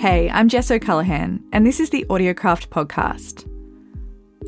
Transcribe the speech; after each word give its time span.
Hey, 0.00 0.30
I'm 0.30 0.48
Jess 0.48 0.70
O'Callaghan, 0.70 1.44
and 1.52 1.66
this 1.66 1.78
is 1.78 1.90
the 1.90 2.06
Audiocraft 2.08 2.68
podcast. 2.68 3.44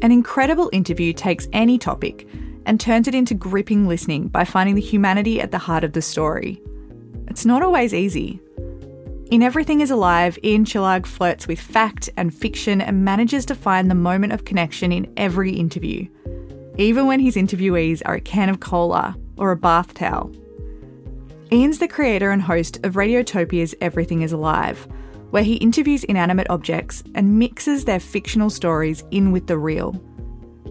An 0.00 0.10
incredible 0.10 0.70
interview 0.72 1.12
takes 1.12 1.46
any 1.52 1.76
topic 1.76 2.26
and 2.64 2.80
turns 2.80 3.06
it 3.06 3.14
into 3.14 3.34
gripping 3.34 3.86
listening 3.86 4.28
by 4.28 4.46
finding 4.46 4.76
the 4.76 4.80
humanity 4.80 5.42
at 5.42 5.50
the 5.50 5.58
heart 5.58 5.84
of 5.84 5.92
the 5.92 6.00
story. 6.00 6.62
It's 7.28 7.44
not 7.44 7.62
always 7.62 7.92
easy. 7.92 8.40
In 9.30 9.42
Everything 9.42 9.82
is 9.82 9.90
Alive, 9.90 10.38
Ian 10.42 10.64
Chillag 10.64 11.04
flirts 11.04 11.46
with 11.46 11.60
fact 11.60 12.08
and 12.16 12.32
fiction 12.32 12.80
and 12.80 13.04
manages 13.04 13.44
to 13.44 13.54
find 13.54 13.90
the 13.90 13.94
moment 13.94 14.32
of 14.32 14.46
connection 14.46 14.90
in 14.90 15.12
every 15.18 15.52
interview, 15.52 16.08
even 16.78 17.06
when 17.06 17.20
his 17.20 17.36
interviewees 17.36 18.00
are 18.06 18.14
a 18.14 18.22
can 18.22 18.48
of 18.48 18.60
cola 18.60 19.18
or 19.36 19.50
a 19.50 19.56
bath 19.58 19.92
towel. 19.92 20.32
Ian's 21.52 21.78
the 21.78 21.88
creator 21.88 22.30
and 22.30 22.40
host 22.40 22.78
of 22.86 22.94
Radiotopia's 22.94 23.74
Everything 23.82 24.22
is 24.22 24.32
Alive, 24.32 24.88
where 25.32 25.42
he 25.42 25.54
interviews 25.54 26.04
inanimate 26.04 26.46
objects 26.50 27.02
and 27.14 27.38
mixes 27.38 27.86
their 27.86 27.98
fictional 27.98 28.50
stories 28.50 29.02
in 29.10 29.32
with 29.32 29.46
the 29.46 29.56
real. 29.56 29.98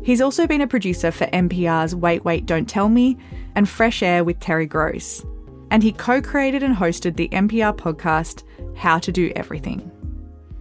He's 0.04 0.22
also 0.22 0.46
been 0.46 0.62
a 0.62 0.68
producer 0.68 1.10
for 1.10 1.26
NPR's 1.26 1.96
Wait, 1.96 2.24
Wait, 2.24 2.46
Don't 2.46 2.70
Tell 2.70 2.88
Me 2.88 3.18
and 3.56 3.68
Fresh 3.68 4.04
Air 4.04 4.24
with 4.24 4.40
Terry 4.40 4.68
Gross. 4.68 5.26
And 5.72 5.82
he 5.82 5.92
co 5.92 6.22
created 6.22 6.62
and 6.62 6.76
hosted 6.76 7.16
the 7.16 7.28
NPR 7.30 7.76
podcast 7.76 8.44
How 8.78 9.00
to 9.00 9.12
Do 9.12 9.34
Everything. 9.36 9.80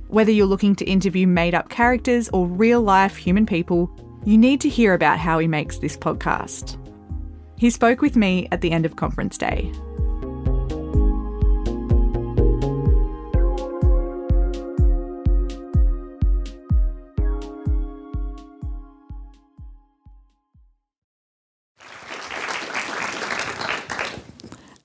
Whether 0.09 0.33
you're 0.33 0.47
looking 0.47 0.75
to 0.77 0.85
interview 0.87 1.27
made 1.27 1.55
up 1.55 1.69
characters 1.69 2.31
or 2.31 2.47
real 2.47 2.81
life 2.81 3.17
human 3.17 3.45
people, 3.45 3.91
you 4.25 4.39
need 4.39 4.63
to 4.63 4.71
hear 4.71 4.95
about 4.95 5.19
how 5.19 5.39
he 5.39 5.47
makes 5.47 5.77
this 5.77 5.99
podcast. 5.99 6.79
He 7.59 7.69
spoke 7.69 8.01
with 8.01 8.17
me 8.17 8.49
at 8.51 8.63
the 8.63 8.73
end 8.73 8.87
of 8.87 8.97
conference 8.97 9.37
day. 9.37 9.71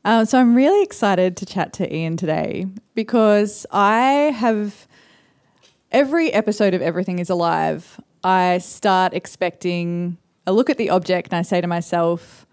Uh, 0.06 0.24
so 0.24 0.40
I'm 0.40 0.54
really 0.54 0.84
excited 0.84 1.36
to 1.38 1.48
chat 1.48 1.74
to 1.74 1.94
Ian 1.94 2.16
today 2.16 2.68
because 2.94 3.66
I 3.72 4.04
have 4.38 4.88
every 5.92 6.32
episode 6.32 6.76
of 6.76 6.82
Everything 6.84 7.18
is 7.18 7.32
Alive. 7.32 8.00
I 8.24 8.60
start 8.60 9.16
expecting 9.16 10.20
a 10.46 10.54
look 10.54 10.70
at 10.70 10.78
the 10.78 10.92
object 10.92 11.32
and 11.32 11.40
I 11.40 11.42
say 11.42 11.60
to 11.60 11.66
myself, 11.66 12.46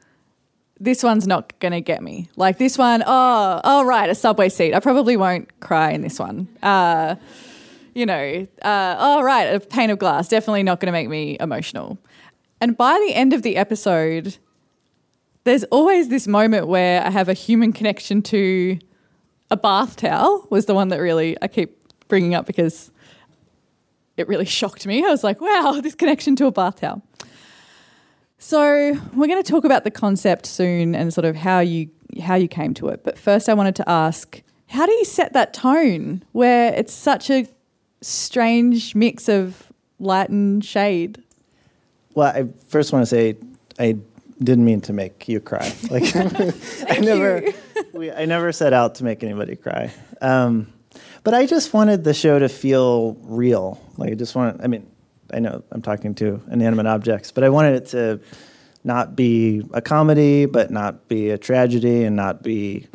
this 0.80 1.02
one's 1.02 1.26
not 1.26 1.58
going 1.60 1.72
to 1.72 1.82
get 1.82 2.02
me. 2.02 2.30
Like 2.36 2.56
this 2.56 2.78
one, 2.78 3.04
oh, 3.06 3.60
oh, 3.62 3.84
right, 3.84 4.08
a 4.08 4.14
subway 4.14 4.48
seat. 4.48 4.72
I 4.72 4.80
probably 4.80 5.18
won't 5.18 5.60
cry 5.60 5.90
in 5.90 6.00
this 6.00 6.18
one. 6.18 6.48
Uh, 6.62 7.16
you 7.94 8.06
know, 8.06 8.46
uh, 8.62 8.96
oh, 8.98 9.22
right, 9.22 9.44
a 9.44 9.60
pane 9.60 9.90
of 9.90 9.98
glass. 9.98 10.26
Definitely 10.26 10.62
not 10.62 10.80
going 10.80 10.86
to 10.86 10.92
make 10.92 11.10
me 11.10 11.36
emotional. 11.38 11.98
And 12.62 12.78
by 12.78 12.98
the 13.06 13.14
end 13.14 13.34
of 13.34 13.42
the 13.42 13.58
episode, 13.58 14.38
there's 15.44 15.64
always 15.64 16.08
this 16.08 16.26
moment 16.26 16.68
where 16.68 17.04
I 17.04 17.10
have 17.10 17.28
a 17.28 17.34
human 17.34 17.72
connection 17.72 18.22
to 18.22 18.78
a 19.50 19.56
bath 19.56 19.96
towel 19.96 20.46
was 20.50 20.66
the 20.66 20.74
one 20.74 20.88
that 20.88 20.98
really 20.98 21.36
I 21.42 21.48
keep 21.48 21.78
bringing 22.08 22.34
up 22.34 22.46
because 22.46 22.90
it 24.16 24.28
really 24.28 24.44
shocked 24.44 24.86
me. 24.86 25.04
I 25.04 25.08
was 25.08 25.24
like, 25.24 25.40
wow, 25.40 25.80
this 25.82 25.94
connection 25.94 26.36
to 26.36 26.46
a 26.46 26.52
bath 26.52 26.80
towel. 26.80 27.02
So 28.38 28.98
we're 29.14 29.28
going 29.28 29.42
to 29.42 29.48
talk 29.48 29.64
about 29.64 29.84
the 29.84 29.90
concept 29.90 30.46
soon 30.46 30.94
and 30.94 31.14
sort 31.14 31.24
of 31.24 31.36
how 31.36 31.60
you 31.60 31.90
how 32.20 32.34
you 32.34 32.48
came 32.48 32.74
to 32.74 32.88
it. 32.88 33.04
But 33.04 33.18
first, 33.18 33.48
I 33.48 33.54
wanted 33.54 33.76
to 33.76 33.88
ask, 33.88 34.42
how 34.66 34.84
do 34.84 34.92
you 34.92 35.04
set 35.04 35.32
that 35.32 35.54
tone 35.54 36.22
where 36.32 36.74
it's 36.74 36.92
such 36.92 37.30
a 37.30 37.46
strange 38.00 38.94
mix 38.94 39.28
of 39.28 39.72
light 39.98 40.28
and 40.28 40.62
shade? 40.64 41.22
Well, 42.14 42.28
I 42.28 42.48
first 42.66 42.92
want 42.92 43.02
to 43.02 43.06
say 43.06 43.36
I 43.78 43.96
didn't 44.42 44.64
mean 44.64 44.80
to 44.82 44.92
make 44.92 45.28
you 45.28 45.40
cry. 45.40 45.72
Like 45.90 46.14
I 46.16 46.98
never, 47.00 47.42
we, 47.92 48.10
I 48.10 48.24
never 48.24 48.52
set 48.52 48.72
out 48.72 48.96
to 48.96 49.04
make 49.04 49.22
anybody 49.22 49.56
cry. 49.56 49.92
Um, 50.20 50.72
but 51.24 51.34
I 51.34 51.46
just 51.46 51.72
wanted 51.72 52.04
the 52.04 52.14
show 52.14 52.38
to 52.38 52.48
feel 52.48 53.14
real. 53.22 53.80
Like 53.96 54.12
I 54.12 54.14
just 54.14 54.34
wanted. 54.34 54.62
I 54.62 54.66
mean, 54.66 54.90
I 55.32 55.38
know 55.38 55.62
I'm 55.70 55.82
talking 55.82 56.14
to 56.16 56.42
inanimate 56.50 56.86
objects, 56.86 57.30
but 57.30 57.44
I 57.44 57.48
wanted 57.48 57.74
it 57.74 57.86
to 57.88 58.20
not 58.84 59.14
be 59.14 59.62
a 59.72 59.80
comedy, 59.80 60.46
but 60.46 60.70
not 60.70 61.08
be 61.08 61.30
a 61.30 61.38
tragedy, 61.38 62.04
and 62.04 62.16
not 62.16 62.42
be 62.42 62.88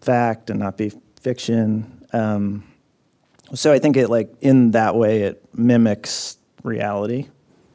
fact, 0.00 0.50
and 0.50 0.58
not 0.60 0.76
be 0.76 0.92
fiction. 1.20 2.06
Um, 2.12 2.64
so 3.54 3.72
I 3.72 3.78
think 3.78 3.96
it 3.96 4.08
like 4.08 4.34
in 4.40 4.72
that 4.72 4.94
way 4.96 5.22
it 5.22 5.44
mimics 5.54 6.38
reality, 6.62 7.28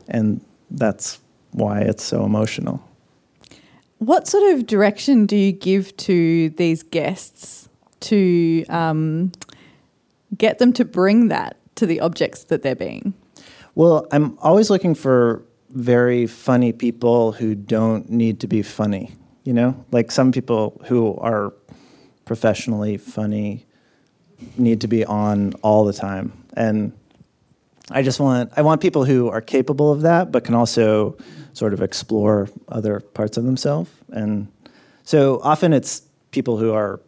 and 0.08 0.44
that's 0.72 1.20
why 1.52 1.82
it's 1.82 2.04
so 2.04 2.26
emotional. 2.26 2.84
What 4.00 4.28
sort 4.28 4.54
of 4.54 4.66
direction 4.66 5.26
do 5.26 5.36
you 5.36 5.52
give 5.52 5.96
to 5.98 6.50
these 6.52 6.84
guests 6.84 7.70
to 8.02 8.66
um, 8.70 9.34
get 10.38 10.60
them 10.60 10.72
to 10.74 10.86
bring 10.86 11.28
that 11.28 11.58
to 11.76 11.86
the 11.86 12.00
objects 12.00 12.46
that 12.46 12.64
they're 12.64 12.76
being? 12.76 13.14
Well, 13.76 14.08
I'm 14.12 14.38
always 14.42 14.70
looking 14.70 14.96
for 14.96 15.44
very 15.70 16.28
funny 16.28 16.72
people 16.72 17.34
who 17.34 17.56
don't 17.56 18.10
need 18.10 18.40
to 18.40 18.48
be 18.48 18.62
funny. 18.62 19.16
You 19.44 19.54
know, 19.54 19.86
like 19.92 20.12
some 20.12 20.32
people 20.32 20.82
who 20.86 21.16
are 21.18 21.54
professionally 22.24 22.98
funny 22.98 23.66
need 24.58 24.82
to 24.82 24.88
be 24.88 25.04
on 25.04 25.54
all 25.62 25.84
the 25.84 25.94
time. 25.94 26.32
And 26.54 26.94
I 27.92 28.02
just 28.02 28.20
want 28.20 28.52
I 28.56 28.62
want 28.62 28.80
people 28.80 29.04
who 29.04 29.30
are 29.30 29.42
capable 29.42 29.92
of 29.92 30.02
that, 30.02 30.32
but 30.32 30.46
can 30.46 30.56
also 30.56 31.18
sort 31.60 31.74
of 31.74 31.82
explore 31.82 32.48
other 32.70 33.02
parts 33.02 33.36
of 33.36 33.44
themselves. 33.44 33.92
And 34.14 34.48
so 35.04 35.42
often 35.44 35.74
it's 35.74 36.04
people 36.32 36.58
who 36.58 36.72
are 36.72 37.02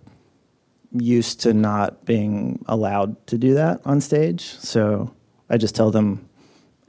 used 0.91 1.39
to 1.41 1.53
not 1.53 2.03
being 2.03 2.63
allowed 2.67 3.15
to 3.27 3.37
do 3.37 3.53
that 3.53 3.79
on 3.85 4.01
stage. 4.01 4.43
So 4.43 5.15
I 5.49 5.55
just 5.55 5.73
tell 5.73 5.89
them 5.89 6.27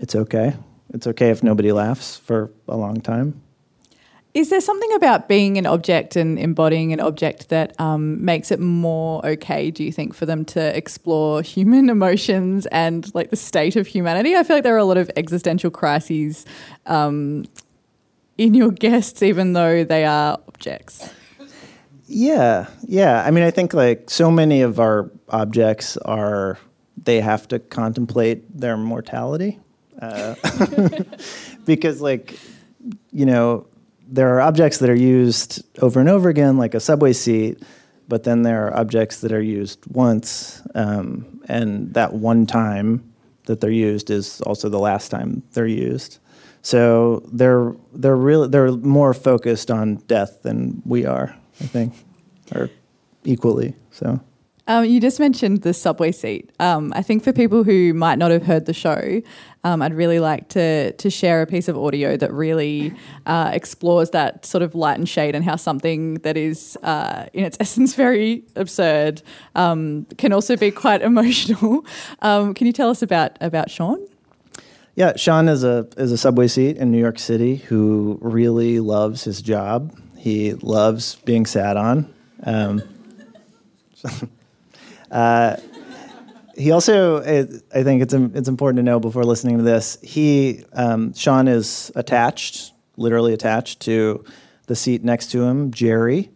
it's 0.01 0.17
okay. 0.17 0.57
It's 0.93 1.07
okay 1.07 1.31
if 1.31 1.45
nobody 1.45 1.71
laughs 1.71 2.17
for 2.17 2.51
a 2.67 2.77
long 2.77 3.01
time. 3.01 3.41
Is 4.35 4.49
there 4.49 4.63
something 4.63 4.91
about 4.95 5.29
being 5.29 5.59
an 5.59 5.67
object 5.67 6.17
and 6.17 6.39
embodying 6.39 6.95
an 6.95 7.01
object 7.01 7.51
that 7.51 7.79
um, 7.79 8.25
makes 8.25 8.51
it 8.51 8.61
more 8.61 9.25
okay, 9.27 9.71
do 9.71 9.85
you 9.85 9.93
think, 9.93 10.15
for 10.15 10.25
them 10.25 10.47
to 10.47 10.75
explore 10.77 11.43
human 11.43 11.91
emotions 11.97 12.65
and 12.67 13.15
like 13.15 13.29
the 13.31 13.37
state 13.37 13.77
of 13.77 13.87
humanity? 13.87 14.35
I 14.35 14.43
feel 14.43 14.57
like 14.57 14.65
there 14.65 14.75
are 14.75 14.79
a 14.79 14.85
lot 14.85 14.97
of 14.97 15.11
existential 15.17 15.71
crises 15.71 16.47
um, 16.87 17.45
in 18.39 18.55
your 18.55 18.71
guests, 18.87 19.23
even 19.23 19.53
though 19.53 19.85
they 19.85 20.07
are 20.07 20.39
objects. 20.49 21.11
Yeah, 22.07 22.69
yeah. 22.83 23.23
I 23.25 23.31
mean, 23.31 23.45
I 23.45 23.51
think 23.51 23.75
like 23.75 24.09
so 24.09 24.31
many 24.31 24.63
of 24.63 24.81
our 24.81 25.11
objects 25.29 25.99
are, 25.99 26.59
they 27.03 27.21
have 27.21 27.49
to 27.49 27.59
contemplate 27.59 28.59
their 28.59 28.77
mortality. 28.79 29.59
Uh, 30.01 30.35
because, 31.65 32.01
like, 32.01 32.39
you 33.13 33.25
know, 33.25 33.67
there 34.09 34.35
are 34.35 34.41
objects 34.41 34.79
that 34.79 34.91
are 34.91 34.95
used 34.95 35.63
over 35.83 36.01
and 36.01 36.09
over 36.09 36.29
again, 36.29 36.57
like 36.57 36.75
a 36.75 36.81
subway 36.81 37.13
seat, 37.13 37.63
but 38.09 38.25
then 38.25 38.43
there 38.43 38.67
are 38.67 38.77
objects 38.77 39.21
that 39.21 39.33
are 39.33 39.41
used 39.43 39.81
once, 39.87 40.63
um, 40.75 41.41
and 41.49 41.95
that 41.95 42.13
one 42.13 42.47
time 42.47 43.13
that 43.45 43.61
they're 43.61 43.71
used 43.71 44.11
is 44.11 44.41
also 44.43 44.69
the 44.69 44.79
last 44.79 45.11
time 45.11 45.43
they're 45.53 45.67
used. 45.67 46.19
So 46.63 47.23
they're 47.33 47.75
they're 47.93 48.17
really 48.17 48.49
they're 48.49 48.73
more 48.73 49.15
focused 49.15 49.71
on 49.71 49.97
death 50.07 50.43
than 50.43 50.83
we 50.85 51.05
are, 51.07 51.35
I 51.61 51.65
think, 51.65 51.95
or 52.55 52.71
equally. 53.25 53.75
So. 53.91 54.21
Um, 54.69 54.85
you 54.85 55.01
just 55.01 55.19
mentioned 55.19 55.63
the 55.63 55.75
subway 55.75 56.13
seat. 56.13 56.53
Um, 56.61 56.93
I 56.95 57.03
think 57.03 57.25
for 57.25 57.33
people 57.33 57.65
who 57.65 57.93
might 57.95 58.17
not 58.17 58.31
have 58.31 58.45
heard 58.45 58.67
the 58.67 58.73
show, 58.73 59.21
um, 59.65 59.83
I'd 59.83 59.95
really 59.95 60.21
like 60.21 60.49
to 60.51 60.93
to 60.93 61.11
share 61.11 61.43
a 61.43 61.47
piece 61.47 61.67
of 61.67 61.77
audio 61.77 62.17
that 62.17 62.33
really 62.33 62.95
uh, 63.27 63.51
explores 63.53 64.11
that 64.11 64.47
sort 64.47 64.63
of 64.63 64.77
light 64.77 64.99
and 64.99 65.09
shade 65.09 65.35
and 65.35 65.45
how 65.45 65.57
something 65.57 66.15
that 66.17 66.37
is, 66.37 66.77
uh, 66.85 67.27
in 67.33 67.45
its 67.45 67.57
essence, 67.61 67.95
very 67.95 68.45
absurd 68.55 69.23
um, 69.57 70.07
can 70.17 70.33
also 70.33 70.57
be 70.57 70.71
quite 70.71 71.03
emotional. 71.11 71.85
Um, 72.21 72.55
can 72.55 72.67
you 72.69 72.73
tell 72.73 72.91
us 72.91 73.03
about 73.03 73.37
about 73.41 73.69
Sean? 73.69 73.99
Yeah, 74.95 75.17
Sean 75.17 75.49
is 75.49 75.65
a 75.65 75.89
is 75.97 76.13
a 76.13 76.19
subway 76.19 76.47
seat 76.47 76.77
in 76.77 76.93
New 76.93 77.01
York 77.01 77.19
City 77.19 77.57
who 77.57 78.19
really 78.21 78.79
loves 78.79 79.25
his 79.25 79.43
job. 79.43 79.99
He 80.17 80.55
loves 80.55 81.17
being 81.25 81.47
sat 81.47 81.77
on. 81.77 82.13
Uh, 85.13 85.57
he 86.57 86.71
also, 86.71 87.21
I 87.23 87.83
think 87.83 88.03
it's 88.03 88.13
it's 88.13 88.49
important 88.49 88.79
to 88.79 88.83
know 88.83 88.99
before 88.99 89.25
listening 89.25 89.59
to 89.59 89.65
this. 89.65 89.99
He 90.03 90.65
um, 90.73 91.15
Sean 91.15 91.49
is 91.49 91.93
attached, 91.95 92.73
literally 92.97 93.33
attached 93.33 93.81
to 93.81 94.25
the 94.67 94.77
seat 94.77 95.05
next 95.05 95.31
to 95.33 95.43
him, 95.43 95.71
Jerry, 95.71 96.31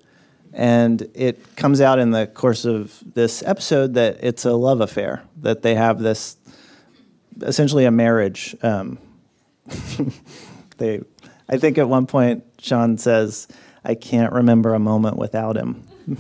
And 0.53 1.09
it 1.15 1.57
comes 1.57 1.81
out 1.81 1.99
in 1.99 2.11
the 2.11 2.27
course 2.27 2.65
of 2.65 3.03
this 3.15 3.43
episode 3.43 3.95
that 3.95 4.19
it's 4.21 4.45
a 4.45 4.53
love 4.53 4.81
affair, 4.81 5.23
that 5.39 5.63
they 5.63 5.75
have 5.75 6.01
this 6.01 6.37
essentially 7.43 7.85
a 7.85 7.91
marriage. 7.91 8.57
Um, 8.63 8.99
they, 10.79 11.03
I 11.49 11.59
think 11.59 11.79
at 11.79 11.89
one 11.89 12.07
point, 12.07 12.45
Sean 12.59 12.99
says, 12.99 13.49
I 13.85 13.95
can't 13.95 14.33
remember 14.33 14.75
a 14.75 14.79
moment 14.79 15.17
without 15.17 15.57
him. 15.57 15.87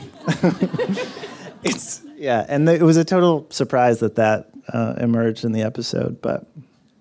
it's, 1.63 2.03
yeah, 2.17 2.45
and 2.49 2.69
it 2.69 2.83
was 2.83 2.97
a 2.97 3.05
total 3.05 3.47
surprise 3.51 4.01
that 4.01 4.17
that 4.17 4.51
uh, 4.69 4.95
emerged 4.99 5.45
in 5.45 5.53
the 5.53 5.63
episode, 5.63 6.21
but 6.21 6.47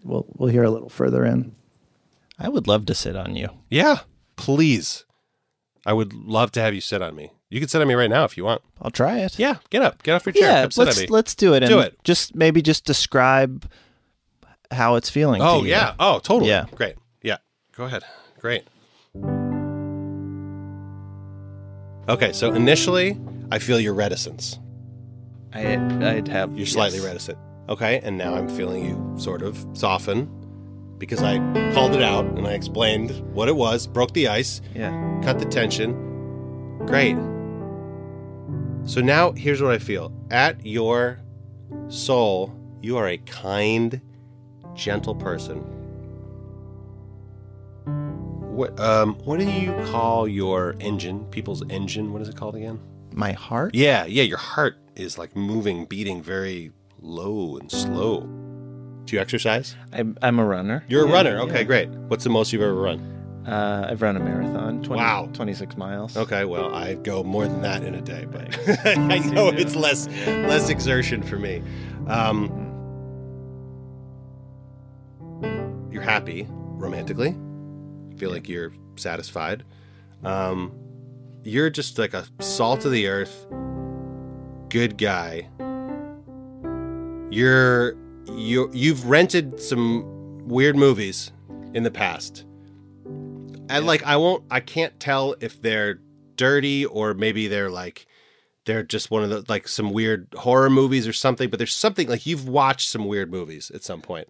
we'll, 0.03 0.25
we'll 0.35 0.49
hear 0.49 0.63
a 0.63 0.69
little 0.69 0.89
further 0.89 1.25
in. 1.25 1.55
I 2.37 2.49
would 2.49 2.67
love 2.67 2.85
to 2.87 2.95
sit 2.95 3.15
on 3.15 3.35
you. 3.35 3.49
Yeah, 3.69 3.99
please. 4.35 5.05
I 5.85 5.93
would 5.93 6.13
love 6.13 6.51
to 6.53 6.61
have 6.61 6.73
you 6.73 6.81
sit 6.81 7.01
on 7.01 7.15
me. 7.15 7.31
You 7.49 7.59
can 7.59 7.69
sit 7.69 7.81
on 7.81 7.87
me 7.87 7.93
right 7.93 8.09
now 8.09 8.23
if 8.23 8.37
you 8.37 8.43
want. 8.43 8.61
I'll 8.81 8.91
try 8.91 9.19
it. 9.19 9.37
Yeah, 9.39 9.57
get 9.69 9.81
up. 9.81 10.03
Get 10.03 10.15
off 10.15 10.25
your 10.25 10.33
chair. 10.33 10.43
Yeah, 10.51 10.61
Come 10.63 10.71
sit 10.71 10.85
let's 10.85 10.99
me. 11.01 11.07
let's 11.07 11.35
do 11.35 11.53
it. 11.53 11.61
Do 11.61 11.79
and 11.79 11.87
it. 11.87 12.03
Just 12.03 12.35
maybe 12.35 12.61
just 12.61 12.85
describe 12.85 13.69
how 14.71 14.95
it's 14.95 15.09
feeling. 15.09 15.41
Oh, 15.41 15.59
to 15.61 15.65
you. 15.65 15.71
yeah. 15.71 15.93
Oh, 15.99 16.19
totally. 16.19 16.49
Yeah. 16.49 16.65
Great. 16.73 16.95
Yeah. 17.21 17.37
Go 17.75 17.85
ahead. 17.85 18.03
Great. 18.39 18.63
Okay, 22.07 22.33
so 22.33 22.53
initially, 22.53 23.17
I 23.51 23.59
feel 23.59 23.79
your 23.79 23.93
reticence. 23.93 24.59
I, 25.55 26.15
I'd 26.15 26.27
have. 26.27 26.55
You're 26.57 26.67
slightly 26.67 26.97
yes. 26.99 27.07
reticent. 27.07 27.37
Okay, 27.69 27.99
and 28.03 28.17
now 28.17 28.35
I'm 28.35 28.47
feeling 28.49 28.85
you 28.85 29.15
sort 29.19 29.41
of 29.41 29.65
soften 29.73 30.29
because 30.99 31.23
I 31.23 31.37
called 31.73 31.93
it 31.95 32.01
out 32.03 32.25
and 32.25 32.45
I 32.47 32.53
explained 32.53 33.11
what 33.33 33.47
it 33.47 33.55
was, 33.55 33.87
broke 33.87 34.13
the 34.13 34.27
ice, 34.27 34.61
Yeah. 34.73 34.91
cut 35.23 35.39
the 35.39 35.45
tension. 35.45 35.93
Great. 36.85 37.15
So 38.87 39.01
now 39.01 39.31
here's 39.31 39.61
what 39.61 39.71
I 39.71 39.79
feel. 39.79 40.11
At 40.29 40.63
your 40.65 41.19
soul, 41.87 42.53
you 42.81 42.97
are 42.97 43.07
a 43.07 43.17
kind, 43.17 43.99
gentle 44.75 45.15
person. 45.15 45.57
What 48.55 48.79
um 48.79 49.15
what 49.25 49.39
do 49.39 49.49
you 49.49 49.73
call 49.87 50.27
your 50.27 50.75
engine? 50.79 51.25
People's 51.25 51.63
engine, 51.69 52.13
what 52.13 52.21
is 52.21 52.29
it 52.29 52.35
called 52.35 52.55
again? 52.55 52.79
My 53.11 53.31
heart. 53.33 53.73
Yeah, 53.75 54.05
yeah, 54.05 54.23
your 54.23 54.37
heart 54.37 54.77
is 54.95 55.17
like 55.17 55.35
moving, 55.35 55.85
beating 55.85 56.21
very 56.21 56.71
low 56.99 57.57
and 57.57 57.71
slow. 57.71 58.21
Do 59.05 59.15
you 59.15 59.21
exercise? 59.21 59.75
I'm, 59.93 60.17
I'm 60.21 60.39
a 60.39 60.45
runner. 60.45 60.83
You're 60.87 61.05
a 61.05 61.07
Yeah, 61.07 61.13
runner. 61.13 61.39
Okay, 61.41 61.59
yeah. 61.59 61.63
great. 61.63 61.89
What's 61.89 62.23
the 62.23 62.29
most 62.29 62.51
you've 62.53 62.61
ever 62.61 62.73
run? 62.73 63.11
Uh, 63.47 63.87
I've 63.91 64.01
run 64.01 64.17
a 64.17 64.19
marathon. 64.19 64.81
20, 64.81 64.99
Wow. 65.01 65.29
26 65.33 65.77
miles. 65.77 66.17
Okay, 66.17 66.45
well, 66.45 66.73
I 66.73 66.95
go 66.95 67.23
more 67.23 67.47
than 67.47 67.61
that 67.61 67.83
in 67.83 67.93
a 67.93 68.01
day, 68.01 68.25
but 68.25 68.57
I 68.97 69.19
know 69.19 69.49
it's 69.49 69.75
less 69.75 70.07
less 70.07 70.69
exertion 70.69 71.21
for 71.21 71.37
me. 71.37 71.61
Um, 72.07 72.49
you're 75.91 76.01
happy 76.01 76.47
romantically. 76.49 77.35
Feel 78.17 78.31
like 78.31 78.49
you're 78.49 78.73
satisfied. 78.95 79.63
Um, 80.23 80.71
you're 81.43 81.69
just 81.69 81.99
like 81.99 82.13
a 82.15 82.25
salt 82.39 82.85
of 82.85 82.91
the 82.91 83.07
earth, 83.07 83.45
good 84.75 84.97
guy. 84.97 85.47
You're 87.31 87.95
you 88.35 88.69
you've 88.73 89.05
rented 89.07 89.57
some 89.61 90.45
weird 90.49 90.75
movies 90.75 91.31
in 91.73 91.83
the 91.83 91.91
past. 91.91 92.43
And 93.05 93.85
like 93.85 94.03
I 94.03 94.17
won't 94.17 94.43
I 94.51 94.59
can't 94.59 94.99
tell 94.99 95.33
if 95.39 95.61
they're 95.61 96.01
dirty 96.35 96.85
or 96.85 97.13
maybe 97.13 97.47
they're 97.47 97.69
like 97.69 98.05
they're 98.65 98.83
just 98.83 99.09
one 99.09 99.23
of 99.23 99.29
the 99.29 99.45
like 99.47 99.69
some 99.69 99.91
weird 99.93 100.27
horror 100.35 100.69
movies 100.69 101.07
or 101.07 101.13
something, 101.13 101.49
but 101.49 101.57
there's 101.57 101.73
something 101.73 102.09
like 102.09 102.25
you've 102.25 102.49
watched 102.49 102.89
some 102.89 103.05
weird 103.05 103.31
movies 103.31 103.71
at 103.73 103.81
some 103.81 104.01
point. 104.01 104.27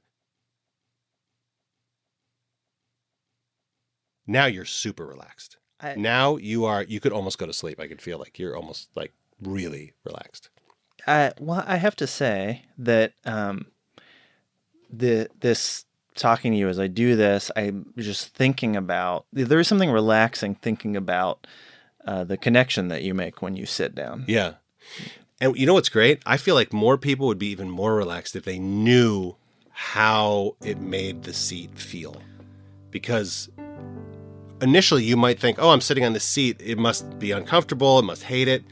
Now 4.28 4.46
you're 4.46 4.66
super 4.66 5.08
relaxed. 5.08 5.58
I- 5.80 5.96
now 5.96 6.36
you 6.38 6.66
are 6.66 6.84
you 6.84 7.00
could 7.00 7.14
almost 7.14 7.40
go 7.40 7.48
to 7.48 7.54
sleep. 7.54 7.80
I 7.80 7.88
could 7.88 8.00
feel 8.00 8.20
like 8.20 8.38
you're 8.38 8.56
almost 8.56 8.90
like 8.96 9.12
really 9.46 9.94
relaxed. 10.04 10.50
I, 11.08 11.34
well, 11.40 11.64
I 11.66 11.78
have 11.78 11.96
to 11.98 12.08
say 12.08 12.64
that 12.78 13.14
um, 13.26 13.68
the 14.92 15.30
this 15.40 15.86
talking 16.16 16.54
to 16.54 16.58
you 16.58 16.68
as 16.68 16.80
I 16.80 16.88
do 16.88 17.16
this, 17.16 17.52
I'm 17.56 17.94
just 17.98 18.34
thinking 18.36 18.76
about. 18.76 19.26
There 19.32 19.60
is 19.60 19.68
something 19.68 19.92
relaxing 19.92 20.56
thinking 20.56 20.96
about 20.96 21.46
uh, 22.06 22.24
the 22.24 22.38
connection 22.38 22.88
that 22.88 23.04
you 23.04 23.14
make 23.14 23.42
when 23.42 23.56
you 23.56 23.66
sit 23.66 23.94
down. 23.94 24.26
Yeah. 24.28 24.54
And 25.42 25.56
you 25.58 25.66
know 25.66 25.74
what's 25.74 25.90
great? 25.90 26.22
I 26.26 26.38
feel 26.38 26.56
like 26.56 26.72
more 26.72 26.98
people 26.98 27.28
would 27.28 27.40
be 27.40 27.48
even 27.48 27.70
more 27.70 27.96
relaxed 27.96 28.36
if 28.36 28.46
they 28.46 28.58
knew 28.58 29.36
how 29.72 30.56
it 30.64 30.80
made 30.80 31.24
the 31.24 31.34
seat 31.34 31.78
feel. 31.78 32.22
Because 32.90 33.50
initially 34.62 35.04
you 35.04 35.18
might 35.18 35.40
think, 35.40 35.58
oh, 35.60 35.72
I'm 35.72 35.82
sitting 35.82 36.06
on 36.06 36.14
this 36.14 36.24
seat. 36.24 36.62
It 36.64 36.78
must 36.78 37.20
be 37.20 37.32
uncomfortable. 37.32 38.00
It 38.00 38.06
must 38.06 38.24
hate 38.24 38.48
it. 38.48 38.64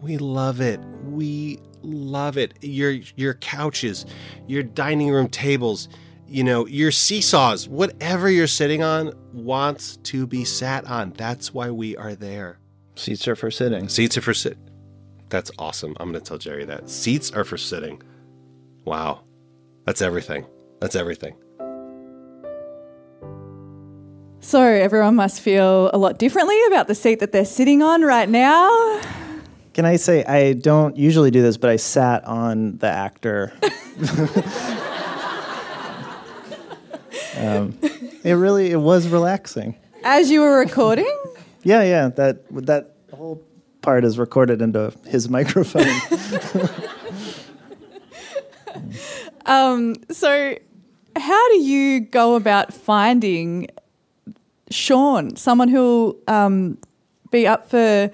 We 0.00 0.18
love 0.18 0.60
it. 0.60 0.80
We 1.04 1.60
love 1.82 2.36
it. 2.36 2.54
Your 2.62 2.92
your 3.16 3.34
couches, 3.34 4.06
your 4.46 4.62
dining 4.62 5.10
room 5.10 5.28
tables, 5.28 5.88
you 6.26 6.44
know, 6.44 6.66
your 6.66 6.90
seesaws, 6.90 7.68
whatever 7.68 8.30
you're 8.30 8.46
sitting 8.46 8.82
on 8.82 9.12
wants 9.32 9.96
to 9.98 10.26
be 10.26 10.44
sat 10.44 10.84
on. 10.86 11.12
That's 11.12 11.54
why 11.54 11.70
we 11.70 11.96
are 11.96 12.14
there. 12.14 12.58
Seats 12.96 13.28
are 13.28 13.36
for 13.36 13.50
sitting. 13.50 13.88
Seats 13.88 14.16
are 14.16 14.22
for 14.22 14.34
sit. 14.34 14.58
That's 15.28 15.50
awesome. 15.58 15.96
I'm 15.98 16.10
going 16.10 16.22
to 16.22 16.26
tell 16.26 16.38
Jerry 16.38 16.64
that. 16.64 16.88
Seats 16.88 17.30
are 17.32 17.44
for 17.44 17.58
sitting. 17.58 18.02
Wow. 18.84 19.22
That's 19.84 20.00
everything. 20.02 20.46
That's 20.80 20.96
everything. 20.96 21.36
So 24.40 24.62
everyone 24.62 25.16
must 25.16 25.40
feel 25.40 25.90
a 25.92 25.98
lot 25.98 26.18
differently 26.18 26.56
about 26.68 26.86
the 26.86 26.94
seat 26.94 27.18
that 27.20 27.32
they're 27.32 27.44
sitting 27.44 27.82
on 27.82 28.02
right 28.02 28.28
now. 28.28 29.00
Can 29.76 29.84
I 29.84 29.96
say 29.96 30.24
I 30.24 30.54
don't 30.54 30.96
usually 30.96 31.30
do 31.30 31.42
this, 31.42 31.58
but 31.58 31.68
I 31.68 31.76
sat 31.76 32.24
on 32.24 32.78
the 32.78 32.86
actor. 32.86 33.52
um, 37.36 37.78
it 38.24 38.32
really 38.32 38.70
it 38.70 38.78
was 38.78 39.06
relaxing. 39.06 39.76
As 40.02 40.30
you 40.30 40.40
were 40.40 40.58
recording, 40.58 41.14
Yeah, 41.62 41.82
yeah. 41.82 42.08
That 42.08 42.38
that 42.64 42.94
whole 43.12 43.42
part 43.82 44.06
is 44.06 44.18
recorded 44.18 44.62
into 44.62 44.94
his 45.04 45.28
microphone. 45.28 45.84
um, 49.44 49.94
so 50.10 50.56
how 51.16 51.48
do 51.50 51.60
you 51.60 52.00
go 52.00 52.34
about 52.36 52.72
finding 52.72 53.68
Sean, 54.70 55.36
someone 55.36 55.68
who'll 55.68 56.16
um, 56.28 56.78
be 57.30 57.46
up 57.46 57.68
for 57.68 58.10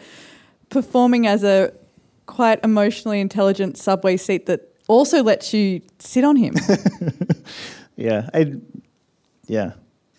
performing 0.72 1.26
as 1.26 1.44
a 1.44 1.72
quite 2.26 2.58
emotionally 2.64 3.20
intelligent 3.20 3.76
subway 3.76 4.16
seat 4.16 4.46
that 4.46 4.74
also 4.88 5.22
lets 5.22 5.52
you 5.54 5.82
sit 5.98 6.24
on 6.24 6.36
him? 6.36 6.54
yeah, 7.96 8.28
I. 8.34 8.54
Yeah, 9.46 9.72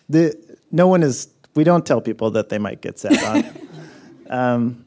the 0.08 0.34
no 0.70 0.86
one 0.86 1.02
is. 1.02 1.28
We 1.54 1.64
don't 1.64 1.84
tell 1.84 2.00
people 2.00 2.30
that 2.32 2.48
they 2.48 2.58
might 2.58 2.80
get 2.80 2.98
sat 2.98 3.22
on. 3.22 3.44
um, 4.30 4.84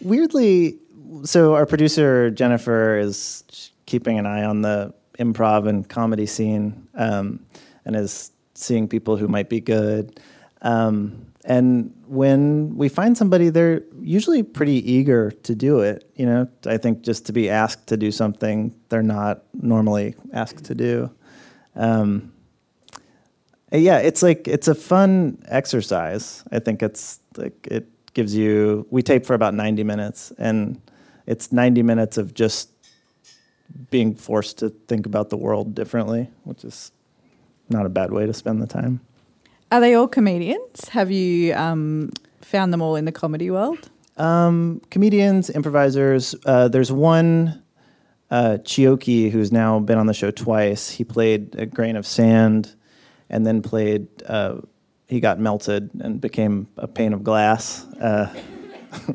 weirdly, 0.00 0.78
so 1.24 1.54
our 1.54 1.66
producer 1.66 2.30
Jennifer 2.30 2.98
is 2.98 3.44
keeping 3.86 4.18
an 4.18 4.26
eye 4.26 4.44
on 4.44 4.62
the 4.62 4.94
improv 5.18 5.68
and 5.68 5.88
comedy 5.88 6.26
scene, 6.26 6.88
um, 6.94 7.44
and 7.84 7.96
is 7.96 8.32
seeing 8.54 8.88
people 8.88 9.16
who 9.16 9.28
might 9.28 9.48
be 9.48 9.60
good. 9.60 10.20
Um, 10.62 11.26
and 11.44 11.92
when 12.14 12.76
we 12.76 12.88
find 12.88 13.18
somebody, 13.18 13.50
they're 13.50 13.82
usually 14.00 14.42
pretty 14.42 14.78
eager 14.90 15.32
to 15.32 15.54
do 15.54 15.80
it. 15.80 16.08
You 16.14 16.26
know, 16.26 16.48
I 16.64 16.78
think 16.78 17.02
just 17.02 17.26
to 17.26 17.32
be 17.32 17.50
asked 17.50 17.88
to 17.88 17.96
do 17.96 18.12
something 18.12 18.74
they're 18.88 19.02
not 19.02 19.42
normally 19.52 20.14
asked 20.32 20.64
to 20.64 20.74
do. 20.74 21.10
Um, 21.74 22.32
yeah, 23.72 23.98
it's 23.98 24.22
like 24.22 24.46
it's 24.46 24.68
a 24.68 24.74
fun 24.74 25.42
exercise. 25.48 26.44
I 26.52 26.60
think 26.60 26.82
it's 26.82 27.18
like 27.36 27.66
it 27.66 27.88
gives 28.14 28.34
you. 28.34 28.86
We 28.90 29.02
tape 29.02 29.26
for 29.26 29.34
about 29.34 29.54
ninety 29.54 29.82
minutes, 29.82 30.32
and 30.38 30.80
it's 31.26 31.50
ninety 31.50 31.82
minutes 31.82 32.16
of 32.16 32.34
just 32.34 32.70
being 33.90 34.14
forced 34.14 34.58
to 34.58 34.68
think 34.70 35.06
about 35.06 35.30
the 35.30 35.36
world 35.36 35.74
differently, 35.74 36.30
which 36.44 36.64
is 36.64 36.92
not 37.68 37.86
a 37.86 37.88
bad 37.88 38.12
way 38.12 38.26
to 38.26 38.32
spend 38.32 38.62
the 38.62 38.68
time. 38.68 39.00
Are 39.74 39.80
they 39.80 39.94
all 39.94 40.06
comedians? 40.06 40.88
Have 40.90 41.10
you 41.10 41.52
um, 41.54 42.12
found 42.40 42.72
them 42.72 42.80
all 42.80 42.94
in 42.94 43.06
the 43.06 43.10
comedy 43.10 43.50
world? 43.50 43.90
Um, 44.16 44.80
comedians, 44.90 45.50
improvisers. 45.50 46.36
Uh, 46.46 46.68
there's 46.68 46.92
one 46.92 47.60
uh, 48.30 48.58
Chioke 48.62 49.32
who's 49.32 49.50
now 49.50 49.80
been 49.80 49.98
on 49.98 50.06
the 50.06 50.14
show 50.14 50.30
twice. 50.30 50.90
He 50.90 51.02
played 51.02 51.56
a 51.58 51.66
grain 51.66 51.96
of 51.96 52.06
sand, 52.06 52.72
and 53.28 53.44
then 53.44 53.62
played. 53.62 54.06
Uh, 54.24 54.58
he 55.08 55.18
got 55.18 55.40
melted 55.40 55.90
and 55.98 56.20
became 56.20 56.68
a 56.76 56.86
pane 56.86 57.12
of 57.12 57.24
glass. 57.24 57.84
Uh, 58.00 58.32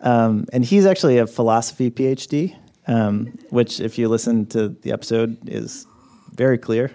Um, 0.00 0.46
and 0.52 0.64
he's 0.64 0.86
actually 0.86 1.18
a 1.18 1.26
philosophy 1.26 1.90
PhD, 1.90 2.54
um, 2.86 3.36
which, 3.50 3.80
if 3.80 3.98
you 3.98 4.08
listen 4.08 4.46
to 4.46 4.68
the 4.68 4.92
episode, 4.92 5.36
is 5.48 5.88
very 6.32 6.56
clear. 6.56 6.92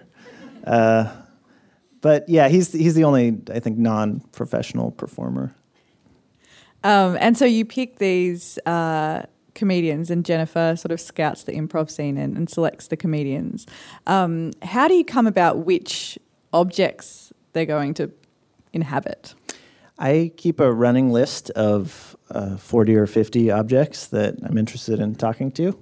Uh, 0.66 1.14
but 2.04 2.28
yeah, 2.28 2.50
he's 2.50 2.74
he's 2.74 2.94
the 2.96 3.06
only 3.06 3.40
I 3.52 3.60
think 3.60 3.80
non-professional 3.80 4.92
performer. 4.92 5.56
Um, 6.84 7.18
and 7.20 7.38
so 7.38 7.46
you 7.46 7.64
pick 7.64 7.98
these 7.98 8.60
uh, 8.66 9.24
comedians, 9.56 10.12
and 10.12 10.26
Jennifer 10.26 10.76
sort 10.78 10.92
of 10.92 11.00
scouts 11.00 11.44
the 11.44 11.54
improv 11.54 11.90
scene 11.90 12.18
and, 12.18 12.36
and 12.38 12.50
selects 12.50 12.88
the 12.88 12.98
comedians. 12.98 13.66
Um, 14.06 14.52
how 14.62 14.90
do 14.90 14.96
you 14.96 15.06
come 15.06 15.26
about 15.26 15.60
which 15.60 16.20
objects 16.52 17.32
they're 17.54 17.66
going 17.66 17.94
to 17.96 18.12
inhabit? 18.74 19.34
I 19.98 20.34
keep 20.36 20.60
a 20.60 20.74
running 20.74 21.10
list 21.10 21.52
of 21.52 22.18
uh, 22.32 22.58
40 22.58 22.98
or 22.98 23.08
50 23.08 23.50
objects 23.50 24.08
that 24.08 24.36
I'm 24.44 24.58
interested 24.58 25.00
in 25.00 25.16
talking 25.16 25.52
to. 25.52 25.80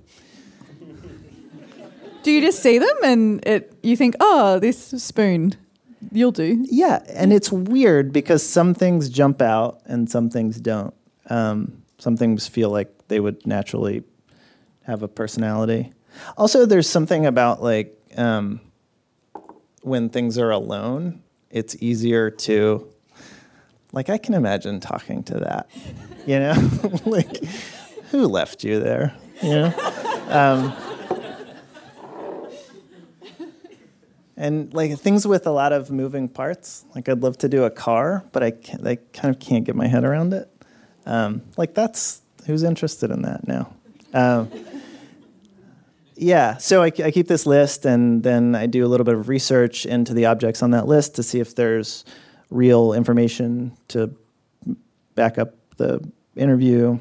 Do 2.22 2.30
you 2.30 2.42
just 2.42 2.62
see 2.62 2.78
them 2.78 2.98
and 3.04 3.48
it 3.48 3.74
you 3.82 3.98
think, 3.98 4.16
oh, 4.20 4.60
this 4.60 4.78
spoon, 4.78 5.56
you'll 6.12 6.32
do? 6.32 6.66
Yeah, 6.70 7.04
and 7.10 7.32
it's 7.32 7.52
weird 7.52 8.12
because 8.12 8.48
some 8.48 8.74
things 8.74 9.10
jump 9.10 9.42
out 9.42 9.82
and 9.86 10.10
some 10.10 10.30
things 10.30 10.60
don't. 10.60 10.94
Um, 11.30 11.84
some 11.98 12.18
things 12.18 12.48
feel 12.48 12.70
like 12.70 13.08
they 13.08 13.20
would 13.20 13.46
naturally 13.46 14.04
have 14.84 15.04
a 15.04 15.08
personality. 15.08 15.94
Also, 16.38 16.66
there's 16.66 16.90
something 16.90 17.26
about 17.26 17.62
like 17.62 17.98
um, 18.18 18.60
when 19.82 20.10
things 20.10 20.38
are 20.38 20.52
alone, 20.52 21.22
it's 21.50 21.76
easier 21.82 22.30
to 22.30 22.88
like 23.92 24.10
I 24.10 24.18
can 24.18 24.34
imagine 24.34 24.80
talking 24.80 25.24
to 25.24 25.40
that, 25.40 25.70
you 26.26 26.40
know, 26.40 26.72
like 27.06 27.44
who 28.12 28.28
left 28.28 28.64
you 28.64 28.80
there, 28.80 29.14
you 29.42 29.50
know. 29.50 29.74
Um, 30.30 30.91
and 34.42 34.74
like 34.74 34.98
things 34.98 35.28
with 35.28 35.46
a 35.46 35.52
lot 35.52 35.72
of 35.72 35.92
moving 35.92 36.28
parts. 36.28 36.84
Like 36.96 37.08
I'd 37.08 37.22
love 37.22 37.38
to 37.38 37.48
do 37.48 37.64
a 37.64 37.70
car, 37.70 38.26
but 38.32 38.42
I 38.42 38.50
can't, 38.50 38.86
I 38.86 38.96
kind 39.14 39.34
of 39.34 39.40
can't 39.40 39.64
get 39.64 39.76
my 39.76 39.86
head 39.86 40.04
around 40.04 40.34
it. 40.34 40.50
Um, 41.06 41.44
like 41.58 41.76
that's 41.76 42.24
who's 42.48 42.64
interested 42.64 43.12
in 43.12 43.22
that 43.22 43.48
now. 43.48 43.72
Um, 44.16 44.52
yeah, 46.16 46.58
so 46.58 46.82
I, 46.82 46.88
I, 46.88 47.12
keep 47.12 47.28
this 47.28 47.46
list, 47.46 47.86
and 47.86 48.24
then 48.24 48.56
I 48.56 48.66
do 48.66 48.84
a 48.84 48.90
little 48.90 49.04
bit 49.04 49.14
of 49.14 49.30
research 49.30 49.86
into 49.86 50.14
the 50.14 50.26
objects 50.26 50.64
on 50.64 50.72
that 50.72 50.88
list 50.88 51.16
to 51.16 51.24
see 51.24 51.40
if 51.40 51.56
there's 51.56 52.04
real 52.50 52.94
information 52.94 53.78
to 53.90 54.14
back 55.14 55.38
up 55.38 55.54
the 55.78 56.04
interview. 56.36 56.98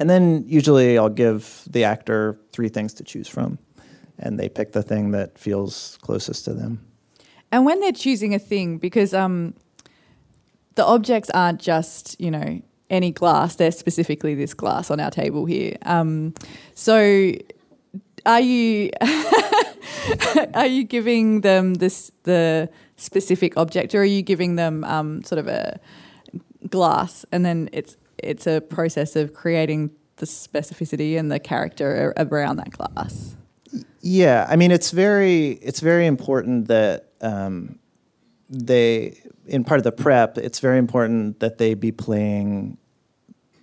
And 0.00 0.08
then 0.08 0.44
usually 0.46 0.96
I'll 0.96 1.10
give 1.10 1.62
the 1.70 1.84
actor 1.84 2.38
three 2.52 2.70
things 2.70 2.94
to 2.94 3.04
choose 3.04 3.28
from 3.28 3.58
and 4.18 4.38
they 4.38 4.48
pick 4.48 4.72
the 4.72 4.82
thing 4.82 5.10
that 5.12 5.38
feels 5.38 5.98
closest 6.02 6.44
to 6.46 6.54
them. 6.54 6.84
And 7.52 7.64
when 7.64 7.80
they're 7.80 7.92
choosing 7.92 8.34
a 8.34 8.38
thing, 8.38 8.78
because 8.78 9.14
um, 9.14 9.54
the 10.74 10.84
objects 10.84 11.30
aren't 11.30 11.60
just, 11.60 12.20
you 12.20 12.30
know, 12.30 12.60
any 12.90 13.10
glass, 13.10 13.56
they're 13.56 13.70
specifically 13.70 14.34
this 14.34 14.54
glass 14.54 14.90
on 14.90 15.00
our 15.00 15.10
table 15.10 15.44
here. 15.44 15.76
Um, 15.82 16.34
so 16.74 17.32
are 18.24 18.40
you 18.40 18.90
are 20.54 20.66
you 20.66 20.84
giving 20.84 21.40
them 21.42 21.74
this 21.74 22.10
the 22.24 22.68
specific 22.96 23.56
object 23.56 23.94
or 23.94 24.00
are 24.00 24.04
you 24.04 24.22
giving 24.22 24.56
them 24.56 24.84
um, 24.84 25.22
sort 25.24 25.38
of 25.38 25.48
a 25.48 25.78
glass 26.68 27.24
and 27.32 27.44
then 27.44 27.68
it's 27.72 27.96
it's 28.18 28.46
a 28.46 28.60
process 28.60 29.16
of 29.16 29.34
creating 29.34 29.90
the 30.16 30.26
specificity 30.26 31.18
and 31.18 31.30
the 31.30 31.38
character 31.38 32.14
around 32.16 32.56
that 32.56 32.70
glass? 32.70 33.36
Yeah, 34.08 34.46
I 34.48 34.54
mean 34.54 34.70
it's 34.70 34.92
very 34.92 35.48
it's 35.50 35.80
very 35.80 36.06
important 36.06 36.68
that 36.68 37.08
um, 37.20 37.80
they 38.48 39.20
in 39.46 39.64
part 39.64 39.78
of 39.78 39.84
the 39.84 39.90
prep. 39.90 40.38
It's 40.38 40.60
very 40.60 40.78
important 40.78 41.40
that 41.40 41.58
they 41.58 41.74
be 41.74 41.90
playing 41.90 42.78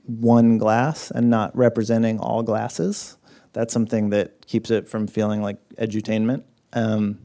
one 0.05 0.57
glass 0.57 1.11
and 1.11 1.29
not 1.29 1.55
representing 1.55 2.19
all 2.19 2.43
glasses. 2.43 3.15
That's 3.53 3.73
something 3.73 4.09
that 4.09 4.45
keeps 4.45 4.69
it 4.69 4.89
from 4.89 5.07
feeling 5.07 5.41
like 5.41 5.59
edutainment. 5.75 6.43
Um, 6.73 7.19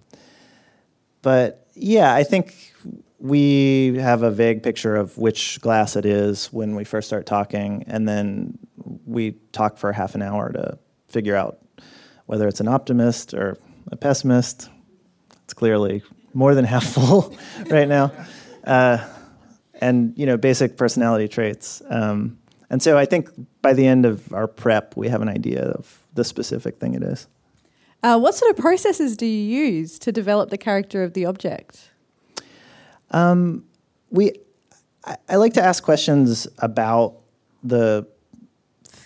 but 1.21 1.67
yeah, 1.75 2.15
I 2.15 2.23
think 2.23 2.73
we 3.19 3.97
have 3.97 4.23
a 4.23 4.31
vague 4.31 4.63
picture 4.63 4.95
of 4.95 5.19
which 5.19 5.61
glass 5.61 5.97
it 5.97 6.07
is 6.07 6.53
when 6.53 6.77
we 6.77 6.85
first 6.85 7.09
start 7.09 7.27
talking, 7.27 7.83
and 7.89 8.07
then 8.09 8.61
we 9.07 9.33
talk 9.51 9.77
for 9.77 9.93
half 9.93 10.15
an 10.15 10.23
hour 10.23 10.53
to 10.53 10.79
figure 11.09 11.35
out 11.35 11.59
whether 12.29 12.47
it's 12.47 12.61
an 12.61 12.69
optimist 12.69 13.33
or 13.33 13.57
a 13.91 13.97
pessimist. 13.97 14.69
It's 15.45 15.55
clearly 15.55 16.03
more 16.35 16.55
than 16.55 16.65
half 16.75 16.85
full 16.85 17.35
right 17.71 17.89
now. 17.89 18.13
Uh, 18.65 18.99
and 19.81 20.13
you 20.17 20.27
know, 20.27 20.37
basic 20.37 20.77
personality 20.77 21.27
traits. 21.27 21.83
Um, 21.89 22.39
and 22.69 22.83
so 22.83 22.99
I 22.99 23.07
think 23.07 23.31
by 23.63 23.73
the 23.73 23.87
end 23.87 24.05
of 24.05 24.33
our 24.35 24.47
prep, 24.47 24.95
we 24.95 25.09
have 25.09 25.23
an 25.23 25.29
idea 25.29 25.63
of 25.63 26.05
the 26.15 26.23
specific 26.23 26.79
thing 26.79 26.95
it 26.95 27.03
is. 27.03 27.27
Uh, 28.03 28.19
what 28.19 28.35
sort 28.35 28.51
of 28.51 28.59
processes 28.59 29.17
do 29.17 29.25
you 29.25 29.65
use 29.65 29.99
to 29.99 30.13
develop 30.13 30.51
the 30.51 30.59
character 30.59 31.03
of 31.03 31.15
the 31.15 31.25
object? 31.25 31.91
Um, 33.11 33.65
we, 34.11 34.33
I, 35.07 35.17
I 35.31 35.37
like 35.37 35.55
to 35.55 35.63
ask 35.63 35.83
questions 35.83 36.47
about 36.59 37.15
the 37.65 38.07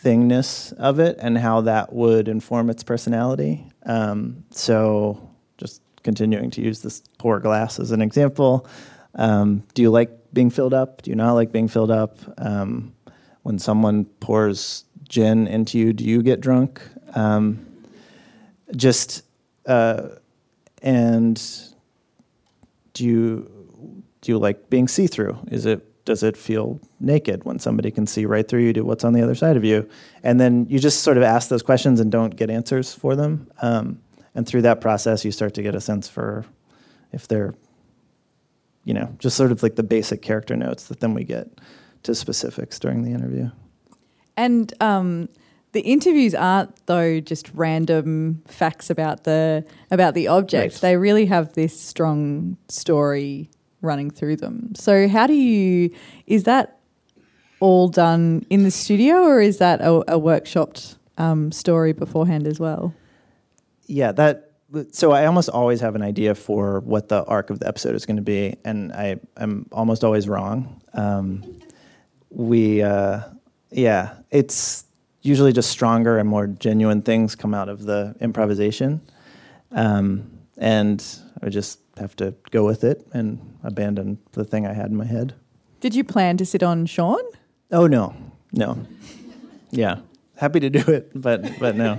thingness 0.03 0.73
of 0.75 0.99
it 0.99 1.17
and 1.21 1.39
how 1.39 1.61
that 1.63 1.93
would 1.93 2.29
inform 2.29 2.71
its 2.71 2.83
personality. 2.83 3.67
Um, 3.85 4.45
so, 4.51 5.31
just 5.59 5.83
continuing 6.03 6.51
to 6.51 6.61
use 6.61 6.83
this 6.83 7.03
pour 7.19 7.39
glass 7.41 7.79
as 7.79 7.93
an 7.93 8.03
example. 8.03 8.67
Um, 9.15 9.63
do 9.75 9.83
you 9.83 9.91
like 9.91 10.11
being 10.33 10.51
filled 10.51 10.75
up? 10.75 11.03
Do 11.03 11.11
you 11.11 11.17
not 11.17 11.33
like 11.33 11.53
being 11.53 11.69
filled 11.69 11.91
up? 11.91 12.19
Um, 12.39 12.95
when 13.43 13.59
someone 13.59 14.05
pours 14.21 14.85
gin 15.09 15.47
into 15.47 15.79
you, 15.79 15.93
do 15.93 16.05
you 16.05 16.23
get 16.23 16.41
drunk? 16.41 16.81
Um, 17.15 17.67
just 18.75 19.25
uh, 19.67 20.09
and 20.83 21.41
do 22.95 23.05
you 23.05 23.73
do 24.21 24.33
you 24.33 24.39
like 24.39 24.71
being 24.71 24.89
see 24.89 25.07
through? 25.07 25.39
Is 25.51 25.67
it 25.67 26.05
does 26.05 26.23
it 26.23 26.37
feel 26.37 26.81
naked 27.03 27.45
when 27.45 27.59
somebody 27.59 27.91
can 27.91 28.07
see 28.07 28.27
right 28.27 28.47
through 28.47 28.63
you 28.63 28.73
to 28.73 28.83
what's 28.83 29.05
on 29.05 29.13
the 29.13 29.23
other 29.23 29.35
side 29.35 29.57
of 29.57 29.65
you? 29.65 29.89
And 30.23 30.41
then 30.41 30.67
you 30.69 30.79
just 30.79 31.03
sort 31.03 31.17
of 31.17 31.23
ask 31.23 31.49
those 31.49 31.63
questions 31.63 32.01
and 32.01 32.11
don't 32.11 32.37
get 32.37 32.51
answers 32.51 32.95
for 32.95 33.17
them. 33.17 33.51
Um, 33.61 34.01
and 34.35 34.47
through 34.47 34.63
that 34.63 34.81
process, 34.81 35.25
you 35.25 35.33
start 35.33 35.55
to 35.55 35.63
get 35.63 35.75
a 35.75 35.81
sense 35.81 36.09
for 36.09 36.45
if 37.13 37.29
they're, 37.29 37.55
you 38.85 38.95
know, 38.95 39.15
just 39.19 39.37
sort 39.37 39.53
of 39.53 39.63
like 39.63 39.77
the 39.77 39.83
basic 39.83 40.23
character 40.23 40.57
notes 40.57 40.85
that 40.89 41.01
then 41.01 41.15
we 41.15 41.25
get 41.25 41.49
to 42.05 42.15
specifics 42.15 42.79
during 42.79 43.03
the 43.03 43.11
interview. 43.11 43.51
And 44.37 44.73
um, 44.81 45.29
the 45.73 45.81
interviews 45.81 46.35
aren't 46.35 46.75
though 46.87 47.21
just 47.21 47.51
random 47.55 48.43
facts 48.47 48.91
about 48.91 49.25
the 49.25 49.65
about 49.91 50.15
the 50.15 50.29
object. 50.29 50.75
Right. 50.75 50.81
They 50.81 50.97
really 50.97 51.27
have 51.27 51.53
this 51.55 51.79
strong 51.79 52.57
story 52.69 53.51
running 53.81 54.11
through 54.11 54.37
them. 54.37 54.75
So 54.75 55.09
how 55.09 55.27
do 55.27 55.35
you 55.35 55.91
is 56.27 56.45
that 56.45 56.79
all 57.63 57.87
done 57.89 58.45
in 58.51 58.65
the 58.65 58.71
studio 58.73 59.23
or 59.23 59.41
is 59.41 59.59
that 59.59 59.81
a, 59.81 59.93
a 60.17 60.19
workshopped 60.19 60.97
um, 61.17 61.53
story 61.53 61.93
beforehand 61.93 62.47
as 62.49 62.59
well? 62.59 62.93
Yeah, 63.87 64.11
that 64.13 64.51
so 64.91 65.13
I 65.13 65.27
almost 65.27 65.49
always 65.49 65.81
have 65.81 65.95
an 65.95 66.03
idea 66.03 66.35
for 66.35 66.81
what 66.81 67.09
the 67.09 67.25
arc 67.25 67.51
of 67.51 67.61
the 67.61 67.69
episode 67.69 67.95
is 67.95 68.07
going 68.07 68.17
to 68.17 68.23
be, 68.23 68.57
and 68.65 68.93
I 68.93 69.21
am 69.37 69.67
almost 69.71 70.03
always 70.03 70.29
wrong. 70.29 70.81
Um, 70.95 71.61
we, 72.31 72.83
uh, 72.83 73.21
yeah, 73.71 74.15
it's 74.31 74.85
usually 75.21 75.53
just 75.53 75.71
stronger 75.71 76.19
and 76.19 76.29
more 76.29 76.47
genuine 76.47 77.03
things 77.03 77.35
come 77.35 77.53
out 77.53 77.69
of 77.69 77.85
the 77.85 78.17
improvisation, 78.21 79.03
um, 79.73 80.31
and 80.57 81.05
I 81.43 81.51
just 81.51 81.81
have 81.99 82.17
to 82.17 82.35
go 82.51 82.65
with 82.65 82.83
it 82.83 83.07
and 83.13 83.39
abandon 83.63 84.19
the 84.33 84.45
thing 84.45 84.67
I 84.67 84.73
had 84.73 84.87
in 84.87 84.97
my 84.97 85.05
head. 85.05 85.35
Did 85.81 85.95
you 85.95 86.03
plan 86.03 86.39
to 86.39 86.47
sit 86.47 86.63
on 86.63 86.87
Sean? 86.87 87.23
Oh 87.73 87.87
no, 87.87 88.15
no. 88.53 88.79
Yeah, 89.71 90.01
happy 90.37 90.61
to 90.61 90.69
do 90.71 90.81
it, 90.93 91.11
but 91.15 91.59
but 91.59 91.75
no. 91.75 91.99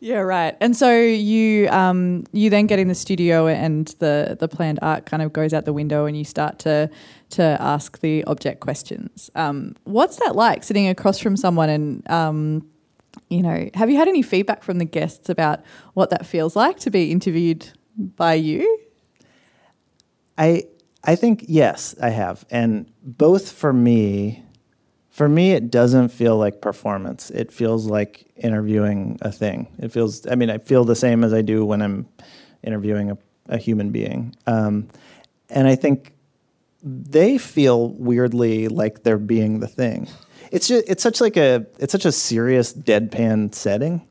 yeah, 0.00 0.18
right. 0.18 0.56
And 0.60 0.76
so 0.76 0.92
you 1.00 1.68
um, 1.68 2.24
you 2.32 2.50
then 2.50 2.66
get 2.66 2.80
in 2.80 2.88
the 2.88 2.94
studio, 2.94 3.46
and 3.46 3.86
the 4.00 4.36
the 4.38 4.48
planned 4.48 4.80
art 4.82 5.06
kind 5.06 5.22
of 5.22 5.32
goes 5.32 5.54
out 5.54 5.64
the 5.64 5.72
window, 5.72 6.06
and 6.06 6.16
you 6.16 6.24
start 6.24 6.58
to 6.60 6.90
to 7.30 7.56
ask 7.60 8.00
the 8.00 8.24
object 8.24 8.58
questions. 8.60 9.30
Um, 9.36 9.76
what's 9.84 10.16
that 10.16 10.34
like, 10.34 10.64
sitting 10.64 10.88
across 10.88 11.20
from 11.20 11.36
someone 11.36 11.68
and 11.68 12.10
um, 12.10 12.66
you 13.28 13.42
know, 13.42 13.70
have 13.74 13.88
you 13.90 13.96
had 13.96 14.08
any 14.08 14.22
feedback 14.22 14.64
from 14.64 14.78
the 14.78 14.84
guests 14.84 15.28
about 15.28 15.60
what 15.94 16.10
that 16.10 16.26
feels 16.26 16.56
like 16.56 16.78
to 16.80 16.90
be 16.90 17.12
interviewed 17.12 17.68
by 17.96 18.34
you? 18.34 18.78
I 20.36 20.64
I 21.04 21.14
think 21.14 21.44
yes, 21.46 21.94
I 22.02 22.10
have, 22.10 22.44
and 22.50 22.89
both 23.02 23.52
for 23.52 23.72
me, 23.72 24.44
for 25.10 25.28
me, 25.28 25.52
it 25.52 25.70
doesn't 25.70 26.08
feel 26.08 26.36
like 26.36 26.60
performance. 26.60 27.30
It 27.30 27.52
feels 27.52 27.86
like 27.86 28.30
interviewing 28.36 29.18
a 29.22 29.32
thing. 29.32 29.68
It 29.78 29.92
feels, 29.92 30.26
I 30.26 30.34
mean, 30.34 30.50
I 30.50 30.58
feel 30.58 30.84
the 30.84 30.96
same 30.96 31.24
as 31.24 31.32
I 31.32 31.42
do 31.42 31.64
when 31.64 31.82
I'm 31.82 32.08
interviewing 32.62 33.10
a, 33.10 33.18
a 33.48 33.58
human 33.58 33.90
being. 33.90 34.34
Um, 34.46 34.88
and 35.48 35.66
I 35.66 35.74
think 35.74 36.12
they 36.82 37.38
feel 37.38 37.90
weirdly 37.90 38.68
like 38.68 39.02
they're 39.02 39.18
being 39.18 39.60
the 39.60 39.68
thing. 39.68 40.08
It's 40.50 40.68
just, 40.68 40.88
it's 40.88 41.02
such 41.02 41.20
like 41.20 41.36
a, 41.36 41.66
it's 41.78 41.92
such 41.92 42.04
a 42.04 42.12
serious 42.12 42.72
deadpan 42.72 43.54
setting. 43.54 44.06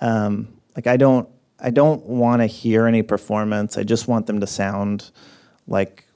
Um, 0.00 0.48
like 0.76 0.86
I 0.86 0.96
don't, 0.96 1.28
I 1.58 1.70
don't 1.70 2.04
want 2.04 2.42
to 2.42 2.46
hear 2.46 2.86
any 2.86 3.02
performance. 3.02 3.78
I 3.78 3.84
just 3.84 4.06
want 4.08 4.26
them 4.26 4.40
to 4.40 4.46
sound 4.46 5.10
like 5.66 6.06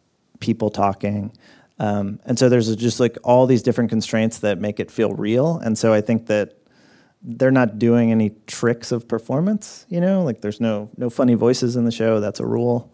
people 0.40 0.70
talking. 0.70 1.32
Um, 1.78 2.20
and 2.24 2.38
so 2.38 2.48
there's 2.48 2.74
just 2.76 2.98
like 2.98 3.16
all 3.22 3.46
these 3.46 3.62
different 3.62 3.90
constraints 3.90 4.38
that 4.38 4.58
make 4.60 4.80
it 4.80 4.90
feel 4.90 5.12
real. 5.12 5.58
And 5.58 5.78
so 5.78 5.92
I 5.92 6.00
think 6.00 6.26
that 6.26 6.54
they're 7.22 7.50
not 7.50 7.78
doing 7.78 8.10
any 8.10 8.30
tricks 8.46 8.92
of 8.92 9.08
performance, 9.08 9.86
you 9.88 10.00
know, 10.00 10.22
like 10.22 10.40
there's 10.40 10.60
no 10.60 10.90
no 10.96 11.10
funny 11.10 11.34
voices 11.34 11.76
in 11.76 11.84
the 11.84 11.90
show. 11.90 12.20
That's 12.20 12.40
a 12.40 12.46
rule. 12.46 12.92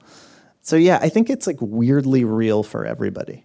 So 0.60 0.76
yeah, 0.76 0.98
I 1.02 1.08
think 1.08 1.28
it's 1.28 1.46
like 1.46 1.58
weirdly 1.60 2.24
real 2.24 2.62
for 2.62 2.86
everybody. 2.86 3.44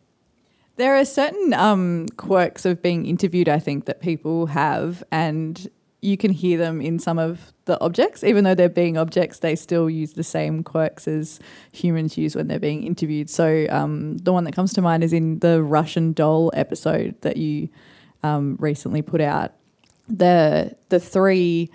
There 0.78 0.96
are 0.96 1.04
certain 1.04 1.54
um, 1.54 2.08
quirks 2.16 2.66
of 2.66 2.82
being 2.82 3.06
interviewed, 3.06 3.50
I 3.50 3.60
think, 3.60 3.84
that 3.86 4.00
people 4.00 4.46
have, 4.46 5.04
and 5.12 5.70
you 6.02 6.18
can 6.18 6.32
hear 6.32 6.58
them 6.58 6.82
in 6.82 6.98
some 7.00 7.20
of 7.20 7.54
the 7.66 7.80
objects. 7.82 8.24
Even 8.24 8.44
though 8.44 8.56
they're 8.56 8.70
being 8.70 8.98
objects, 8.98 9.40
they 9.40 9.56
still 9.56 9.90
use 9.90 10.14
the 10.14 10.24
same 10.24 10.64
quirks 10.64 11.08
as 11.08 11.40
humans 11.72 12.18
use 12.18 12.36
when 12.36 12.48
they're 12.48 12.60
being 12.60 12.84
interviewed. 12.84 13.30
So 13.30 13.68
um, 13.70 14.18
the 14.20 14.32
one 14.32 14.46
that 14.46 14.54
comes 14.54 14.74
to 14.74 14.82
mind 14.82 15.04
is 15.04 15.14
in 15.14 15.40
the 15.40 15.62
Russian 15.62 16.14
doll 16.14 16.52
episode 16.54 17.16
that 17.22 17.38
you 17.38 17.70
um, 18.24 18.58
recently 18.60 19.02
put 19.02 19.22
out. 19.22 19.54
The 20.08 20.76
the 20.90 21.00
three 21.00 21.70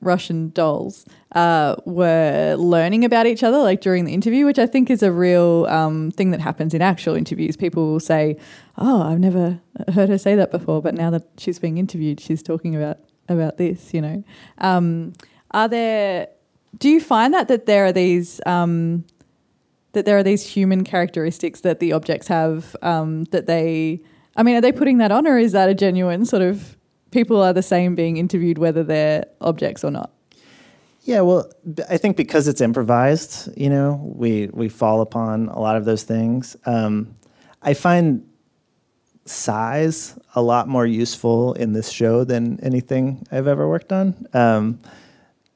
Russian 0.00 0.50
dolls 0.50 1.04
uh, 1.32 1.76
were 1.84 2.54
learning 2.58 3.04
about 3.04 3.26
each 3.26 3.42
other, 3.42 3.58
like 3.58 3.80
during 3.80 4.04
the 4.04 4.14
interview, 4.14 4.46
which 4.46 4.58
I 4.58 4.66
think 4.66 4.90
is 4.90 5.02
a 5.02 5.12
real 5.12 5.66
um, 5.68 6.10
thing 6.12 6.30
that 6.30 6.40
happens 6.40 6.72
in 6.72 6.80
actual 6.80 7.14
interviews. 7.14 7.56
People 7.56 7.90
will 7.90 8.00
say, 8.00 8.38
"Oh, 8.76 9.02
I've 9.02 9.18
never 9.18 9.60
heard 9.92 10.08
her 10.08 10.18
say 10.18 10.34
that 10.36 10.50
before, 10.50 10.80
but 10.80 10.94
now 10.94 11.10
that 11.10 11.26
she's 11.36 11.58
being 11.58 11.78
interviewed, 11.78 12.20
she's 12.20 12.42
talking 12.42 12.76
about 12.76 12.98
about 13.28 13.56
this, 13.56 13.92
you 13.92 14.00
know. 14.00 14.24
Um, 14.58 15.12
are 15.52 15.68
there? 15.68 16.28
Do 16.78 16.88
you 16.88 17.00
find 17.00 17.32
that 17.34 17.48
that 17.48 17.66
there 17.66 17.86
are 17.86 17.92
these 17.92 18.40
um, 18.46 19.04
that 19.92 20.04
there 20.04 20.18
are 20.18 20.22
these 20.22 20.44
human 20.46 20.84
characteristics 20.84 21.60
that 21.60 21.80
the 21.80 21.92
objects 21.92 22.28
have 22.28 22.76
um, 22.82 23.24
that 23.24 23.46
they? 23.46 24.00
I 24.36 24.42
mean, 24.42 24.56
are 24.56 24.60
they 24.60 24.72
putting 24.72 24.98
that 24.98 25.10
on, 25.10 25.26
or 25.26 25.38
is 25.38 25.52
that 25.52 25.68
a 25.68 25.74
genuine 25.74 26.24
sort 26.24 26.42
of 26.42 26.76
people 27.10 27.42
are 27.42 27.52
the 27.52 27.62
same 27.62 27.94
being 27.94 28.16
interviewed 28.16 28.58
whether 28.58 28.84
they're 28.84 29.24
objects 29.40 29.82
or 29.82 29.90
not? 29.90 30.12
Yeah, 31.02 31.22
well, 31.22 31.50
I 31.88 31.96
think 31.96 32.16
because 32.16 32.48
it's 32.48 32.60
improvised, 32.60 33.48
you 33.56 33.70
know, 33.70 33.98
we 34.14 34.48
we 34.52 34.68
fall 34.68 35.00
upon 35.00 35.48
a 35.48 35.58
lot 35.58 35.76
of 35.76 35.86
those 35.86 36.02
things. 36.02 36.54
Um, 36.66 37.16
I 37.62 37.74
find 37.74 38.28
sighs 39.28 40.18
a 40.34 40.42
lot 40.42 40.68
more 40.68 40.86
useful 40.86 41.52
in 41.54 41.72
this 41.72 41.90
show 41.90 42.24
than 42.24 42.58
anything 42.60 43.26
I've 43.30 43.46
ever 43.46 43.68
worked 43.68 43.92
on. 43.92 44.26
Um, 44.32 44.80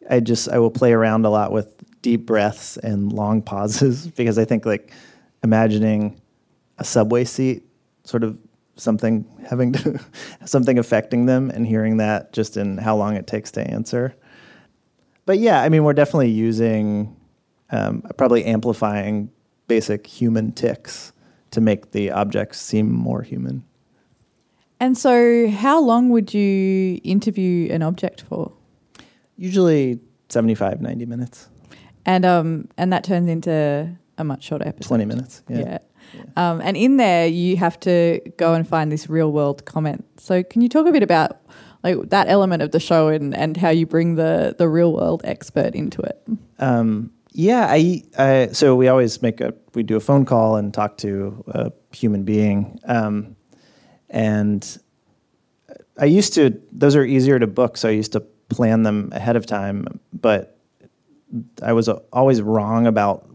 I 0.09 0.21
just 0.21 0.49
I 0.49 0.59
will 0.59 0.71
play 0.71 0.93
around 0.93 1.25
a 1.25 1.31
lot 1.31 1.53
with 1.53 1.73
deep 2.03 2.27
breaths 2.27 2.77
and 2.77 3.13
long 3.13 3.43
pauses 3.51 4.07
because 4.09 4.39
I 4.39 4.45
think 4.45 4.67
like 4.67 4.93
imagining 5.43 6.21
a 6.79 6.85
subway 6.85 7.25
seat, 7.25 7.65
sort 8.05 8.25
of 8.25 8.39
something 8.77 9.25
having 9.49 9.73
to 9.73 10.01
something 10.45 10.79
affecting 10.79 11.27
them, 11.27 11.51
and 11.51 11.67
hearing 11.67 11.99
that 11.99 12.33
just 12.33 12.57
in 12.57 12.79
how 12.79 12.97
long 12.97 13.17
it 13.17 13.27
takes 13.27 13.51
to 13.53 13.61
answer. 13.61 14.15
But 15.25 15.39
yeah, 15.39 15.63
I 15.63 15.69
mean, 15.69 15.85
we're 15.85 15.93
definitely 15.93 16.31
using 16.31 17.17
um, 17.71 18.03
probably 18.17 18.45
amplifying 18.45 19.31
basic 19.69 20.07
human 20.07 20.53
tics 20.53 21.12
to 21.53 21.61
make 21.61 21.93
the 21.93 22.11
objects 22.11 22.61
seem 22.61 22.93
more 22.93 23.23
human. 23.23 23.65
And 24.81 24.99
so, 24.99 25.49
how 25.49 25.81
long 25.81 26.09
would 26.09 26.35
you 26.35 27.01
interview 27.05 27.71
an 27.71 27.83
object 27.83 28.23
for? 28.23 28.53
Usually 29.37 30.01
75, 30.29 30.81
90 30.81 31.07
minutes. 31.07 31.49
And 32.05 32.25
um, 32.25 32.69
and 32.77 32.93
that 32.93 33.05
turns 33.05 33.29
into 33.29 33.97
a 34.19 34.25
much 34.25 34.43
shorter 34.43 34.67
episode. 34.67 34.89
20 34.89 35.05
minutes. 35.05 35.43
Yeah. 35.49 35.79
yeah. 36.15 36.23
Um, 36.37 36.61
and 36.61 36.77
in 36.77 36.97
there, 36.97 37.29
you 37.29 37.57
have 37.59 37.79
to 37.81 38.21
go 38.37 38.55
and 38.55 38.67
find 38.67 38.91
this 38.91 39.09
real 39.09 39.31
world 39.31 39.65
comment. 39.65 40.05
So, 40.19 40.43
can 40.43 40.63
you 40.63 40.69
talk 40.69 40.87
a 40.87 40.93
bit 40.93 41.05
about 41.05 41.41
like 41.85 42.11
that 42.11 42.29
element 42.29 42.63
of 42.63 42.73
the 42.73 42.81
show 42.81 43.09
and, 43.09 43.37
and 43.37 43.57
how 43.57 43.71
you 43.71 43.87
bring 43.87 44.17
the 44.17 44.55
the 44.59 44.69
real 44.69 44.93
world 44.93 45.23
expert 45.25 45.75
into 45.77 46.03
it? 46.03 46.21
Um, 46.59 47.13
yeah, 47.33 47.67
I, 47.69 48.03
I, 48.19 48.49
so 48.53 48.77
we 48.77 48.89
always 48.89 49.23
make 49.23 49.41
a 49.41 49.55
we 49.75 49.83
do 49.83 49.97
a 49.97 50.01
phone 50.01 50.27
call 50.27 50.57
and 50.57 50.73
talk 50.73 50.99
to 50.99 51.43
a 51.49 51.73
human 51.97 52.25
being, 52.25 52.79
um, 52.85 53.37
and 54.11 54.79
I 55.99 56.05
used 56.05 56.35
to 56.35 56.61
those 56.73 56.95
are 56.95 57.05
easier 57.05 57.39
to 57.39 57.47
book, 57.47 57.79
so 57.79 57.89
I 57.89 57.93
used 57.93 58.13
to 58.13 58.21
plan 58.21 58.83
them 58.83 59.11
ahead 59.13 59.37
of 59.37 59.47
time. 59.47 60.01
But 60.13 60.59
I 61.63 61.73
was 61.73 61.89
always 61.89 62.43
wrong 62.43 62.87
about 62.87 63.27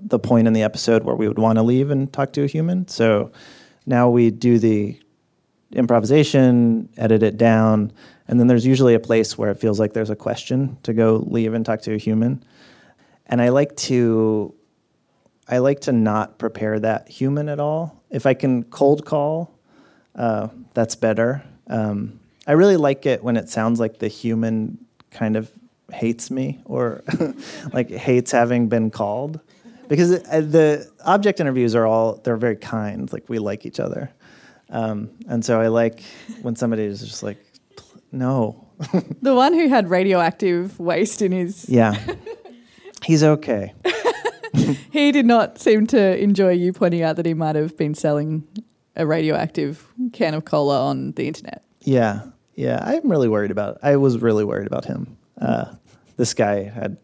the 0.00 0.18
point 0.18 0.46
in 0.46 0.54
the 0.54 0.62
episode 0.62 1.04
where 1.04 1.14
we 1.14 1.28
would 1.28 1.38
want 1.38 1.56
to 1.56 1.62
leave 1.62 1.90
and 1.90 2.10
talk 2.10 2.32
to 2.34 2.44
a 2.44 2.46
human. 2.46 2.88
So 2.88 3.30
now 3.84 4.08
we 4.08 4.30
do 4.30 4.58
the 4.58 4.98
improvisation, 5.72 6.88
edit 6.96 7.22
it 7.22 7.36
down, 7.36 7.92
and 8.26 8.40
then 8.40 8.46
there's 8.46 8.64
usually 8.64 8.94
a 8.94 9.00
place 9.00 9.36
where 9.36 9.50
it 9.50 9.58
feels 9.60 9.78
like 9.78 9.92
there's 9.92 10.10
a 10.10 10.16
question 10.16 10.78
to 10.82 10.94
go 10.94 11.24
leave 11.26 11.52
and 11.52 11.66
talk 11.66 11.82
to 11.82 11.92
a 11.92 11.98
human 11.98 12.42
and 13.26 13.40
I 13.40 13.48
like 13.50 13.76
to 13.76 14.54
I 15.48 15.58
like 15.58 15.80
to 15.80 15.92
not 15.92 16.38
prepare 16.38 16.80
that 16.80 17.08
human 17.08 17.48
at 17.48 17.60
all. 17.60 18.02
If 18.10 18.24
I 18.24 18.34
can 18.34 18.62
cold 18.64 19.04
call, 19.04 19.58
uh, 20.14 20.48
that's 20.72 20.96
better. 20.96 21.44
Um, 21.66 22.20
I 22.46 22.52
really 22.52 22.76
like 22.76 23.04
it 23.06 23.22
when 23.22 23.36
it 23.36 23.48
sounds 23.48 23.80
like 23.80 23.98
the 23.98 24.08
human 24.08 24.78
kind 25.10 25.36
of 25.36 25.50
hates 25.92 26.30
me 26.30 26.60
or 26.64 27.02
like 27.72 27.90
hates 27.90 28.32
having 28.32 28.68
been 28.68 28.90
called 28.90 29.40
because 29.88 30.10
it, 30.10 30.26
uh, 30.26 30.40
the 30.40 30.90
object 31.04 31.40
interviews 31.40 31.74
are 31.74 31.86
all 31.86 32.16
they're 32.24 32.36
very 32.36 32.56
kind 32.56 33.12
like 33.12 33.28
we 33.28 33.38
like 33.38 33.66
each 33.66 33.78
other 33.78 34.10
um, 34.70 35.10
and 35.28 35.44
so 35.44 35.60
i 35.60 35.68
like 35.68 36.02
when 36.42 36.56
somebody 36.56 36.82
is 36.82 37.00
just 37.00 37.22
like 37.22 37.38
no 38.12 38.66
the 39.22 39.34
one 39.34 39.52
who 39.52 39.68
had 39.68 39.88
radioactive 39.88 40.78
waste 40.80 41.22
in 41.22 41.32
his 41.32 41.68
yeah 41.68 41.92
He's 43.04 43.22
okay. 43.22 43.74
he 44.90 45.12
did 45.12 45.26
not 45.26 45.58
seem 45.58 45.86
to 45.88 46.18
enjoy 46.18 46.52
you 46.52 46.72
pointing 46.72 47.02
out 47.02 47.16
that 47.16 47.26
he 47.26 47.34
might 47.34 47.56
have 47.56 47.76
been 47.76 47.94
selling 47.94 48.46
a 48.96 49.06
radioactive 49.06 49.86
can 50.12 50.34
of 50.34 50.44
cola 50.44 50.86
on 50.86 51.12
the 51.12 51.26
internet. 51.26 51.62
Yeah, 51.80 52.22
yeah. 52.54 52.80
I'm 52.82 53.08
really 53.10 53.28
worried 53.28 53.50
about. 53.50 53.78
I 53.82 53.96
was 53.96 54.18
really 54.18 54.44
worried 54.44 54.66
about 54.66 54.84
him. 54.84 55.16
Uh, 55.40 55.74
this 56.16 56.32
guy 56.32 56.62
had 56.62 56.96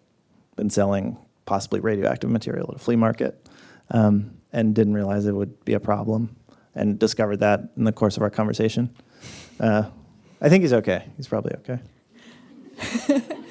been 0.56 0.70
selling 0.70 1.18
possibly 1.44 1.80
radioactive 1.80 2.30
material 2.30 2.68
at 2.70 2.76
a 2.76 2.78
flea 2.78 2.96
market, 2.96 3.48
um, 3.90 4.36
and 4.52 4.74
didn't 4.74 4.94
realize 4.94 5.26
it 5.26 5.34
would 5.34 5.64
be 5.64 5.74
a 5.74 5.80
problem, 5.80 6.36
and 6.74 6.98
discovered 6.98 7.38
that 7.38 7.60
in 7.76 7.84
the 7.84 7.92
course 7.92 8.16
of 8.16 8.22
our 8.22 8.30
conversation. 8.30 8.88
Uh, 9.58 9.84
I 10.40 10.48
think 10.48 10.62
he's 10.62 10.72
okay. 10.72 11.04
He's 11.16 11.26
probably 11.26 11.54
okay. 11.56 11.80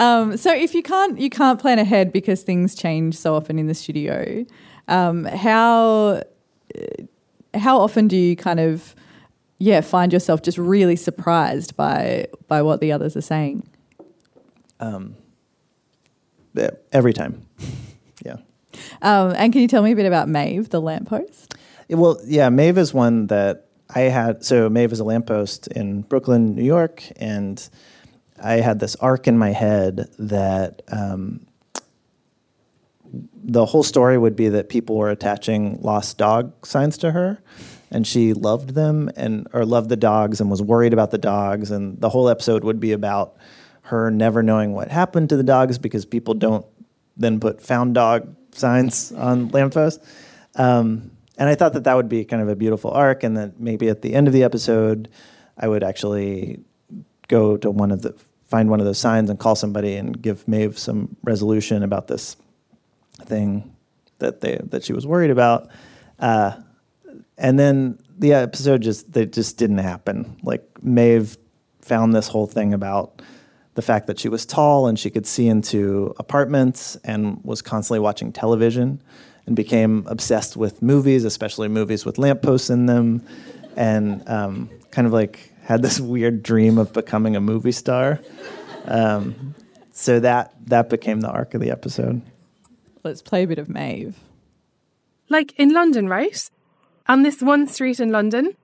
Um, 0.00 0.36
so 0.36 0.52
if 0.52 0.74
you 0.74 0.82
can't 0.82 1.18
you 1.18 1.30
can't 1.30 1.60
plan 1.60 1.78
ahead 1.78 2.12
because 2.12 2.42
things 2.42 2.74
change 2.74 3.16
so 3.16 3.34
often 3.34 3.58
in 3.58 3.66
the 3.66 3.74
studio, 3.74 4.44
um, 4.88 5.24
how 5.24 6.22
how 7.54 7.78
often 7.78 8.08
do 8.08 8.16
you 8.16 8.36
kind 8.36 8.60
of 8.60 8.94
yeah 9.58 9.80
find 9.80 10.12
yourself 10.12 10.42
just 10.42 10.58
really 10.58 10.96
surprised 10.96 11.76
by 11.76 12.26
by 12.48 12.62
what 12.62 12.80
the 12.80 12.92
others 12.92 13.16
are 13.16 13.20
saying? 13.22 13.66
Um, 14.80 15.14
every 16.92 17.12
time, 17.12 17.46
yeah. 18.24 18.36
Um, 19.02 19.32
and 19.36 19.52
can 19.52 19.62
you 19.62 19.68
tell 19.68 19.82
me 19.82 19.92
a 19.92 19.96
bit 19.96 20.06
about 20.06 20.28
Maeve, 20.28 20.70
the 20.70 20.80
lamppost? 20.80 21.54
Well, 21.88 22.18
yeah, 22.26 22.48
Maeve 22.48 22.78
is 22.78 22.92
one 22.92 23.28
that 23.28 23.66
I 23.94 24.00
had. 24.02 24.44
So 24.44 24.68
Maeve 24.68 24.92
is 24.92 25.00
a 25.00 25.04
lamppost 25.04 25.68
in 25.68 26.02
Brooklyn, 26.02 26.54
New 26.56 26.64
York, 26.64 27.04
and 27.16 27.68
I 28.42 28.54
had 28.54 28.80
this 28.80 28.96
arc 28.96 29.26
in 29.28 29.38
my 29.38 29.50
head 29.50 30.08
that 30.18 30.82
um, 30.88 31.46
the 33.42 33.64
whole 33.64 33.82
story 33.82 34.18
would 34.18 34.36
be 34.36 34.48
that 34.48 34.68
people 34.68 34.96
were 34.96 35.10
attaching 35.10 35.78
lost 35.82 36.18
dog 36.18 36.66
signs 36.66 36.98
to 36.98 37.12
her, 37.12 37.38
and 37.90 38.06
she 38.06 38.32
loved 38.32 38.70
them 38.70 39.10
and 39.16 39.46
or 39.52 39.64
loved 39.64 39.88
the 39.88 39.96
dogs 39.96 40.40
and 40.40 40.50
was 40.50 40.62
worried 40.62 40.92
about 40.92 41.10
the 41.10 41.18
dogs, 41.18 41.70
and 41.70 42.00
the 42.00 42.08
whole 42.08 42.28
episode 42.28 42.64
would 42.64 42.80
be 42.80 42.92
about 42.92 43.36
her 43.82 44.10
never 44.10 44.42
knowing 44.42 44.72
what 44.72 44.88
happened 44.88 45.28
to 45.28 45.36
the 45.36 45.42
dogs 45.42 45.78
because 45.78 46.04
people 46.06 46.34
don't 46.34 46.66
then 47.16 47.38
put 47.38 47.60
found 47.60 47.94
dog 47.94 48.34
signs 48.52 49.12
on 49.12 49.48
lampposts. 49.48 50.04
Um, 50.56 51.10
and 51.36 51.48
I 51.48 51.54
thought 51.54 51.74
that 51.74 51.84
that 51.84 51.94
would 51.94 52.08
be 52.08 52.24
kind 52.24 52.42
of 52.42 52.48
a 52.48 52.56
beautiful 52.56 52.90
arc, 52.90 53.22
and 53.22 53.36
that 53.36 53.60
maybe 53.60 53.88
at 53.88 54.02
the 54.02 54.14
end 54.14 54.26
of 54.26 54.32
the 54.32 54.42
episode, 54.42 55.08
I 55.58 55.68
would 55.68 55.84
actually 55.84 56.64
go 57.28 57.56
to 57.56 57.70
one 57.70 57.90
of 57.90 58.02
the 58.02 58.14
find 58.46 58.68
one 58.68 58.80
of 58.80 58.86
those 58.86 58.98
signs 58.98 59.30
and 59.30 59.38
call 59.38 59.56
somebody 59.56 59.96
and 59.96 60.20
give 60.20 60.46
Maeve 60.46 60.78
some 60.78 61.16
resolution 61.24 61.82
about 61.82 62.06
this 62.08 62.36
thing 63.22 63.74
that 64.18 64.40
they 64.40 64.58
that 64.70 64.84
she 64.84 64.92
was 64.92 65.06
worried 65.06 65.30
about. 65.30 65.68
Uh, 66.18 66.52
and 67.36 67.58
then 67.58 67.98
the 68.18 68.32
episode 68.32 68.82
just 68.82 69.12
that 69.12 69.32
just 69.32 69.58
didn't 69.58 69.78
happen. 69.78 70.36
Like 70.42 70.62
Maeve 70.82 71.36
found 71.80 72.14
this 72.14 72.28
whole 72.28 72.46
thing 72.46 72.72
about 72.72 73.22
the 73.74 73.82
fact 73.82 74.06
that 74.06 74.18
she 74.18 74.28
was 74.28 74.46
tall 74.46 74.86
and 74.86 74.98
she 74.98 75.10
could 75.10 75.26
see 75.26 75.48
into 75.48 76.14
apartments 76.18 76.96
and 77.04 77.40
was 77.42 77.60
constantly 77.60 77.98
watching 77.98 78.32
television 78.32 79.02
and 79.46 79.56
became 79.56 80.06
obsessed 80.06 80.56
with 80.56 80.80
movies, 80.80 81.24
especially 81.24 81.68
movies 81.68 82.04
with 82.04 82.18
lampposts 82.18 82.70
in 82.70 82.86
them, 82.86 83.26
and 83.76 84.26
um, 84.28 84.70
kind 84.90 85.06
of 85.06 85.12
like 85.12 85.50
had 85.64 85.82
this 85.82 85.98
weird 86.00 86.42
dream 86.42 86.78
of 86.78 86.92
becoming 86.92 87.36
a 87.36 87.40
movie 87.40 87.72
star. 87.72 88.20
Um, 88.86 89.54
so 89.92 90.20
that 90.20 90.52
that 90.66 90.88
became 90.90 91.20
the 91.20 91.28
arc 91.30 91.54
of 91.54 91.60
the 91.60 91.70
episode. 91.70 92.20
Let's 93.02 93.22
play 93.22 93.42
a 93.44 93.46
bit 93.46 93.58
of 93.58 93.68
Maeve. 93.68 94.16
Like 95.28 95.52
in 95.58 95.72
London, 95.72 96.08
right? 96.08 96.50
On 97.08 97.22
this 97.22 97.40
one 97.42 97.66
street 97.66 98.00
in 98.00 98.10
London, 98.10 98.56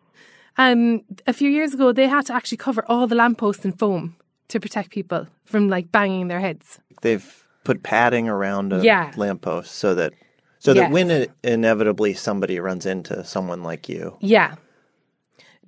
um, 0.56 1.02
a 1.26 1.32
few 1.32 1.48
years 1.50 1.74
ago, 1.74 1.92
they 1.92 2.08
had 2.08 2.26
to 2.26 2.34
actually 2.34 2.58
cover 2.58 2.84
all 2.88 3.06
the 3.06 3.14
lampposts 3.14 3.64
in 3.64 3.72
foam 3.72 4.16
to 4.48 4.58
protect 4.60 4.90
people 4.90 5.26
from 5.44 5.68
like 5.68 5.90
banging 5.92 6.28
their 6.28 6.40
heads. 6.40 6.78
They've 7.02 7.46
put 7.64 7.82
padding 7.82 8.28
around 8.28 8.72
a 8.72 8.82
Yeah. 8.82 9.12
lamppost 9.16 9.72
so 9.74 9.94
that 9.94 10.12
so 10.58 10.74
that 10.74 10.80
Yes. 10.82 10.92
when 10.92 11.10
it, 11.10 11.30
inevitably 11.42 12.12
somebody 12.12 12.60
runs 12.60 12.84
into 12.84 13.24
someone 13.24 13.62
like 13.62 13.88
you, 13.88 14.16
Yeah. 14.20 14.56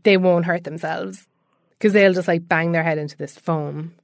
They 0.05 0.17
won't 0.17 0.45
hurt 0.47 0.65
themselves 0.65 1.27
because 1.79 1.93
they'll 1.93 2.12
just 2.15 2.29
like 2.29 2.49
bang 2.49 2.73
their 2.73 2.83
head 2.83 2.99
into 2.99 3.17
this 3.17 3.38
foam. 3.38 3.95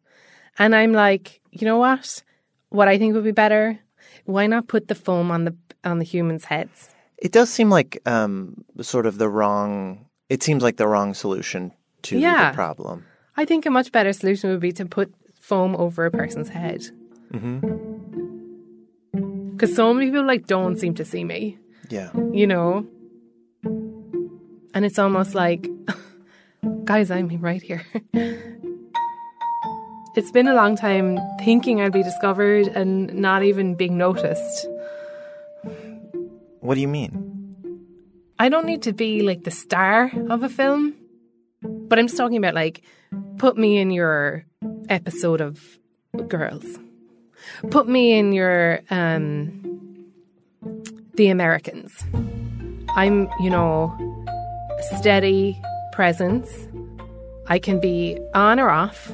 And 0.58 0.74
I'm 0.74 0.92
like, 0.92 1.40
you 1.50 1.64
know 1.66 1.78
what? 1.78 2.22
What 2.70 2.88
I 2.88 2.98
think 2.98 3.14
would 3.14 3.24
be 3.24 3.32
better, 3.32 3.78
why 4.24 4.46
not 4.46 4.68
put 4.68 4.88
the 4.88 4.94
foam 4.94 5.30
on 5.30 5.44
the 5.44 5.56
on 5.84 5.98
the 5.98 6.04
humans' 6.04 6.44
heads? 6.44 6.90
it 7.20 7.32
does 7.32 7.50
seem 7.50 7.68
like 7.68 8.00
um, 8.06 8.64
sort 8.80 9.04
of 9.06 9.18
the 9.18 9.28
wrong. 9.28 10.06
It 10.28 10.42
seems 10.44 10.62
like 10.62 10.76
the 10.76 10.86
wrong 10.86 11.14
solution 11.14 11.72
to 12.02 12.16
Yeah. 12.18 12.50
the 12.50 12.54
problem. 12.54 13.04
I 13.36 13.44
think 13.44 13.66
a 13.66 13.70
much 13.70 13.90
better 13.90 14.12
solution 14.12 14.50
would 14.50 14.60
be 14.60 14.70
to 14.72 14.84
put 14.86 15.12
foam 15.34 15.74
over 15.74 16.04
a 16.06 16.10
person's 16.12 16.48
head. 16.48 16.84
Because 19.52 19.74
so 19.74 19.92
many 19.92 20.06
people 20.06 20.24
like 20.26 20.46
don't 20.46 20.76
seem 20.78 20.94
to 20.94 21.04
see 21.04 21.24
me, 21.24 21.58
Yeah. 21.90 22.10
you 22.32 22.46
know. 22.46 22.86
And 23.64 24.84
it's 24.84 24.98
almost 24.98 25.34
like, 25.34 25.66
guys, 26.88 27.10
I'm 27.10 27.28
right 27.42 27.60
here. 27.60 27.84
it's 30.16 30.30
been 30.30 30.48
a 30.48 30.54
long 30.54 30.74
time 30.74 31.18
thinking 31.38 31.82
I'd 31.82 31.92
be 31.92 32.02
discovered 32.02 32.66
and 32.68 33.12
not 33.12 33.42
even 33.42 33.74
being 33.74 33.98
noticed. 33.98 34.66
What 36.60 36.76
do 36.76 36.80
you 36.80 36.88
mean? 36.88 37.12
I 38.38 38.48
don't 38.48 38.64
need 38.64 38.80
to 38.84 38.94
be 38.94 39.20
like 39.20 39.44
the 39.44 39.50
star 39.50 40.10
of 40.30 40.42
a 40.42 40.48
film, 40.48 40.94
but 41.60 41.98
I'm 41.98 42.06
just 42.06 42.16
talking 42.16 42.38
about 42.38 42.54
like, 42.54 42.80
put 43.36 43.58
me 43.58 43.76
in 43.76 43.90
your 43.90 44.46
episode 44.88 45.42
of 45.42 45.60
Girls. 46.26 46.64
Put 47.70 47.86
me 47.86 48.18
in 48.18 48.32
your 48.32 48.80
um, 48.88 50.08
The 51.16 51.28
Americans. 51.28 52.02
I'm, 52.96 53.28
you 53.40 53.50
know, 53.50 53.94
a 54.78 54.82
steady 54.96 55.60
presence. 55.92 56.48
I 57.50 57.58
can 57.58 57.80
be 57.80 58.18
on 58.34 58.60
or 58.60 58.68
off, 58.68 59.10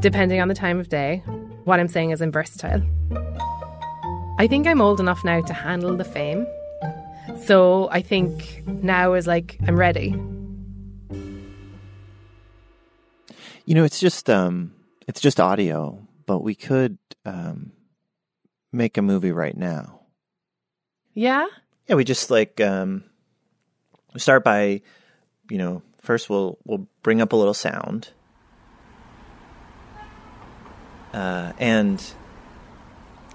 depending 0.00 0.42
on 0.42 0.48
the 0.48 0.54
time 0.54 0.78
of 0.78 0.90
day. 0.90 1.22
What 1.64 1.80
I'm 1.80 1.88
saying 1.88 2.10
is 2.10 2.20
I'm 2.20 2.30
versatile. 2.30 2.82
I 4.38 4.46
think 4.46 4.66
I'm 4.66 4.82
old 4.82 5.00
enough 5.00 5.24
now 5.24 5.40
to 5.40 5.52
handle 5.54 5.96
the 5.96 6.04
fame. 6.04 6.46
So 7.44 7.88
I 7.90 8.02
think 8.02 8.62
now 8.66 9.14
is 9.14 9.26
like 9.26 9.58
I'm 9.66 9.78
ready. 9.78 10.10
You 13.64 13.74
know, 13.74 13.84
it's 13.84 14.00
just 14.00 14.28
um, 14.28 14.74
it's 15.08 15.20
just 15.20 15.40
audio, 15.40 16.06
but 16.26 16.42
we 16.42 16.54
could 16.54 16.98
um, 17.24 17.72
make 18.70 18.98
a 18.98 19.02
movie 19.02 19.32
right 19.32 19.56
now. 19.56 20.00
Yeah? 21.14 21.46
Yeah, 21.88 21.94
we 21.94 22.04
just 22.04 22.30
like 22.30 22.60
um, 22.60 23.04
start 24.16 24.44
by, 24.44 24.82
you 25.48 25.58
know, 25.58 25.82
first 26.02 26.28
we'll 26.28 26.58
we'll 26.64 26.86
bring 27.02 27.20
up 27.22 27.32
a 27.32 27.36
little 27.36 27.54
sound, 27.54 28.10
uh, 31.14 31.52
and 31.58 32.02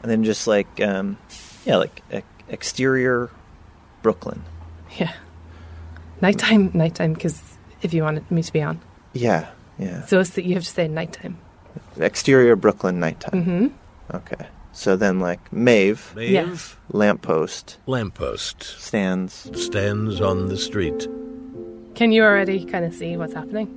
and 0.03 0.11
then 0.11 0.23
just 0.23 0.47
like 0.47 0.79
um, 0.81 1.17
yeah, 1.65 1.77
like 1.77 2.01
e- 2.13 2.21
exterior 2.49 3.29
Brooklyn. 4.01 4.43
Yeah. 4.97 5.13
Nighttime, 6.21 6.71
nighttime, 6.73 7.13
because 7.13 7.41
if 7.81 7.93
you 7.93 8.03
wanted 8.03 8.29
me 8.31 8.41
to 8.41 8.51
be 8.53 8.61
on. 8.61 8.79
Yeah, 9.13 9.47
yeah. 9.77 10.05
So 10.05 10.19
it's 10.19 10.31
that 10.31 10.45
you 10.45 10.55
have 10.55 10.63
to 10.63 10.69
say 10.69 10.87
nighttime. 10.87 11.37
Exterior 11.97 12.55
Brooklyn 12.55 12.99
nighttime. 12.99 13.43
hmm 13.43 13.67
Okay. 14.15 14.47
So 14.71 14.95
then 14.95 15.19
like 15.19 15.51
Maeve, 15.51 16.13
Maeve, 16.15 16.31
Yeah. 16.31 16.55
lamppost, 16.91 17.77
lamppost, 17.87 18.63
stands. 18.63 19.49
stands 19.59 20.21
on 20.21 20.47
the 20.47 20.57
street. 20.57 21.07
Can 21.97 22.11
you 22.11 22.23
already 22.23 22.63
kind 22.63 22.85
of 22.85 22.93
see 22.93 23.17
what's 23.17 23.33
happening? 23.33 23.67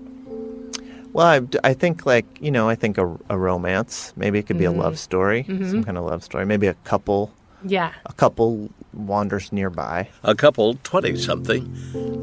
Well, 1.15 1.27
I, 1.27 1.41
I 1.71 1.75
think 1.75 2.05
like 2.05 2.27
you 2.41 2.51
know, 2.51 2.69
I 2.69 2.75
think 2.75 2.99
a, 2.99 3.07
a 3.31 3.39
romance. 3.39 4.13
Maybe 4.15 4.39
it 4.39 4.47
could 4.47 4.59
be 4.59 4.67
a 4.67 4.71
love 4.73 4.99
story, 4.99 5.45
some 5.49 5.83
kind 5.83 5.97
of 5.99 6.05
love 6.05 6.23
story. 6.23 6.45
Maybe 6.45 6.67
a 6.67 6.75
couple, 6.85 7.33
Yeah. 7.65 7.93
a 8.05 8.13
couple 8.13 8.69
wanders 8.93 9.53
nearby. 9.53 10.09
A 10.23 10.35
couple, 10.35 10.75
20 10.85 11.17
something, 11.17 11.65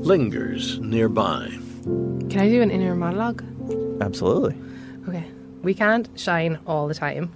lingers 0.04 0.80
nearby. 0.80 1.50
Can 2.30 2.38
I 2.40 2.48
do 2.50 2.62
an 2.62 2.70
inner 2.72 2.96
monologue? 2.96 3.44
Absolutely. 4.00 4.56
Okay. 5.10 5.26
We 5.64 5.74
can't 5.74 6.08
shine 6.16 6.60
all 6.68 6.88
the 6.88 6.94
time. 6.94 7.34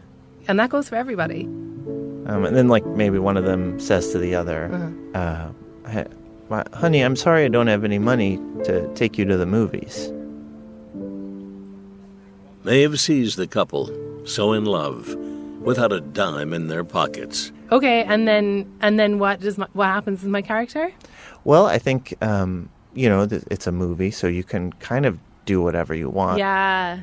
And 0.47 0.59
that 0.59 0.69
goes 0.69 0.87
for 0.87 0.95
everybody. 0.97 1.45
Um, 2.27 2.45
and 2.45 2.55
then 2.55 2.67
like 2.67 2.85
maybe 2.85 3.17
one 3.17 3.37
of 3.37 3.45
them 3.45 3.79
says 3.79 4.11
to 4.11 4.19
the 4.19 4.35
other, 4.35 4.69
uh, 5.15 5.49
"Hey, 5.89 6.05
my- 6.51 6.63
"Honey, 6.73 7.01
I'm 7.01 7.15
sorry 7.15 7.45
I 7.45 7.47
don't 7.47 7.67
have 7.67 7.83
any 7.83 7.97
money 7.97 8.37
to 8.65 8.87
take 8.93 9.17
you 9.17 9.25
to 9.25 9.37
the 9.37 9.45
movies." 9.47 10.11
Maeve 12.63 12.99
sees 12.99 13.35
the 13.35 13.47
couple, 13.47 13.89
so 14.25 14.53
in 14.53 14.65
love, 14.65 15.15
without 15.61 15.91
a 15.91 15.99
dime 16.01 16.53
in 16.53 16.67
their 16.67 16.83
pockets. 16.83 17.51
Okay, 17.71 18.03
and 18.03 18.27
then 18.27 18.71
and 18.81 18.99
then 18.99 19.17
what 19.17 19.39
does 19.39 19.57
my, 19.57 19.67
what 19.73 19.87
happens 19.87 20.21
with 20.21 20.31
my 20.31 20.41
character? 20.41 20.91
Well, 21.43 21.65
I 21.65 21.79
think 21.79 22.13
um, 22.21 22.69
you 22.93 23.09
know 23.09 23.25
th- 23.25 23.43
it's 23.49 23.65
a 23.65 23.71
movie, 23.71 24.11
so 24.11 24.27
you 24.27 24.43
can 24.43 24.73
kind 24.73 25.05
of 25.05 25.17
do 25.45 25.61
whatever 25.61 25.95
you 25.95 26.09
want. 26.09 26.37
Yeah. 26.37 26.99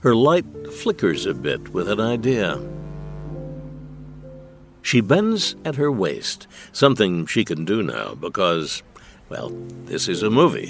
Her 0.00 0.14
light 0.14 0.44
flickers 0.72 1.26
a 1.26 1.34
bit 1.34 1.72
with 1.72 1.88
an 1.88 2.00
idea. 2.00 2.58
She 4.88 5.02
bends 5.02 5.54
at 5.66 5.74
her 5.74 5.92
waist, 5.92 6.46
something 6.72 7.26
she 7.26 7.44
can 7.44 7.66
do 7.66 7.82
now 7.82 8.14
because, 8.14 8.82
well, 9.28 9.50
this 9.84 10.08
is 10.08 10.22
a 10.22 10.30
movie. 10.30 10.68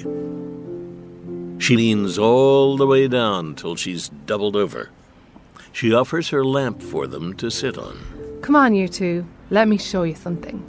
She 1.64 1.76
leans 1.76 2.18
all 2.18 2.76
the 2.76 2.84
way 2.84 3.06
down 3.06 3.54
till 3.54 3.76
she's 3.76 4.08
doubled 4.26 4.56
over. 4.56 4.90
She 5.70 5.94
offers 5.94 6.30
her 6.30 6.44
lamp 6.44 6.82
for 6.82 7.06
them 7.06 7.32
to 7.34 7.48
sit 7.48 7.78
on. 7.78 8.40
Come 8.42 8.56
on, 8.56 8.74
you 8.74 8.88
two. 8.88 9.24
Let 9.50 9.68
me 9.68 9.78
show 9.78 10.02
you 10.02 10.16
something. 10.16 10.64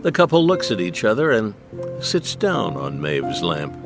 The 0.00 0.10
couple 0.10 0.42
looks 0.42 0.70
at 0.70 0.80
each 0.80 1.04
other 1.04 1.32
and 1.32 1.52
sits 2.00 2.34
down 2.34 2.74
on 2.78 3.02
Maeve's 3.02 3.42
lamp. 3.42 3.76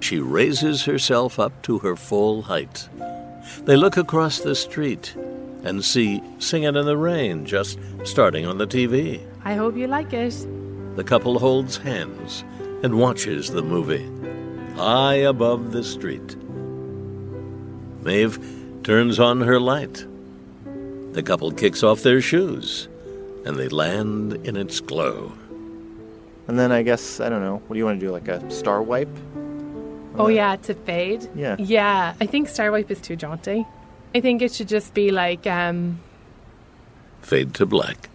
She 0.00 0.18
raises 0.18 0.86
herself 0.86 1.38
up 1.38 1.62
to 1.62 1.78
her 1.78 1.94
full 1.94 2.42
height. 2.42 2.88
They 3.62 3.76
look 3.76 3.96
across 3.96 4.40
the 4.40 4.56
street 4.56 5.14
and 5.66 5.84
see 5.84 6.22
Singing 6.38 6.76
in 6.76 6.86
the 6.86 6.96
Rain 6.96 7.44
just 7.44 7.78
starting 8.04 8.46
on 8.46 8.58
the 8.58 8.66
TV. 8.66 9.20
I 9.44 9.54
hope 9.54 9.76
you 9.76 9.86
like 9.86 10.12
it. 10.12 10.46
The 10.96 11.04
couple 11.04 11.38
holds 11.38 11.76
hands 11.76 12.44
and 12.82 12.98
watches 12.98 13.50
the 13.50 13.62
movie, 13.62 14.08
high 14.76 15.14
above 15.14 15.72
the 15.72 15.82
street. 15.82 16.36
Maeve 18.02 18.38
turns 18.84 19.18
on 19.18 19.40
her 19.40 19.58
light. 19.58 20.06
The 21.12 21.22
couple 21.22 21.50
kicks 21.50 21.82
off 21.82 22.02
their 22.02 22.20
shoes, 22.20 22.88
and 23.44 23.56
they 23.56 23.68
land 23.68 24.34
in 24.46 24.56
its 24.56 24.80
glow. 24.80 25.32
And 26.46 26.58
then 26.58 26.70
I 26.70 26.82
guess 26.82 27.18
I 27.18 27.28
don't 27.28 27.42
know. 27.42 27.56
What 27.66 27.74
do 27.74 27.78
you 27.78 27.84
want 27.84 27.98
to 27.98 28.06
do? 28.06 28.12
Like 28.12 28.28
a 28.28 28.48
star 28.50 28.82
wipe? 28.82 29.08
Oh 30.18 30.28
yeah, 30.28 30.56
to 30.56 30.74
fade. 30.74 31.28
Yeah. 31.34 31.56
Yeah, 31.58 32.14
I 32.20 32.26
think 32.26 32.48
Star 32.48 32.70
Wipe 32.70 32.90
is 32.90 33.00
too 33.00 33.16
jaunty. 33.16 33.66
I 34.14 34.20
think 34.20 34.40
it 34.40 34.52
should 34.52 34.68
just 34.68 34.94
be 34.94 35.10
like 35.10 35.46
um, 35.46 36.00
fade 37.20 37.52
to 37.54 37.66
black. 37.66 38.08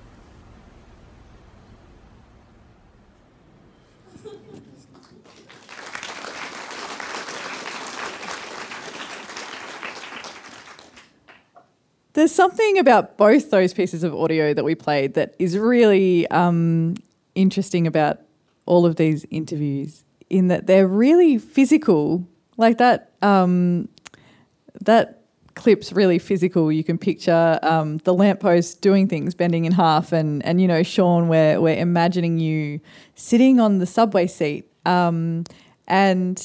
There's 12.13 12.32
something 12.32 12.77
about 12.77 13.17
both 13.17 13.51
those 13.51 13.73
pieces 13.73 14.04
of 14.04 14.13
audio 14.13 14.54
that 14.54 14.65
we 14.65 14.75
played 14.75 15.13
that 15.13 15.34
is 15.39 15.58
really 15.58 16.27
um, 16.27 16.95
interesting 17.36 17.88
about 17.88 18.19
all 18.65 18.86
of 18.86 18.97
these 18.97 19.25
interviews, 19.32 20.04
in 20.30 20.47
that 20.49 20.67
they're 20.67 20.88
really 20.88 21.38
physical. 21.38 22.27
Like 22.58 22.80
that, 22.80 23.12
um, 23.21 23.88
that 24.82 25.20
clip's 25.55 25.91
really 25.93 26.19
physical. 26.19 26.71
You 26.71 26.83
can 26.83 26.97
picture 26.97 27.59
um, 27.63 27.97
the 27.99 28.13
lamppost 28.13 28.81
doing 28.81 29.07
things, 29.07 29.35
bending 29.35 29.65
in 29.65 29.71
half, 29.71 30.11
and 30.11 30.43
and 30.45 30.61
you 30.61 30.67
know, 30.67 30.83
Sean, 30.83 31.27
we're 31.27 31.59
we're 31.59 31.77
imagining 31.77 32.39
you 32.39 32.79
sitting 33.15 33.59
on 33.59 33.79
the 33.79 33.85
subway 33.85 34.27
seat, 34.27 34.69
um, 34.85 35.43
and 35.87 36.43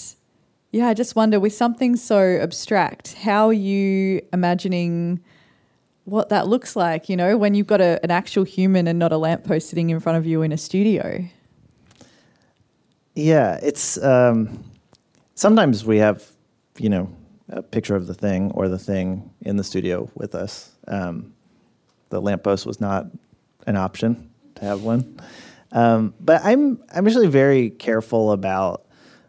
yeah, 0.72 0.88
I 0.88 0.94
just 0.94 1.16
wonder 1.16 1.40
with 1.40 1.54
something 1.54 1.96
so 1.96 2.38
abstract, 2.40 3.14
how 3.14 3.48
are 3.48 3.52
you 3.52 4.20
imagining 4.32 5.20
what 6.04 6.28
that 6.28 6.48
looks 6.48 6.76
like? 6.76 7.08
You 7.08 7.16
know, 7.16 7.36
when 7.36 7.54
you've 7.54 7.66
got 7.66 7.80
a, 7.80 7.98
an 8.02 8.10
actual 8.10 8.44
human 8.44 8.86
and 8.86 8.98
not 8.98 9.12
a 9.12 9.16
lamppost 9.16 9.70
sitting 9.70 9.90
in 9.90 10.00
front 10.00 10.18
of 10.18 10.26
you 10.26 10.42
in 10.42 10.52
a 10.52 10.56
studio. 10.56 11.24
Yeah, 13.14 13.58
it's 13.62 14.02
um, 14.02 14.62
sometimes 15.34 15.84
we 15.84 15.96
have, 15.96 16.30
you 16.76 16.90
know, 16.90 17.08
a 17.48 17.62
picture 17.62 17.96
of 17.96 18.06
the 18.06 18.14
thing 18.14 18.50
or 18.52 18.68
the 18.68 18.78
thing 18.78 19.30
in 19.42 19.56
the 19.56 19.64
studio 19.64 20.10
with 20.14 20.34
us. 20.34 20.70
Um, 20.88 21.34
the 22.10 22.20
lamppost 22.20 22.66
was 22.66 22.80
not 22.80 23.06
an 23.66 23.76
option 23.76 24.30
to 24.56 24.64
have 24.64 24.82
one, 24.82 25.20
um, 25.72 26.14
but 26.20 26.40
I'm 26.44 26.82
I'm 26.94 27.04
usually 27.04 27.26
very 27.26 27.70
careful 27.70 28.32
about 28.32 28.86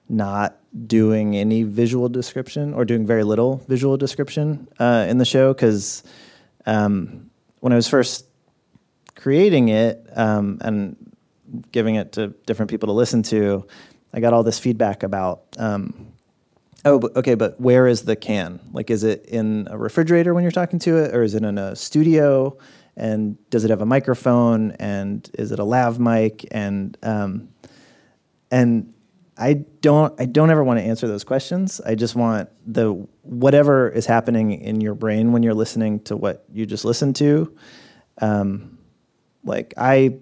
not 0.10 0.58
doing 0.86 1.36
any 1.36 1.63
visual 1.63 2.08
description 2.08 2.73
or 2.73 2.86
doing 2.86 3.06
very 3.06 3.23
little 3.23 3.58
visual 3.67 3.97
description 3.97 4.67
uh, 4.80 5.06
in 5.10 5.17
the 5.17 5.25
show 5.25 5.53
because 5.53 6.03
um, 6.65 7.30
when 7.62 7.73
I 7.73 7.75
was 7.75 7.88
first 7.88 8.25
creating 9.15 9.69
it 9.69 10.06
um, 10.15 10.60
and 10.62 10.95
giving 11.71 11.95
it 11.95 12.13
to 12.13 12.27
different 12.45 12.69
people 12.69 12.88
to 12.88 12.93
listen 12.93 13.23
to, 13.23 13.65
I 14.13 14.19
got 14.19 14.34
all 14.34 14.43
this 14.43 14.60
feedback 14.60 15.03
about, 15.03 15.43
um, 15.58 16.13
oh, 16.88 17.00
but, 17.00 17.15
okay, 17.17 17.36
but 17.36 17.60
where 17.60 17.88
is 17.88 18.04
the 18.04 18.15
can? 18.15 18.60
Like, 18.71 18.89
is 18.89 19.04
it 19.04 19.26
in 19.26 19.67
a 19.69 19.78
refrigerator 19.78 20.34
when 20.34 20.43
you're 20.43 20.52
talking 20.52 20.80
to 20.80 20.97
it, 20.97 21.13
or 21.13 21.23
is 21.23 21.36
it 21.36 21.43
in 21.43 21.58
a 21.58 21.76
studio? 21.76 22.58
And 22.95 23.38
does 23.50 23.63
it 23.63 23.69
have 23.69 23.82
a 23.82 23.86
microphone? 23.86 24.71
And 24.71 25.30
is 25.34 25.52
it 25.52 25.60
a 25.60 25.63
lav 25.63 26.00
mic? 26.00 26.45
And 26.52 26.97
um, 27.04 27.50
and 28.50 28.93
I 29.38 29.65
don't 29.82 30.19
I 30.19 30.26
don't 30.26 30.50
ever 30.50 30.63
want 30.63 30.80
to 30.80 30.84
answer 30.84 31.08
those 31.08 31.23
questions. 31.23 31.80
I 31.86 31.95
just 31.95 32.15
want 32.15 32.50
the 32.65 32.93
whatever 33.21 33.89
is 33.89 34.06
happening 34.06 34.52
in 34.52 34.82
your 34.82 34.95
brain 34.95 35.32
when 35.32 35.43
you're 35.43 35.54
listening 35.54 36.00
to 36.02 36.17
what 36.17 36.45
you 36.52 36.65
just 36.65 36.86
listened 36.86 37.15
to. 37.17 37.56
Um, 38.19 38.80
like 39.43 39.73
I 39.78 40.17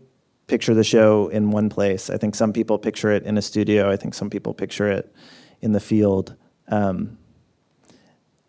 picture 0.48 0.74
the 0.74 0.84
show 0.84 1.30
in 1.30 1.52
one 1.52 1.70
place. 1.70 2.10
I 2.10 2.18
think 2.18 2.36
some 2.36 2.52
people 2.52 2.78
picture 2.78 3.12
it 3.12 3.24
in 3.24 3.38
a 3.38 3.42
studio. 3.42 3.90
I 3.90 3.96
think 3.96 4.14
some 4.14 4.30
people 4.30 4.54
picture 4.54 4.90
it 4.90 5.16
in 5.62 5.72
the 5.72 5.80
field. 5.80 6.36
Um, 6.68 7.18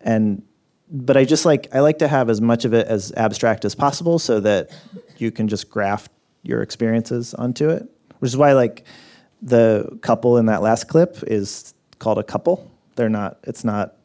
and 0.01 0.43
but 0.89 1.17
I 1.17 1.25
just 1.25 1.45
like 1.45 1.67
I 1.73 1.79
like 1.79 1.99
to 1.99 2.07
have 2.07 2.29
as 2.29 2.41
much 2.41 2.65
of 2.65 2.73
it 2.73 2.87
as 2.87 3.11
abstract 3.17 3.65
as 3.65 3.75
possible 3.75 4.19
so 4.19 4.39
that 4.39 4.71
you 5.17 5.31
can 5.31 5.47
just 5.47 5.69
graft 5.69 6.11
your 6.43 6.61
experiences 6.61 7.33
onto 7.33 7.69
it. 7.69 7.83
Which 8.19 8.29
is 8.29 8.37
why 8.37 8.53
like 8.53 8.85
the 9.41 9.97
couple 10.01 10.37
in 10.37 10.47
that 10.47 10.61
last 10.61 10.87
clip 10.87 11.17
is 11.27 11.73
called 11.99 12.17
a 12.17 12.23
couple. 12.23 12.71
They're 12.95 13.09
not. 13.09 13.37
It's 13.43 13.63
not 13.63 13.95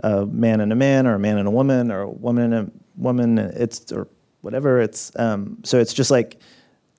a 0.00 0.24
man 0.26 0.60
and 0.60 0.72
a 0.72 0.76
man, 0.76 1.06
or 1.06 1.14
a 1.14 1.18
man 1.18 1.38
and 1.38 1.48
a 1.48 1.50
woman, 1.50 1.90
or 1.90 2.02
a 2.02 2.10
woman 2.10 2.52
and 2.52 2.68
a 2.68 2.72
woman. 2.96 3.38
It's 3.38 3.92
or 3.92 4.08
whatever. 4.40 4.80
It's 4.80 5.12
um, 5.16 5.58
so 5.64 5.78
it's 5.80 5.92
just 5.92 6.10
like 6.10 6.38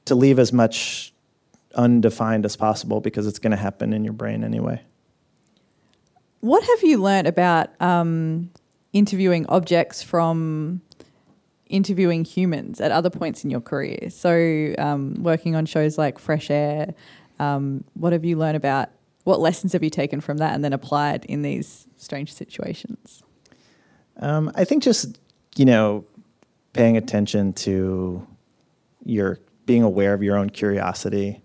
to 0.06 0.16
leave 0.16 0.40
as 0.40 0.54
much 0.54 1.14
undefined 1.76 2.46
as 2.46 2.56
possible 2.56 3.02
because 3.02 3.28
it's 3.28 3.40
going 3.40 3.52
to 3.52 3.58
happen 3.58 3.94
in 3.94 4.04
your 4.04 4.14
brain 4.14 4.44
anyway. 4.44 4.82
What 6.46 6.64
have 6.64 6.84
you 6.84 7.02
learned 7.02 7.26
about 7.26 7.70
um, 7.82 8.52
interviewing 8.94 9.48
objects 9.50 10.04
from 10.04 10.80
interviewing 11.66 12.24
humans 12.24 12.80
at 12.80 12.92
other 12.92 13.10
points 13.10 13.44
in 13.44 13.50
your 13.50 13.62
career? 13.62 14.12
So, 14.12 14.76
um, 14.78 15.16
working 15.24 15.56
on 15.56 15.66
shows 15.66 15.98
like 15.98 16.20
Fresh 16.20 16.52
Air, 16.52 16.94
um, 17.40 17.84
what 17.96 18.14
have 18.14 18.24
you 18.24 18.38
learned 18.38 18.58
about? 18.58 18.90
What 19.24 19.40
lessons 19.40 19.74
have 19.74 19.84
you 19.84 19.90
taken 19.90 20.22
from 20.22 20.38
that 20.38 20.54
and 20.54 20.64
then 20.64 20.72
applied 20.72 21.26
in 21.26 21.42
these 21.42 21.88
strange 21.98 22.32
situations? 22.32 23.24
Um, 24.18 24.52
I 24.54 24.66
think 24.66 24.84
just 24.84 25.18
you 25.56 25.66
know 25.66 26.06
paying 26.74 26.96
attention 26.96 27.54
to 27.54 28.28
your 29.04 29.40
being 29.66 29.82
aware 29.82 30.14
of 30.14 30.22
your 30.22 30.38
own 30.38 30.52
curiosity. 30.52 31.42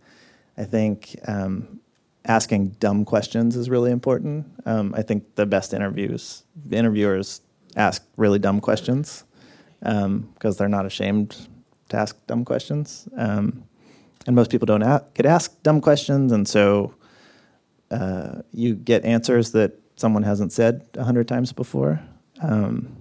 I 0.59 0.65
think 0.65 1.19
um, 1.27 1.80
asking 2.25 2.71
dumb 2.81 3.05
questions 3.05 3.57
is 3.57 3.71
really 3.71 3.91
important. 3.91 4.47
Um, 4.67 4.95
I 4.97 5.03
think 5.03 5.35
the 5.37 5.47
best 5.47 5.73
interviews 5.73 6.45
interviewers 6.71 7.41
ask 7.77 8.05
really 8.17 8.39
dumb 8.39 8.61
questions 8.61 9.25
because 9.81 10.05
um, 10.05 10.35
they're 10.43 10.69
not 10.69 10.87
ashamed 10.87 11.49
to 11.89 11.97
ask 11.97 12.17
dumb 12.27 12.45
questions. 12.45 13.09
Um, 13.17 13.65
and 14.27 14.37
most 14.37 14.51
people 14.51 14.67
don't 14.67 14.83
get 15.15 15.27
asked 15.27 15.63
dumb 15.63 15.81
questions, 15.81 16.31
and 16.31 16.47
so 16.47 16.95
uh, 17.91 18.43
you 18.53 18.75
get 18.75 19.05
answers 19.05 19.53
that 19.53 19.81
someone 19.97 20.23
hasn't 20.23 20.53
said 20.53 20.85
a 20.95 21.05
hundred 21.05 21.27
times 21.27 21.53
before. 21.53 22.01
Um, 22.43 22.97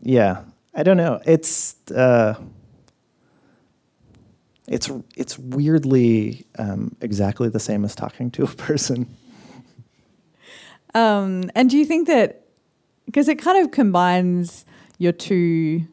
yeah, 0.00 0.42
I 0.74 0.82
don't 0.82 0.96
know. 0.96 1.20
It's 1.26 1.76
uh, 1.90 2.34
it's 4.70 4.90
it's 5.16 5.38
weirdly 5.38 6.46
um, 6.58 6.96
exactly 7.02 7.50
the 7.50 7.60
same 7.60 7.84
as 7.84 7.94
talking 7.94 8.30
to 8.30 8.44
a 8.44 8.48
person. 8.48 9.14
Um, 10.94 11.50
and 11.54 11.68
do 11.68 11.76
you 11.76 11.84
think 11.84 12.06
that 12.08 12.46
because 13.04 13.28
it 13.28 13.38
kind 13.38 13.62
of 13.62 13.72
combines 13.72 14.64
your 14.98 15.12
two 15.12 15.86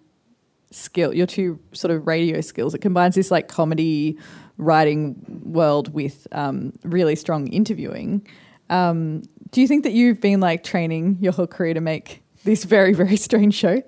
skill, 0.72 1.14
your 1.14 1.26
two 1.26 1.60
sort 1.74 1.92
of 1.92 2.06
radio 2.08 2.42
skills. 2.42 2.74
It 2.74 2.80
combines 2.80 3.16
this 3.16 3.32
like 3.32 3.48
comedy 3.48 4.18
writing 4.58 5.16
world 5.46 5.94
with 5.94 6.28
um, 6.32 6.74
really 6.84 7.16
strong 7.16 7.48
interviewing. 7.48 8.28
Um, 8.70 9.24
do 9.52 9.62
you 9.62 9.68
think 9.68 9.84
that 9.84 9.94
you've 9.94 10.20
been 10.20 10.40
like 10.40 10.64
training 10.64 11.18
your 11.22 11.32
whole 11.32 11.48
career 11.48 11.74
to 11.74 11.82
make 11.82 12.22
this 12.44 12.64
very 12.64 12.94
very 12.94 13.18
strange 13.18 13.56
show? 13.56 13.82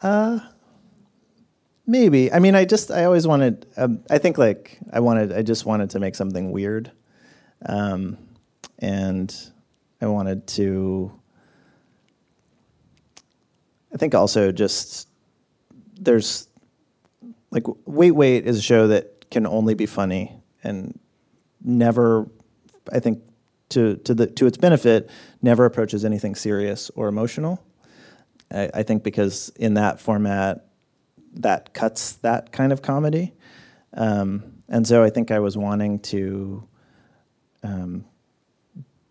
Uh, 0.00 0.40
maybe. 1.92 2.32
I 2.32 2.38
mean, 2.38 2.54
I 2.54 2.64
just 2.64 2.90
I 2.90 3.04
always 3.04 3.26
wanted. 3.26 3.66
Um, 3.76 4.02
I 4.10 4.18
think 4.18 4.38
like 4.38 4.78
I 4.92 5.00
wanted. 5.00 5.32
I 5.32 5.42
just 5.42 5.66
wanted 5.66 5.90
to 5.90 6.00
make 6.00 6.14
something 6.14 6.50
weird, 6.50 6.90
um, 7.66 8.18
and 8.78 9.32
I 10.00 10.06
wanted 10.06 10.46
to 10.58 11.12
I 13.94 13.98
think 13.98 14.14
also 14.14 14.52
just 14.52 15.08
there's 16.00 16.48
like 17.50 17.64
Wait 17.84 18.12
Wait 18.12 18.46
is 18.46 18.58
a 18.58 18.62
show 18.62 18.88
that 18.88 19.30
can 19.30 19.46
only 19.46 19.74
be 19.74 19.86
funny 19.86 20.40
and 20.64 20.98
never 21.62 22.28
I 22.92 23.00
think 23.00 23.22
to 23.70 23.96
to 23.98 24.14
the 24.14 24.26
to 24.26 24.46
its 24.46 24.56
benefit 24.56 25.10
never 25.42 25.64
approaches 25.64 26.04
anything 26.04 26.34
serious 26.34 26.90
or 26.94 27.08
emotional. 27.08 27.62
I, 28.50 28.70
I 28.74 28.82
think 28.82 29.02
because 29.02 29.50
in 29.56 29.74
that 29.74 30.00
format 30.00 30.66
that 31.34 31.74
cuts 31.74 32.12
that 32.16 32.52
kind 32.52 32.72
of 32.72 32.82
comedy. 32.82 33.32
Um, 33.94 34.62
and 34.68 34.86
so 34.86 35.02
I 35.02 35.10
think 35.10 35.30
I 35.30 35.38
was 35.38 35.56
wanting 35.56 35.98
to 36.00 36.66
um, 37.62 38.04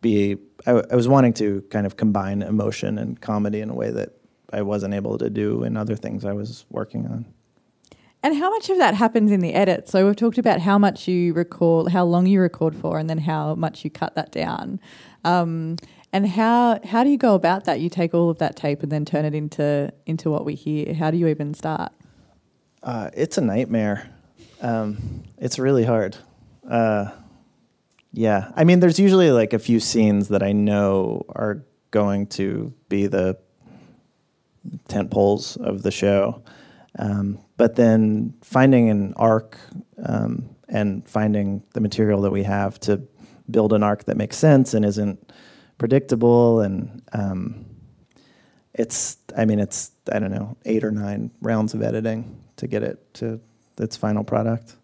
be 0.02 0.38
I, 0.66 0.74
was 0.96 1.08
wanting 1.08 1.34
to 1.34 1.62
kind 1.70 1.86
of 1.86 1.98
combine 1.98 2.42
emotion 2.42 2.98
and 2.98 3.20
comedy 3.20 3.62
in 3.62 3.70
a 3.70 3.76
way 3.76 3.92
that 3.92 4.14
I 4.52 4.62
wasn't 4.62 4.94
able 4.94 5.18
to 5.18 5.30
do 5.30 5.64
in 5.64 5.78
other 5.78 5.96
things 5.96 6.26
I 6.26 6.34
was 6.34 6.66
working 6.70 7.08
on. 7.08 7.26
And 8.24 8.36
how 8.36 8.52
much 8.52 8.70
of 8.70 8.78
that 8.78 8.94
happens 8.94 9.32
in 9.32 9.40
the 9.40 9.54
edit? 9.54 9.90
So 9.90 10.06
we've 10.06 10.16
talked 10.16 10.38
about 10.38 10.60
how 10.60 10.78
much 10.78 11.08
you 11.08 11.34
record, 11.34 11.92
how 11.92 12.06
long 12.06 12.28
you 12.28 12.40
record 12.40 12.76
for, 12.76 13.00
and 13.00 13.10
then 13.10 13.18
how 13.18 13.56
much 13.56 13.84
you 13.84 13.90
cut 13.90 14.14
that 14.14 14.32
down. 14.32 14.80
Um, 15.24 15.78
and 16.14 16.28
how 16.28 16.80
how 16.84 17.04
do 17.04 17.10
you 17.10 17.18
go 17.18 17.34
about 17.36 17.66
that? 17.66 17.80
You 17.80 17.90
take 17.90 18.14
all 18.14 18.30
of 18.30 18.38
that 18.40 18.56
tape 18.56 18.84
and 18.84 18.92
then 18.92 19.06
turn 19.06 19.26
it 19.26 19.34
into 19.34 19.92
into 20.06 20.30
what 20.30 20.46
we 20.46 20.56
hear. 20.56 20.94
How 20.94 21.10
do 21.10 21.18
you 21.18 21.28
even 21.28 21.54
start? 21.54 21.92
Uh, 22.84 23.10
it's 23.14 23.38
a 23.38 23.42
nightmare. 23.42 24.10
Um, 24.62 25.24
it's 25.38 25.60
really 25.60 25.84
hard. 25.84 26.18
Uh, 26.68 27.12
yeah, 28.14 28.52
I 28.56 28.64
mean, 28.64 28.80
there's 28.80 29.00
usually 29.00 29.32
like 29.32 29.54
a 29.54 29.60
few 29.60 29.80
scenes 29.80 30.30
that 30.30 30.44
I 30.44 30.52
know 30.52 31.26
are 31.30 31.64
going 31.92 32.28
to 32.28 32.74
be 32.90 33.08
the 33.08 33.38
tent 34.88 35.12
poles 35.12 35.58
of 35.58 35.84
the 35.84 35.92
show. 35.92 36.44
Um, 36.98 37.40
but 37.58 37.76
then 37.76 38.34
finding 38.42 38.90
an 38.90 39.14
arc 39.16 39.58
um, 40.04 40.50
and 40.68 41.08
finding 41.08 41.64
the 41.74 41.82
material 41.82 42.22
that 42.22 42.32
we 42.32 42.44
have 42.44 42.80
to 42.82 43.02
build 43.50 43.74
an 43.74 43.84
arc 43.84 44.06
that 44.06 44.18
makes 44.18 44.38
sense 44.38 44.74
and 44.74 44.86
isn't 44.86 45.32
predictable 45.78 46.62
and 46.62 47.02
um, 47.14 47.66
it's 48.74 49.18
I 49.36 49.46
mean 49.46 49.60
it's 49.60 49.92
I 50.12 50.20
don't 50.20 50.32
know 50.32 50.58
eight 50.66 50.84
or 50.84 50.92
nine 50.92 51.32
rounds 51.42 51.74
of 51.74 51.82
editing 51.82 52.42
to 52.58 52.68
get 52.68 52.84
it 52.84 53.14
to 53.16 53.40
its 53.78 53.98
final 53.98 54.24
product. 54.24 54.76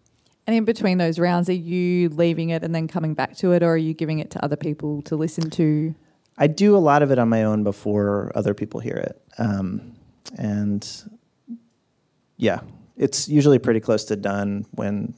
And 0.46 0.56
in 0.56 0.64
between 0.64 0.98
those 0.98 1.18
rounds, 1.18 1.48
are 1.50 1.52
you 1.52 2.08
leaving 2.08 2.50
it 2.50 2.62
and 2.62 2.74
then 2.74 2.88
coming 2.88 3.14
back 3.14 3.36
to 3.38 3.52
it, 3.52 3.62
or 3.62 3.74
are 3.74 3.76
you 3.76 3.92
giving 3.92 4.18
it 4.18 4.30
to 4.30 4.44
other 4.44 4.56
people 4.56 5.02
to 5.02 5.16
listen 5.16 5.50
to? 5.50 5.94
I 6.38 6.46
do 6.46 6.76
a 6.76 6.78
lot 6.78 7.02
of 7.02 7.10
it 7.10 7.18
on 7.18 7.28
my 7.28 7.44
own 7.44 7.64
before 7.64 8.32
other 8.34 8.54
people 8.54 8.80
hear 8.80 8.96
it, 8.96 9.20
um, 9.38 9.94
and 10.36 10.86
yeah, 12.36 12.60
it's 12.96 13.28
usually 13.28 13.58
pretty 13.58 13.80
close 13.80 14.04
to 14.06 14.16
done 14.16 14.64
when 14.72 15.14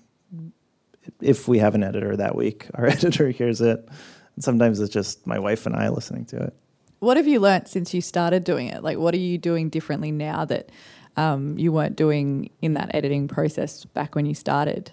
if 1.20 1.48
we 1.48 1.58
have 1.58 1.74
an 1.74 1.82
editor 1.82 2.16
that 2.16 2.34
week, 2.34 2.66
our 2.74 2.86
editor 2.88 3.30
hears 3.30 3.60
it. 3.60 3.88
And 4.34 4.44
sometimes 4.44 4.80
it's 4.80 4.92
just 4.92 5.26
my 5.26 5.38
wife 5.38 5.66
and 5.66 5.76
I 5.76 5.88
listening 5.88 6.24
to 6.26 6.44
it. 6.44 6.54
What 7.00 7.16
have 7.16 7.26
you 7.26 7.40
learnt 7.40 7.68
since 7.68 7.92
you 7.92 8.00
started 8.00 8.44
doing 8.44 8.68
it? 8.68 8.82
Like, 8.82 8.98
what 8.98 9.14
are 9.14 9.18
you 9.18 9.38
doing 9.38 9.70
differently 9.70 10.12
now 10.12 10.44
that 10.44 10.70
um, 11.16 11.58
you 11.58 11.72
weren't 11.72 11.96
doing 11.96 12.50
in 12.62 12.74
that 12.74 12.94
editing 12.94 13.26
process 13.26 13.84
back 13.84 14.14
when 14.14 14.26
you 14.26 14.34
started? 14.34 14.92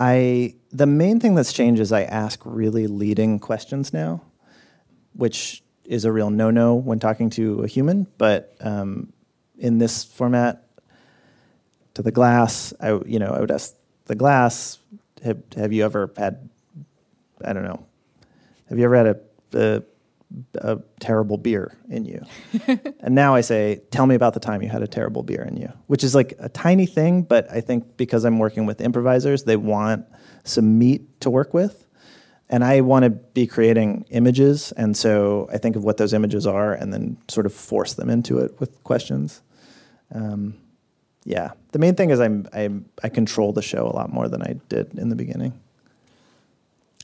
I 0.00 0.54
the 0.72 0.86
main 0.86 1.20
thing 1.20 1.34
that's 1.34 1.52
changed 1.52 1.80
is 1.80 1.92
I 1.92 2.02
ask 2.02 2.40
really 2.44 2.86
leading 2.86 3.38
questions 3.38 3.92
now, 3.92 4.22
which 5.12 5.62
is 5.84 6.04
a 6.04 6.10
real 6.10 6.30
no-no 6.30 6.74
when 6.74 6.98
talking 6.98 7.30
to 7.30 7.62
a 7.62 7.68
human. 7.68 8.06
But 8.18 8.56
um, 8.60 9.12
in 9.58 9.78
this 9.78 10.02
format, 10.02 10.64
to 11.94 12.02
the 12.02 12.10
glass, 12.10 12.72
I 12.80 12.98
you 13.06 13.18
know 13.18 13.32
I 13.32 13.40
would 13.40 13.50
ask 13.50 13.74
the 14.06 14.14
glass, 14.14 14.78
have, 15.22 15.42
have 15.56 15.72
you 15.72 15.84
ever 15.84 16.12
had, 16.16 16.48
I 17.44 17.52
don't 17.52 17.64
know, 17.64 17.84
have 18.68 18.78
you 18.78 18.84
ever 18.84 18.96
had 18.96 19.06
a, 19.06 19.20
a, 19.54 19.82
a 20.56 20.78
terrible 21.00 21.36
beer 21.36 21.76
in 21.88 22.04
you? 22.04 22.24
and 23.00 23.14
now 23.14 23.34
I 23.34 23.40
say, 23.40 23.80
tell 23.90 24.06
me 24.06 24.14
about 24.14 24.34
the 24.34 24.40
time 24.40 24.62
you 24.62 24.68
had 24.68 24.82
a 24.82 24.86
terrible 24.86 25.22
beer 25.22 25.42
in 25.42 25.56
you, 25.56 25.72
which 25.86 26.04
is 26.04 26.14
like 26.14 26.34
a 26.38 26.48
tiny 26.48 26.86
thing, 26.86 27.22
but 27.22 27.50
I 27.50 27.60
think 27.60 27.96
because 27.96 28.24
I'm 28.24 28.38
working 28.38 28.66
with 28.66 28.80
improvisers, 28.80 29.44
they 29.44 29.56
want 29.56 30.06
some 30.44 30.78
meat 30.78 31.20
to 31.20 31.30
work 31.30 31.54
with. 31.54 31.86
And 32.50 32.62
I 32.62 32.82
want 32.82 33.04
to 33.04 33.10
be 33.10 33.46
creating 33.46 34.04
images. 34.10 34.70
And 34.72 34.96
so 34.96 35.48
I 35.52 35.58
think 35.58 35.76
of 35.76 35.84
what 35.84 35.96
those 35.96 36.12
images 36.12 36.46
are 36.46 36.74
and 36.74 36.92
then 36.92 37.16
sort 37.28 37.46
of 37.46 37.54
force 37.54 37.94
them 37.94 38.10
into 38.10 38.38
it 38.38 38.60
with 38.60 38.84
questions. 38.84 39.40
Um, 40.14 40.54
yeah, 41.24 41.52
the 41.72 41.78
main 41.78 41.94
thing 41.94 42.10
is 42.10 42.20
I'm, 42.20 42.46
I'm 42.52 42.84
I 43.02 43.08
control 43.08 43.52
the 43.52 43.62
show 43.62 43.86
a 43.86 43.94
lot 43.94 44.12
more 44.12 44.28
than 44.28 44.42
I 44.42 44.56
did 44.68 44.98
in 44.98 45.08
the 45.08 45.16
beginning. 45.16 45.58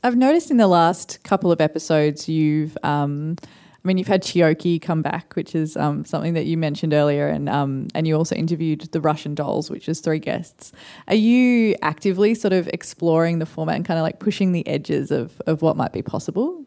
I've 0.03 0.15
noticed 0.15 0.49
in 0.49 0.57
the 0.57 0.67
last 0.67 1.23
couple 1.23 1.51
of 1.51 1.61
episodes 1.61 2.27
you've 2.27 2.77
um, 2.83 3.35
I 3.83 3.87
mean, 3.87 3.97
you've 3.97 4.07
had 4.07 4.21
Chioke 4.21 4.79
come 4.79 5.01
back, 5.01 5.35
which 5.35 5.55
is 5.55 5.75
um, 5.75 6.05
something 6.05 6.35
that 6.35 6.45
you 6.45 6.55
mentioned 6.55 6.93
earlier, 6.93 7.27
and 7.27 7.49
um, 7.49 7.87
and 7.95 8.07
you 8.07 8.15
also 8.15 8.35
interviewed 8.35 8.81
the 8.91 9.01
Russian 9.01 9.33
Dolls, 9.33 9.71
which 9.71 9.89
is 9.89 10.01
three 10.01 10.19
guests. 10.19 10.71
Are 11.07 11.15
you 11.15 11.75
actively 11.81 12.35
sort 12.35 12.53
of 12.53 12.67
exploring 12.67 13.39
the 13.39 13.47
format 13.47 13.75
and 13.75 13.85
kind 13.85 13.97
of 13.97 14.03
like 14.03 14.19
pushing 14.19 14.51
the 14.51 14.67
edges 14.67 15.09
of 15.09 15.41
of 15.47 15.63
what 15.63 15.77
might 15.77 15.93
be 15.93 16.03
possible? 16.03 16.63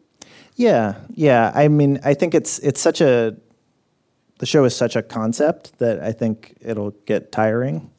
Yeah, 0.57 0.97
yeah. 1.11 1.53
I 1.55 1.69
mean, 1.69 2.01
I 2.05 2.15
think 2.15 2.35
it's 2.35 2.59
it's 2.61 2.81
such 2.81 3.01
a 3.01 3.37
the 4.39 4.47
show 4.47 4.65
is 4.65 4.75
such 4.75 4.97
a 4.97 5.03
concept 5.03 5.79
that 5.79 6.01
I 6.01 6.11
think 6.11 6.57
it'll 6.61 6.91
get 7.07 7.31
tiring 7.31 7.93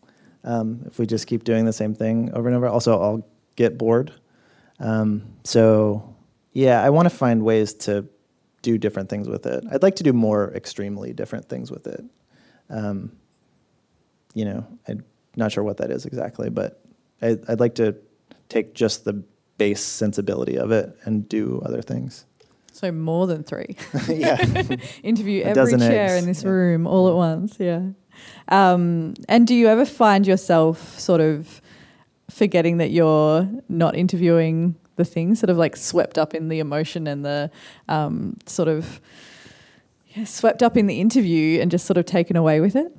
um, 0.44 0.82
if 0.88 1.00
we 1.00 1.06
just 1.06 1.26
keep 1.26 1.46
doing 1.46 1.64
the 1.64 1.74
same 1.74 1.96
thing 1.96 2.34
over 2.34 2.50
and 2.50 2.58
over. 2.58 2.68
Also, 2.68 3.02
I'll 3.02 3.26
get 3.56 3.78
bored. 3.78 4.12
Um, 4.80 5.24
so, 5.44 6.16
yeah, 6.54 6.84
I 6.84 6.90
want 6.90 7.10
to 7.10 7.16
find 7.16 7.44
ways 7.44 7.74
to 7.74 8.06
do 8.62 8.78
different 8.78 9.10
things 9.10 9.30
with 9.30 9.46
it. 9.46 9.64
I'd 9.72 9.84
like 9.84 9.96
to 9.98 10.04
do 10.04 10.14
more 10.14 10.52
extremely 10.56 11.14
different 11.14 11.48
things 11.48 11.72
with 11.72 11.88
it. 11.88 12.04
Um, 12.70 13.12
you 14.34 14.46
know, 14.46 14.66
I'm 14.88 15.06
not 15.36 15.52
sure 15.52 15.64
what 15.64 15.78
that 15.78 15.92
is 15.92 16.06
exactly, 16.06 16.50
but 16.50 16.82
I, 17.22 17.38
I'd 17.48 17.60
like 17.60 17.76
to 17.76 17.96
take 18.50 18.74
just 18.74 19.06
the 19.06 19.24
base 19.58 19.82
sensibility 19.82 20.58
of 20.58 20.72
it 20.72 20.98
and 21.04 21.28
do 21.30 21.62
other 21.66 21.82
things. 21.82 22.26
So 22.74 22.92
more 22.92 23.26
than 23.28 23.44
three. 23.44 23.78
yeah. 24.10 24.36
Interview 25.04 25.44
every 25.44 25.78
chair 25.78 26.16
eggs, 26.16 26.24
in 26.24 26.26
this 26.26 26.44
yeah. 26.44 26.50
room 26.50 26.88
all 26.88 27.08
at 27.08 27.16
once. 27.16 27.56
Yeah. 27.58 27.82
Um, 28.50 29.14
and 29.30 29.48
do 29.48 29.56
you 29.56 29.68
ever 29.68 29.86
find 29.86 30.28
yourself 30.28 31.00
sort 31.00 31.22
of 31.22 31.62
forgetting 32.36 32.78
that 32.78 32.92
you're 32.92 33.50
not 33.70 33.96
interviewing 33.96 34.76
the 34.98 35.06
thing, 35.06 35.36
sort 35.36 35.50
of 35.50 35.58
like 35.58 35.78
swept 35.78 36.18
up 36.18 36.34
in 36.34 36.50
the 36.50 36.60
emotion 36.60 37.08
and 37.08 37.24
the 37.24 37.50
um, 37.88 38.38
sort 38.46 38.68
of 38.68 39.00
yeah, 40.10 40.26
swept 40.26 40.62
up 40.62 40.76
in 40.76 40.88
the 40.88 41.00
interview 41.00 41.62
and 41.62 41.72
just 41.72 41.86
sort 41.86 41.98
of 41.98 42.06
taken 42.06 42.36
away 42.36 42.60
with 42.60 42.76
it? 42.76 42.94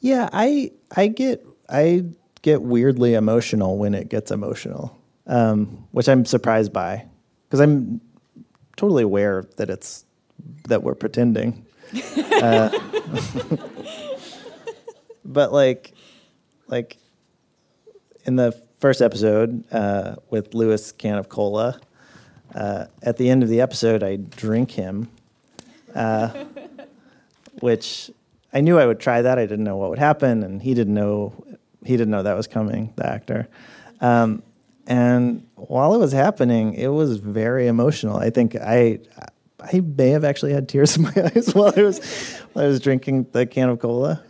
Yeah, 0.00 0.28
I 0.32 0.72
I 0.94 1.08
get 1.08 1.46
I 1.70 2.04
get 2.42 2.60
weirdly 2.60 3.14
emotional 3.14 3.78
when 3.78 3.94
it 3.94 4.10
gets 4.10 4.30
emotional, 4.30 4.96
um, 5.26 5.86
which 5.92 6.08
I'm 6.08 6.26
surprised 6.26 6.74
by 6.74 7.06
because 7.48 7.60
I'm 7.60 8.02
totally 8.76 9.02
aware 9.02 9.44
that 9.56 9.70
it's 9.70 10.04
that 10.68 10.82
we're 10.82 10.94
pretending. 10.94 11.64
uh, 12.16 12.68
but 15.24 15.52
like, 15.54 15.92
like 16.68 16.98
in 18.26 18.36
the 18.36 18.52
first 18.78 19.00
episode 19.00 19.64
uh, 19.72 20.16
with 20.28 20.52
Lewis 20.52 20.92
can 20.92 21.16
of 21.16 21.28
cola, 21.28 21.80
uh, 22.54 22.86
at 23.02 23.16
the 23.16 23.30
end 23.30 23.42
of 23.42 23.48
the 23.48 23.60
episode, 23.60 24.02
I 24.02 24.16
drink 24.16 24.72
him, 24.72 25.08
uh, 25.94 26.44
which 27.60 28.10
I 28.52 28.60
knew 28.60 28.78
I 28.78 28.86
would 28.86 29.00
try 29.00 29.22
that. 29.22 29.38
I 29.38 29.46
didn't 29.46 29.64
know 29.64 29.76
what 29.76 29.90
would 29.90 29.98
happen, 29.98 30.42
and 30.42 30.60
he 30.60 30.74
didn't 30.74 30.94
know 30.94 31.32
he 31.84 31.96
didn't 31.96 32.10
know 32.10 32.24
that 32.24 32.36
was 32.36 32.46
coming. 32.46 32.92
The 32.96 33.06
actor. 33.06 33.48
Um, 34.00 34.42
and 34.88 35.46
while 35.54 35.94
it 35.94 35.98
was 35.98 36.12
happening, 36.12 36.74
it 36.74 36.88
was 36.88 37.18
very 37.18 37.66
emotional. 37.66 38.16
I 38.16 38.30
think 38.30 38.56
I 38.56 39.00
I 39.60 39.80
may 39.80 40.10
have 40.10 40.24
actually 40.24 40.52
had 40.52 40.68
tears 40.68 40.96
in 40.96 41.02
my 41.04 41.12
eyes 41.16 41.54
while 41.54 41.72
I 41.76 41.82
was 41.82 42.00
while 42.52 42.64
I 42.64 42.68
was 42.68 42.80
drinking 42.80 43.28
the 43.32 43.46
can 43.46 43.68
of 43.68 43.78
cola. 43.78 44.22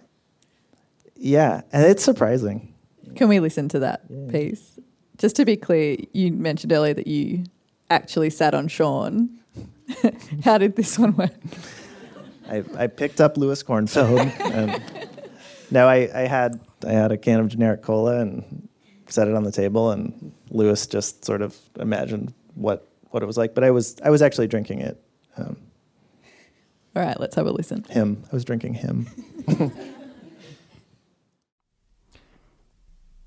Yeah, 1.17 1.63
and 1.73 1.85
it's 1.87 2.05
surprising. 2.05 2.75
Can 3.17 3.29
we 3.29 3.41
listen 3.41 3.69
to 3.71 3.79
that 3.81 4.09
piece? 4.31 4.79
Just 5.19 5.37
to 5.37 5.45
be 5.45 5.57
clear, 5.57 5.97
you 6.13 6.33
mentioned 6.33 6.73
earlier 6.73 6.95
that 6.95 7.07
you 7.07 7.45
actually 7.91 8.31
sat 8.31 8.55
on 8.55 8.69
Sean. 8.69 9.31
How 10.45 10.59
did 10.59 10.77
this 10.77 10.99
one 10.99 11.17
work? 11.17 11.33
I, 12.49 12.63
I 12.77 12.87
picked 12.87 13.21
up 13.21 13.37
Louis 13.37 13.63
Kornfeld. 13.63 14.33
and 14.41 14.83
no, 15.71 15.89
I, 15.89 16.09
I 16.15 16.27
had 16.27 16.61
I 16.87 16.93
had 16.93 17.13
a 17.13 17.17
can 17.17 17.41
of 17.41 17.49
generic 17.49 17.83
cola 17.83 18.21
and 18.21 18.69
set 19.09 19.29
it 19.29 19.35
on 19.35 19.45
the 19.45 19.53
table, 19.53 19.91
and 19.91 20.33
Louis 20.51 20.87
just 20.87 21.25
sort 21.25 21.43
of 21.43 21.57
imagined 21.79 22.35
what 22.55 22.87
what 23.11 23.23
it 23.23 23.27
was 23.27 23.37
like. 23.37 23.55
But 23.55 23.65
I 23.65 23.71
was 23.71 23.97
I 24.05 24.11
was 24.11 24.23
actually 24.23 24.47
drinking 24.49 24.81
it. 24.81 25.01
Um, 25.37 25.57
All 26.95 27.03
right, 27.03 27.19
let's 27.19 27.35
have 27.37 27.47
a 27.47 27.53
listen. 27.53 27.85
him. 27.85 28.25
I 28.31 28.35
was 28.35 28.45
drinking 28.45 28.75
him. 28.75 29.07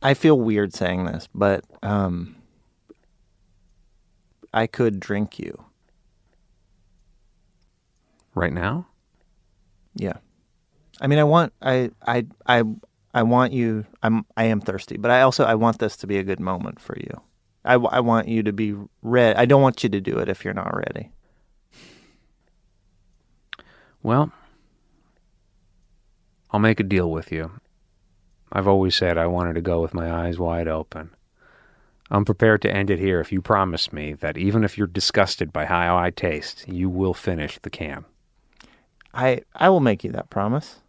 I 0.02 0.14
feel 0.14 0.40
weird 0.40 0.74
saying 0.74 1.06
this, 1.06 1.28
but 1.34 1.66
um, 1.84 2.36
I 4.54 4.68
could 4.68 5.00
drink 5.00 5.40
you. 5.40 5.66
Right 8.36 8.54
now? 8.54 8.88
Yeah. 9.96 10.18
I 11.02 11.08
mean, 11.08 11.20
I 11.20 11.24
want 11.24 11.54
I 11.62 11.92
I 12.06 12.26
I 12.46 12.64
I 13.14 13.24
want 13.24 13.54
you. 13.54 13.86
I'm 14.04 14.26
I 14.38 14.46
am 14.46 14.62
thirsty, 14.62 14.98
but 14.98 15.12
I 15.12 15.22
also 15.22 15.44
I 15.44 15.56
want 15.56 15.80
this 15.80 15.98
to 15.98 16.08
be 16.08 16.18
a 16.18 16.24
good 16.24 16.40
moment 16.40 16.80
for 16.80 16.98
you. 16.98 17.22
I, 17.66 17.74
I 17.74 18.00
want 18.00 18.28
you 18.28 18.44
to 18.44 18.54
be 18.54 18.76
ready. 19.02 19.38
I 19.38 19.46
don't 19.46 19.62
want 19.62 19.84
you 19.84 19.90
to 19.90 20.00
do 20.00 20.18
it 20.20 20.30
if 20.30 20.46
you're 20.46 20.54
not 20.54 20.74
ready. 20.76 21.12
Well, 24.02 24.32
I'll 26.52 26.60
make 26.60 26.80
a 26.80 26.84
deal 26.84 27.12
with 27.12 27.32
you. 27.32 27.52
I've 28.52 28.68
always 28.68 28.96
said 28.96 29.18
I 29.18 29.28
wanted 29.28 29.54
to 29.54 29.62
go 29.62 29.82
with 29.82 29.94
my 29.94 30.12
eyes 30.12 30.40
wide 30.40 30.68
open. 30.68 31.12
I'm 32.12 32.26
prepared 32.26 32.62
to 32.64 32.72
end 32.72 32.90
it 32.90 33.00
here 33.00 33.20
if 33.20 33.32
you 33.32 33.42
promise 33.42 33.94
me 33.94 34.14
that 34.14 34.38
even 34.38 34.64
if 34.64 34.78
you're 34.78 34.88
disgusted 34.88 35.54
by 35.54 35.66
how 35.66 35.96
I 35.96 36.10
taste, 36.10 36.68
you 36.68 36.90
will 36.90 37.14
finish 37.14 37.60
the 37.62 37.70
can. 37.70 38.06
I 39.14 39.42
I 39.56 39.70
will 39.70 39.80
make 39.80 40.04
you 40.04 40.12
that 40.12 40.30
promise. 40.30 40.80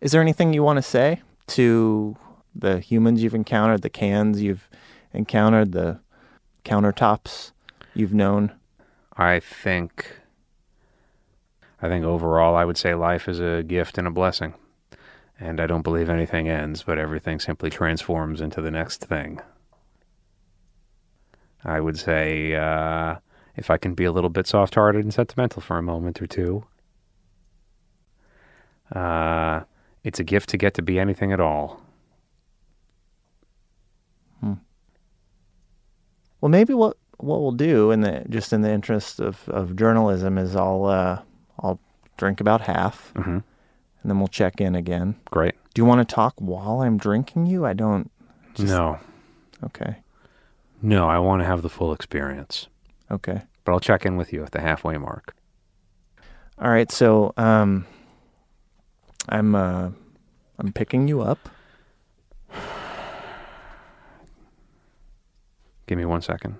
Is 0.00 0.12
there 0.12 0.22
anything 0.22 0.52
you 0.52 0.62
want 0.62 0.78
to 0.78 0.82
say 0.82 1.20
to 1.48 2.16
the 2.54 2.80
humans 2.80 3.22
you've 3.22 3.34
encountered, 3.34 3.82
the 3.82 3.90
cans 3.90 4.42
you've 4.42 4.68
encountered, 5.12 5.72
the 5.72 6.00
countertops 6.64 7.52
you've 7.94 8.14
known? 8.14 8.52
I 9.16 9.40
think 9.40 10.16
I 11.82 11.88
think 11.88 12.04
overall 12.04 12.56
I 12.56 12.64
would 12.64 12.78
say 12.78 12.94
life 12.94 13.28
is 13.28 13.40
a 13.40 13.62
gift 13.62 13.98
and 13.98 14.06
a 14.06 14.10
blessing. 14.10 14.54
And 15.40 15.60
I 15.60 15.66
don't 15.66 15.82
believe 15.82 16.08
anything 16.08 16.48
ends, 16.48 16.82
but 16.82 16.98
everything 16.98 17.40
simply 17.40 17.70
transforms 17.70 18.40
into 18.40 18.60
the 18.60 18.70
next 18.70 19.04
thing. 19.04 19.40
I 21.64 21.80
would 21.80 21.98
say 21.98 22.54
uh, 22.54 23.16
if 23.56 23.70
I 23.70 23.76
can 23.76 23.94
be 23.94 24.04
a 24.04 24.12
little 24.12 24.30
bit 24.30 24.46
soft 24.46 24.74
hearted 24.74 25.04
and 25.04 25.12
sentimental 25.12 25.62
for 25.62 25.78
a 25.78 25.82
moment 25.82 26.20
or 26.22 26.26
two. 26.26 26.64
Uh, 28.94 29.62
it's 30.04 30.20
a 30.20 30.24
gift 30.24 30.50
to 30.50 30.56
get 30.56 30.74
to 30.74 30.82
be 30.82 30.98
anything 30.98 31.32
at 31.32 31.40
all. 31.40 31.82
Well, 36.42 36.50
maybe 36.50 36.74
what 36.74 36.96
what 37.18 37.40
we'll 37.40 37.52
do 37.52 37.92
in 37.92 38.00
the 38.00 38.24
just 38.28 38.52
in 38.52 38.62
the 38.62 38.70
interest 38.70 39.20
of, 39.20 39.48
of 39.48 39.76
journalism 39.76 40.36
is 40.38 40.56
I'll 40.56 40.84
uh, 40.86 41.22
I'll 41.60 41.80
drink 42.18 42.40
about 42.40 42.60
half, 42.60 43.12
hmm 43.16 43.38
and 44.02 44.10
then 44.10 44.18
we'll 44.18 44.28
check 44.28 44.60
in 44.60 44.74
again. 44.74 45.14
Great. 45.30 45.54
Do 45.74 45.80
you 45.80 45.86
want 45.86 46.06
to 46.06 46.14
talk 46.14 46.34
while 46.38 46.80
I'm 46.82 46.98
drinking 46.98 47.46
you? 47.46 47.64
I 47.64 47.72
don't. 47.72 48.10
Just- 48.54 48.68
no, 48.68 48.98
Okay. 49.64 49.96
no, 50.82 51.08
I 51.08 51.18
want 51.18 51.40
to 51.40 51.46
have 51.46 51.62
the 51.62 51.68
full 51.70 51.92
experience. 51.92 52.66
Okay. 53.10 53.42
But 53.64 53.72
I'll 53.72 53.80
check 53.80 54.04
in 54.04 54.16
with 54.16 54.32
you 54.32 54.42
at 54.42 54.50
the 54.52 54.60
halfway 54.60 54.96
mark. 54.98 55.34
All 56.60 56.70
right. 56.70 56.90
So 56.90 57.32
um, 57.36 57.86
I'm 59.28 59.54
uh, 59.54 59.90
I'm 60.58 60.72
picking 60.72 61.06
you 61.08 61.20
up. 61.22 61.48
Give 65.86 65.96
me 65.98 66.04
one 66.04 66.22
second. 66.22 66.56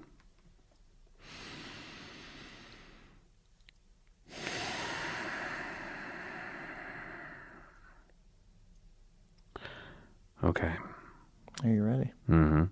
Okay. 10.44 10.72
Are 11.62 11.70
you 11.70 11.82
ready? 11.84 12.12
Mm-hmm. 12.28 12.64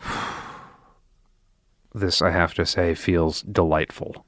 This, 1.92 2.22
I 2.22 2.30
have 2.30 2.54
to 2.54 2.64
say, 2.64 2.94
feels 2.94 3.42
delightful. 3.42 4.24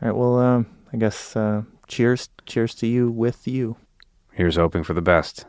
All 0.00 0.08
right. 0.08 0.16
Well, 0.16 0.38
um, 0.38 0.66
I 0.92 0.96
guess 0.96 1.34
uh, 1.34 1.62
cheers. 1.88 2.28
Cheers 2.46 2.76
to 2.76 2.86
you 2.86 3.10
with 3.10 3.48
you. 3.48 3.76
Here's 4.32 4.54
hoping 4.54 4.84
for 4.84 4.94
the 4.94 5.02
best. 5.02 5.44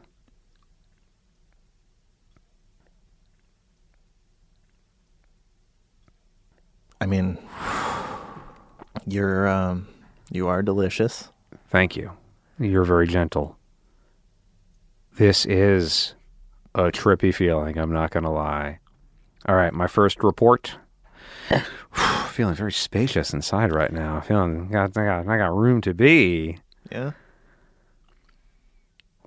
I 7.04 7.06
mean, 7.06 7.38
you're 9.06 9.46
um, 9.50 9.90
you 10.32 10.48
are 10.48 10.62
delicious. 10.64 11.28
Thank 11.70 11.98
you. 11.98 12.12
You're 12.58 12.86
very 12.86 13.08
gentle. 13.08 13.58
This 15.18 15.46
is 15.46 16.16
a 16.74 16.84
trippy 16.92 17.36
feeling, 17.36 17.78
I'm 17.78 17.92
not 17.92 18.12
going 18.12 18.24
to 18.24 18.30
lie. 18.30 18.80
All 19.50 19.56
right, 19.56 19.74
my 19.74 19.88
first 19.88 20.24
report. 20.24 20.78
feeling 22.30 22.56
very 22.56 22.72
spacious 22.72 23.34
inside 23.34 23.74
right 23.74 23.92
now. 23.92 24.22
Feeling 24.22 24.70
got, 24.70 24.98
I 24.98 25.04
got 25.04 25.28
I 25.28 25.38
got 25.38 25.54
room 25.54 25.82
to 25.82 25.94
be, 25.94 26.58
Yeah. 26.90 27.12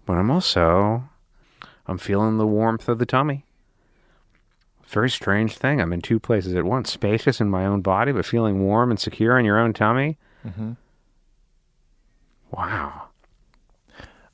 but 0.07 0.15
I'm 0.15 0.31
also 0.31 1.05
I'm 1.87 1.99
feeling 1.99 2.39
the 2.39 2.47
warmth 2.47 2.89
of 2.89 2.99
the 2.99 3.05
tummy. 3.07 3.45
Very 4.87 5.11
strange 5.11 5.57
thing. 5.57 5.81
I'm 5.81 5.93
in 5.93 6.01
two 6.01 6.19
places 6.21 6.55
at 6.55 6.65
once: 6.65 6.93
spacious 6.93 7.41
in 7.41 7.51
my 7.51 7.67
own 7.67 7.81
body, 7.81 8.13
but 8.13 8.25
feeling 8.25 8.63
warm 8.65 8.91
and 8.91 9.01
secure 9.01 9.39
in 9.39 9.45
your 9.45 9.59
own 9.59 9.73
tummy. 9.73 10.17
Mm-hmm. 10.47 10.73
Wow. 12.53 13.09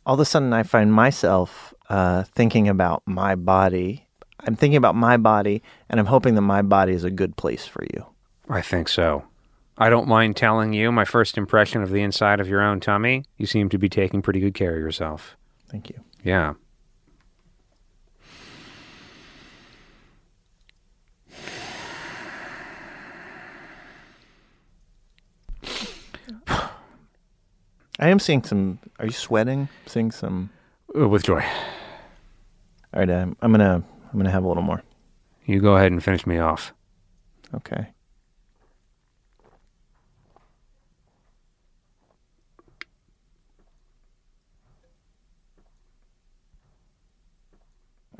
all 0.04 0.14
of 0.14 0.20
a 0.20 0.24
sudden 0.24 0.52
I 0.52 0.62
find 0.62 0.92
myself 0.92 1.72
uh, 1.88 2.24
thinking 2.24 2.68
about 2.68 3.02
my 3.06 3.34
body. 3.34 4.06
I'm 4.40 4.56
thinking 4.56 4.76
about 4.76 4.94
my 4.96 5.16
body, 5.16 5.62
and 5.88 5.98
I'm 6.00 6.06
hoping 6.06 6.34
that 6.34 6.42
my 6.42 6.62
body 6.62 6.92
is 6.92 7.04
a 7.04 7.10
good 7.10 7.36
place 7.36 7.66
for 7.66 7.84
you. 7.94 8.06
I 8.48 8.60
think 8.60 8.88
so. 8.88 9.24
I 9.78 9.88
don't 9.88 10.08
mind 10.08 10.36
telling 10.36 10.72
you 10.72 10.92
my 10.92 11.04
first 11.04 11.38
impression 11.38 11.82
of 11.82 11.90
the 11.90 12.02
inside 12.02 12.40
of 12.40 12.48
your 12.48 12.60
own 12.60 12.80
tummy. 12.80 13.24
You 13.38 13.46
seem 13.46 13.68
to 13.70 13.78
be 13.78 13.88
taking 13.88 14.20
pretty 14.20 14.40
good 14.40 14.54
care 14.54 14.74
of 14.74 14.80
yourself. 14.80 15.36
Thank 15.70 15.88
you. 15.88 16.00
Yeah. 16.22 16.54
I 28.02 28.08
am 28.08 28.18
seeing 28.18 28.42
some. 28.42 28.80
Are 28.98 29.06
you 29.06 29.12
sweating? 29.12 29.68
Seeing 29.86 30.10
some. 30.10 30.50
Uh, 30.98 31.08
With 31.08 31.22
joy. 31.22 31.40
All 32.92 32.98
right, 32.98 33.08
um, 33.08 33.36
I'm 33.40 33.52
gonna. 33.52 33.84
I'm 34.12 34.18
gonna 34.18 34.28
have 34.28 34.42
a 34.42 34.48
little 34.48 34.64
more. 34.64 34.82
You 35.46 35.60
go 35.60 35.76
ahead 35.76 35.92
and 35.92 36.02
finish 36.02 36.26
me 36.26 36.38
off. 36.38 36.74
Okay. 37.54 37.86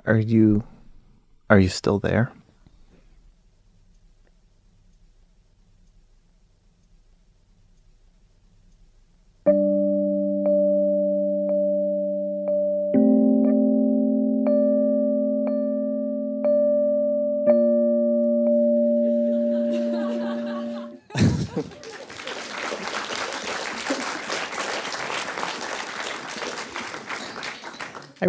Are 0.07 0.16
you 0.16 0.62
are 1.51 1.59
you 1.59 1.68
still 1.68 1.99
there? 1.99 2.33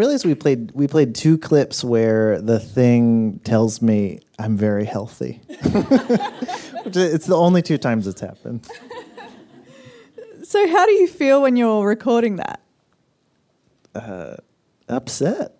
Realized 0.03 0.25
we 0.25 0.35
played 0.35 0.71
we 0.73 0.85
played 0.85 1.15
two 1.15 1.37
clips 1.37 1.81
where 1.81 2.41
the 2.41 2.59
thing 2.59 3.39
tells 3.45 3.81
me 3.81 4.19
I'm 4.37 4.57
very 4.57 4.85
healthy. 4.85 5.41
It's 6.85 7.27
the 7.27 7.37
only 7.37 7.61
two 7.61 7.77
times 7.77 8.07
it's 8.07 8.19
happened. 8.19 8.67
So, 10.43 10.67
how 10.67 10.85
do 10.85 10.91
you 10.91 11.07
feel 11.07 11.41
when 11.41 11.55
you're 11.55 11.87
recording 11.87 12.35
that? 12.35 12.59
Upset. 14.89 15.53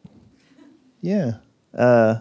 Yeah. 1.00 1.36
Uh, 1.74 2.16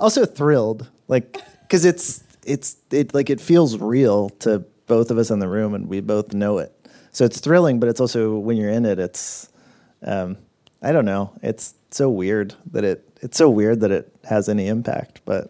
also 0.00 0.26
thrilled, 0.26 0.90
like 1.06 1.38
because 1.62 1.84
it's 1.84 2.24
it's 2.44 2.78
it 2.90 3.14
like 3.14 3.30
it 3.30 3.40
feels 3.40 3.78
real 3.78 4.30
to 4.40 4.64
both 4.88 5.12
of 5.12 5.18
us 5.18 5.30
in 5.30 5.38
the 5.38 5.48
room, 5.48 5.72
and 5.72 5.86
we 5.86 6.00
both 6.00 6.34
know 6.34 6.58
it. 6.58 6.74
So 7.12 7.24
it's 7.24 7.38
thrilling, 7.38 7.78
but 7.78 7.88
it's 7.88 8.00
also 8.00 8.38
when 8.38 8.56
you're 8.56 8.70
in 8.70 8.84
it, 8.84 8.98
it's 8.98 9.48
um, 10.02 10.36
I 10.82 10.92
don't 10.92 11.04
know. 11.04 11.32
It's 11.42 11.74
so 11.90 12.08
weird 12.08 12.54
that 12.72 12.84
it 12.84 13.04
it's 13.20 13.36
so 13.36 13.50
weird 13.50 13.80
that 13.80 13.90
it 13.90 14.14
has 14.24 14.48
any 14.48 14.68
impact, 14.68 15.20
but. 15.24 15.48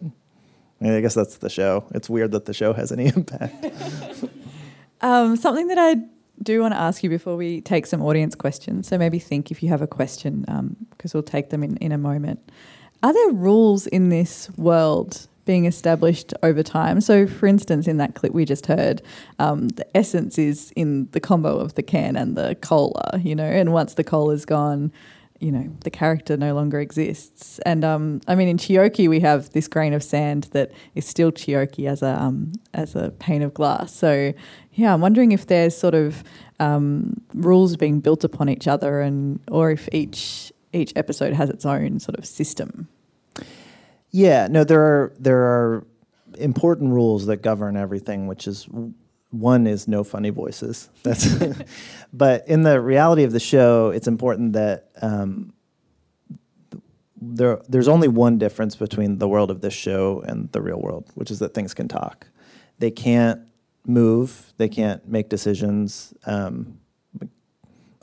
I, 0.81 0.85
mean, 0.85 0.93
I 0.93 1.01
guess 1.01 1.13
that's 1.13 1.39
the 1.39 1.49
show. 1.49 1.83
It's 1.93 2.09
weird 2.09 2.31
that 2.31 2.45
the 2.45 2.53
show 2.53 2.71
has 2.71 2.93
any 2.93 3.07
impact. 3.15 3.65
Um, 5.01 5.35
something 5.35 5.67
that 5.67 5.77
I 5.77 5.97
do 6.43 6.61
want 6.61 6.73
to 6.73 6.79
ask 6.79 7.03
you 7.03 7.09
before 7.09 7.35
we 7.35 7.61
take 7.61 7.85
some 7.85 8.01
audience 8.01 8.35
questions. 8.35 8.87
So 8.87 8.97
maybe 8.97 9.19
think 9.19 9.51
if 9.51 9.61
you 9.61 9.69
have 9.69 9.81
a 9.81 9.87
question, 9.87 10.45
because 10.91 11.13
we'll 11.13 11.23
take 11.23 11.49
them 11.49 11.63
in, 11.63 11.77
in 11.77 11.91
a 11.91 11.97
moment. 11.97 12.39
Are 13.01 13.13
there 13.13 13.29
rules 13.31 13.87
in 13.87 14.09
this 14.09 14.49
world 14.57 15.27
being 15.45 15.65
established 15.65 16.33
over 16.43 16.61
time? 16.63 17.01
So, 17.01 17.27
for 17.27 17.47
instance, 17.47 17.87
in 17.87 17.97
that 17.97 18.15
clip 18.15 18.33
we 18.33 18.45
just 18.45 18.65
heard, 18.65 19.01
um, 19.39 19.69
the 19.69 19.97
essence 19.97 20.37
is 20.37 20.71
in 20.75 21.09
the 21.11 21.19
combo 21.19 21.57
of 21.57 21.75
the 21.75 21.83
can 21.83 22.15
and 22.15 22.35
the 22.35 22.55
cola, 22.61 23.19
you 23.23 23.35
know, 23.35 23.45
and 23.45 23.71
once 23.71 23.93
the 23.93 24.03
cola 24.03 24.33
is 24.33 24.45
gone, 24.45 24.91
you 25.39 25.51
know, 25.51 25.69
the 25.83 25.89
character 25.89 26.35
no 26.35 26.53
longer 26.53 26.79
exists. 26.79 27.59
And 27.59 27.85
um, 27.85 28.21
I 28.27 28.35
mean, 28.35 28.47
in 28.47 28.57
Chioke, 28.57 29.07
we 29.07 29.19
have 29.21 29.49
this 29.51 29.67
grain 29.67 29.93
of 29.93 30.03
sand 30.03 30.49
that 30.51 30.71
is 30.95 31.05
still 31.05 31.31
Chioke 31.31 31.85
as 31.87 32.01
a 32.01 32.21
um, 32.21 32.51
as 32.73 32.95
a 32.95 33.11
pane 33.19 33.41
of 33.41 33.53
glass. 33.53 33.93
So, 33.93 34.33
yeah, 34.73 34.93
I'm 34.93 35.01
wondering 35.01 35.31
if 35.31 35.47
there's 35.47 35.75
sort 35.75 35.95
of 35.95 36.23
um, 36.59 37.21
rules 37.33 37.77
being 37.77 38.01
built 38.01 38.23
upon 38.23 38.49
each 38.49 38.67
other, 38.67 38.99
and 39.01 39.39
or 39.49 39.71
if 39.71 39.87
each 39.93 40.51
each 40.73 40.93
episode 40.95 41.33
has 41.33 41.49
its 41.49 41.65
own 41.65 41.99
sort 41.99 42.17
of 42.17 42.25
system. 42.25 42.87
Yeah, 44.11 44.47
no, 44.49 44.63
there 44.63 44.81
are 44.81 45.13
there 45.19 45.39
are 45.39 45.87
important 46.37 46.91
rules 46.91 47.27
that 47.27 47.37
govern 47.37 47.77
everything, 47.77 48.27
which 48.27 48.47
is 48.47 48.67
one 49.31 49.67
is 49.67 49.87
no 49.87 50.03
funny 50.03 50.29
voices. 50.29 50.89
That's 51.03 51.27
but 52.13 52.47
in 52.47 52.63
the 52.63 52.79
reality 52.81 53.23
of 53.23 53.31
the 53.31 53.39
show, 53.39 53.89
it's 53.89 54.07
important 54.07 54.53
that 54.53 54.89
um, 55.01 55.53
there 57.21 57.61
there's 57.67 57.87
only 57.87 58.07
one 58.07 58.37
difference 58.37 58.75
between 58.75 59.17
the 59.17 59.27
world 59.27 59.51
of 59.51 59.61
this 59.61 59.73
show 59.73 60.21
and 60.25 60.51
the 60.51 60.61
real 60.61 60.79
world, 60.79 61.11
which 61.15 61.31
is 61.31 61.39
that 61.39 61.53
things 61.53 61.73
can 61.73 61.87
talk. 61.87 62.27
They 62.79 62.91
can't 62.91 63.41
move. 63.85 64.53
They 64.57 64.69
can't 64.69 65.07
make 65.07 65.29
decisions. 65.29 66.13
Um, 66.25 66.79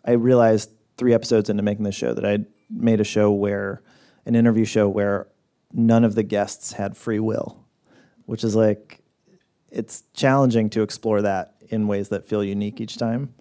I 0.04 0.12
realized 0.12 0.70
three 0.96 1.14
episodes 1.14 1.50
into 1.50 1.62
making 1.62 1.84
this 1.84 1.94
show 1.94 2.14
that 2.14 2.24
I 2.24 2.44
made 2.70 3.00
a 3.00 3.04
show 3.04 3.30
where 3.30 3.82
an 4.24 4.34
interview 4.34 4.64
show 4.64 4.88
where 4.88 5.28
none 5.72 6.04
of 6.04 6.14
the 6.14 6.22
guests 6.22 6.72
had 6.72 6.96
free 6.96 7.20
will, 7.20 7.64
which 8.26 8.44
is 8.44 8.54
like 8.54 9.00
it's 9.70 10.04
challenging 10.14 10.70
to 10.70 10.82
explore 10.82 11.22
that 11.22 11.54
in 11.68 11.88
ways 11.88 12.08
that 12.10 12.24
feel 12.24 12.42
unique 12.44 12.80
each 12.80 12.96
time. 12.96 13.34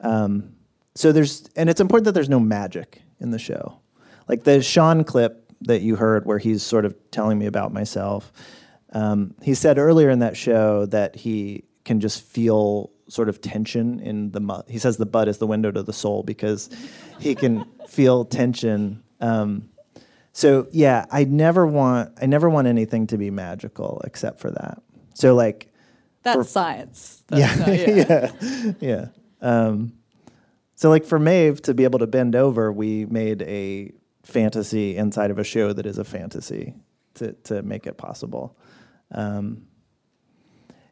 Um, 0.00 0.54
so 0.94 1.12
there's 1.12 1.48
and 1.56 1.70
it's 1.70 1.80
important 1.80 2.06
that 2.06 2.12
there's 2.12 2.28
no 2.28 2.40
magic 2.40 3.02
in 3.20 3.30
the 3.30 3.38
show. 3.38 3.80
Like 4.28 4.44
the 4.44 4.62
Sean 4.62 5.04
clip 5.04 5.52
that 5.62 5.82
you 5.82 5.96
heard 5.96 6.26
where 6.26 6.38
he's 6.38 6.62
sort 6.62 6.84
of 6.84 6.94
telling 7.10 7.38
me 7.38 7.46
about 7.46 7.72
myself. 7.72 8.32
Um, 8.92 9.34
he 9.42 9.54
said 9.54 9.78
earlier 9.78 10.10
in 10.10 10.20
that 10.20 10.36
show 10.36 10.86
that 10.86 11.14
he 11.16 11.64
can 11.84 12.00
just 12.00 12.22
feel 12.22 12.90
sort 13.08 13.28
of 13.28 13.40
tension 13.40 14.00
in 14.00 14.30
the 14.30 14.40
mud. 14.40 14.64
He 14.68 14.78
says 14.78 14.96
the 14.96 15.06
butt 15.06 15.28
is 15.28 15.38
the 15.38 15.46
window 15.46 15.70
to 15.70 15.82
the 15.82 15.92
soul 15.92 16.22
because 16.22 16.70
he 17.20 17.34
can 17.34 17.64
feel 17.88 18.24
tension. 18.24 19.02
Um, 19.20 19.68
so 20.32 20.68
yeah, 20.70 21.06
I 21.10 21.24
never 21.24 21.66
want 21.66 22.12
I 22.20 22.26
never 22.26 22.48
want 22.48 22.66
anything 22.66 23.06
to 23.08 23.18
be 23.18 23.30
magical 23.30 24.00
except 24.04 24.40
for 24.40 24.50
that. 24.50 24.82
So 25.14 25.34
like 25.34 25.72
That's 26.22 26.36
For- 26.36 26.44
science. 26.44 27.22
yeah, 27.32 27.54
That's 27.56 28.32
not- 28.32 28.36
yeah, 28.40 28.72
yeah. 28.80 29.06
Um, 29.40 29.92
so 30.74 30.88
like 30.90 31.04
for 31.04 31.18
Maeve 31.18 31.60
to 31.62 31.74
be 31.74 31.84
able 31.84 31.98
to 31.98 32.06
bend 32.06 32.34
over, 32.36 32.72
we 32.72 33.06
made 33.06 33.42
a 33.42 33.92
fantasy 34.22 34.96
inside 34.96 35.30
of 35.30 35.38
a 35.38 35.44
show 35.44 35.72
that 35.72 35.86
is 35.86 35.98
a 35.98 36.04
fantasy 36.04 36.74
to 37.14 37.32
to 37.44 37.62
make 37.62 37.86
it 37.86 37.96
possible. 37.96 38.56
Um, 39.12 39.66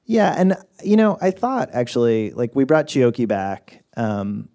yeah, 0.05 0.35
and 0.37 0.57
you 0.83 0.97
know, 0.97 1.19
I 1.21 1.31
thought 1.31 1.71
actually 1.73 2.31
like 2.33 2.55
we 2.55 2.65
brought 2.65 2.87
Chioke 2.87 3.29
back. 3.29 3.85
Um, 3.97 4.49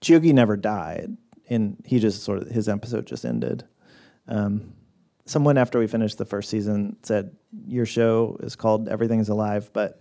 Chioke 0.00 0.32
never 0.32 0.56
died, 0.56 1.16
and 1.48 1.76
he 1.84 1.98
just 1.98 2.22
sort 2.22 2.42
of 2.42 2.48
his 2.48 2.68
episode 2.68 3.06
just 3.06 3.24
ended. 3.24 3.64
Um, 4.28 4.72
someone 5.26 5.58
after 5.58 5.78
we 5.78 5.86
finished 5.86 6.18
the 6.18 6.24
first 6.24 6.48
season 6.48 6.96
said 7.02 7.36
your 7.66 7.86
show 7.86 8.38
is 8.42 8.56
called 8.56 8.88
Everything's 8.88 9.28
Alive, 9.28 9.70
but 9.72 10.00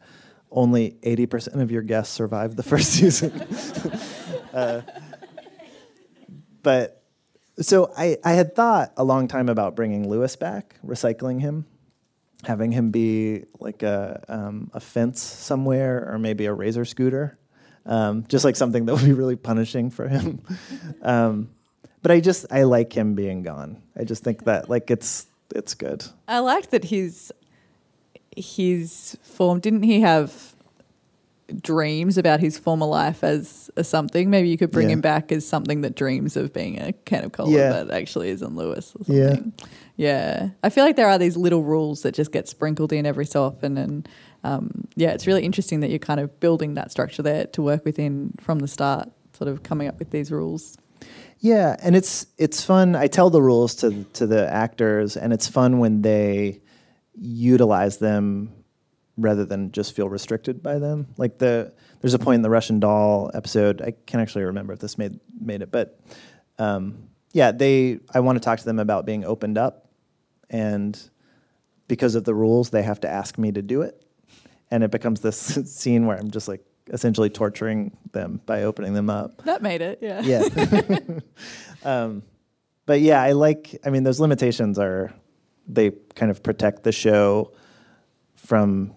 only 0.52 0.98
80% 1.04 1.62
of 1.62 1.72
your 1.72 1.82
guests 1.82 2.14
survived 2.14 2.58
the 2.58 2.64
first 2.72 2.92
season. 2.94 3.32
uh, 4.54 4.82
but 6.62 7.04
so 7.60 7.92
I, 7.98 8.18
I 8.24 8.34
had 8.34 8.56
thought 8.56 8.94
a 8.98 9.04
long 9.04 9.28
time 9.28 9.50
about 9.50 9.76
bringing 9.76 10.10
Lewis 10.10 10.36
back, 10.36 10.76
recycling 10.86 11.42
him, 11.42 11.66
having 12.44 12.72
him 12.72 12.92
be 12.92 13.46
like 13.60 13.84
a, 13.84 14.24
um, 14.28 14.72
a 14.74 14.80
fence 14.80 15.22
somewhere 15.22 16.12
or 16.12 16.20
maybe 16.20 16.46
a 16.46 16.54
razor 16.54 16.86
scooter, 16.86 17.38
um, 17.86 18.26
just 18.28 18.46
like 18.46 18.56
something 18.56 18.86
that 18.86 18.96
would 18.96 19.06
be 19.06 19.14
really 19.14 19.36
punishing 19.36 19.90
for 19.90 20.08
him. 20.08 20.42
um, 21.02 21.50
but 22.02 22.12
I 22.12 22.22
just 22.22 22.46
I 22.50 22.64
like 22.64 22.94
him 22.94 23.16
being 23.16 23.44
gone. 23.44 23.82
I 23.98 24.06
just 24.06 24.24
think 24.24 24.46
that 24.46 24.70
like 24.70 24.90
it's 24.90 25.28
it's 25.54 25.74
good. 25.74 26.06
I 26.28 26.40
like 26.40 26.70
that 26.70 26.86
his 26.86 27.34
his 28.36 29.18
form. 29.22 29.60
Didn't 29.60 29.84
he 29.84 30.02
have 30.02 30.56
dreams 31.62 32.18
about 32.18 32.40
his 32.40 32.58
former 32.60 32.86
life 32.86 33.24
as, 33.24 33.72
as 33.76 33.88
something? 33.88 34.30
Maybe 34.30 34.50
you 34.50 34.58
could 34.58 34.72
bring 34.72 34.90
Yeah. 34.90 34.94
him 34.94 35.02
back 35.02 35.32
as 35.32 35.48
something 35.48 35.82
that 35.82 35.96
dreams 35.96 36.38
of 36.38 36.54
being 36.54 36.80
a 36.80 36.94
can 36.94 37.26
of 37.26 37.32
cola, 37.32 37.50
Yeah. 37.52 37.72
but 37.84 37.92
actually 37.92 38.30
isn't 38.30 38.56
Lewis 38.56 38.94
or 38.96 39.14
Yeah. 39.14 39.38
Yeah. 39.96 40.50
I 40.64 40.70
feel 40.70 40.84
like 40.86 40.96
there 40.96 41.10
are 41.10 41.18
these 41.18 41.36
little 41.36 41.64
rules 41.64 42.04
that 42.04 42.14
just 42.14 42.32
get 42.32 42.48
sprinkled 42.48 42.94
in 42.94 43.06
every 43.06 43.26
so 43.26 43.44
often, 43.44 43.78
and 43.78 44.08
um, 44.44 44.88
yeah, 44.96 45.10
it's 45.10 45.26
really 45.28 45.44
interesting 45.44 45.80
that 45.82 45.90
you're 45.90 46.00
kind 46.00 46.20
of 46.20 46.40
building 46.40 46.76
that 46.76 46.92
structure 46.92 47.22
there 47.24 47.46
to 47.48 47.62
work 47.62 47.84
within 47.84 48.34
from 48.40 48.60
the 48.60 48.68
start, 48.68 49.10
sort 49.36 49.48
of 49.50 49.64
coming 49.64 49.88
up 49.88 49.98
with 50.00 50.12
these 50.12 50.32
rules. 50.32 50.78
Yeah, 51.40 51.76
and 51.82 51.96
it's 51.96 52.28
it's 52.38 52.64
fun. 52.64 52.96
I 52.96 53.08
tell 53.08 53.30
the 53.30 53.42
rules 53.42 53.74
to 53.76 54.04
to 54.14 54.28
the 54.28 54.48
actors, 54.54 55.18
and 55.18 55.34
it's 55.34 55.48
fun 55.48 55.80
when 55.80 56.02
they 56.04 56.62
utilize 57.20 57.98
them 57.98 58.54
rather 59.18 59.46
than 59.46 59.72
just 59.72 59.96
feel 59.96 60.10
restricted 60.10 60.64
by 60.64 60.80
them. 60.80 61.08
Like 61.18 61.38
the 61.38 61.74
there's 62.02 62.14
a 62.14 62.20
point 62.20 62.36
in 62.36 62.42
the 62.42 62.50
Russian 62.50 62.80
Doll 62.80 63.30
episode. 63.34 63.82
I 63.82 63.92
can't 63.92 64.22
actually 64.22 64.46
remember 64.46 64.74
if 64.74 64.80
this 64.80 64.98
made 64.98 65.20
made 65.40 65.62
it, 65.62 65.72
but 65.72 66.00
um, 66.58 67.10
yeah, 67.34 67.52
they. 67.52 68.00
I 68.14 68.22
want 68.22 68.38
to 68.38 68.40
talk 68.40 68.60
to 68.60 68.66
them 68.66 68.80
about 68.80 69.06
being 69.06 69.26
opened 69.26 69.58
up, 69.58 69.90
and 70.50 71.00
because 71.88 72.16
of 72.16 72.24
the 72.24 72.34
rules, 72.34 72.70
they 72.70 72.84
have 72.84 73.02
to 73.02 73.10
ask 73.10 73.38
me 73.38 73.52
to 73.52 73.62
do 73.62 73.82
it, 73.82 74.04
and 74.72 74.84
it 74.84 74.92
becomes 74.92 75.22
this 75.22 75.38
scene 75.66 76.06
where 76.06 76.18
I'm 76.18 76.32
just 76.32 76.48
like 76.48 76.66
essentially 76.92 77.30
torturing 77.30 77.96
them 78.14 78.42
by 78.46 78.64
opening 78.64 78.94
them 78.94 79.10
up. 79.10 79.44
That 79.44 79.62
made 79.62 79.82
it, 79.82 80.00
yeah. 80.02 80.22
Yeah. 80.22 81.00
um, 81.84 82.24
but 82.86 83.02
yeah, 83.02 83.22
I 83.22 83.34
like. 83.34 83.80
I 83.86 83.90
mean, 83.90 84.04
those 84.04 84.20
limitations 84.20 84.80
are 84.80 85.14
they 85.70 85.92
kind 86.16 86.32
of 86.32 86.44
protect 86.44 86.84
the 86.84 86.92
show 86.92 87.54
from 88.36 88.94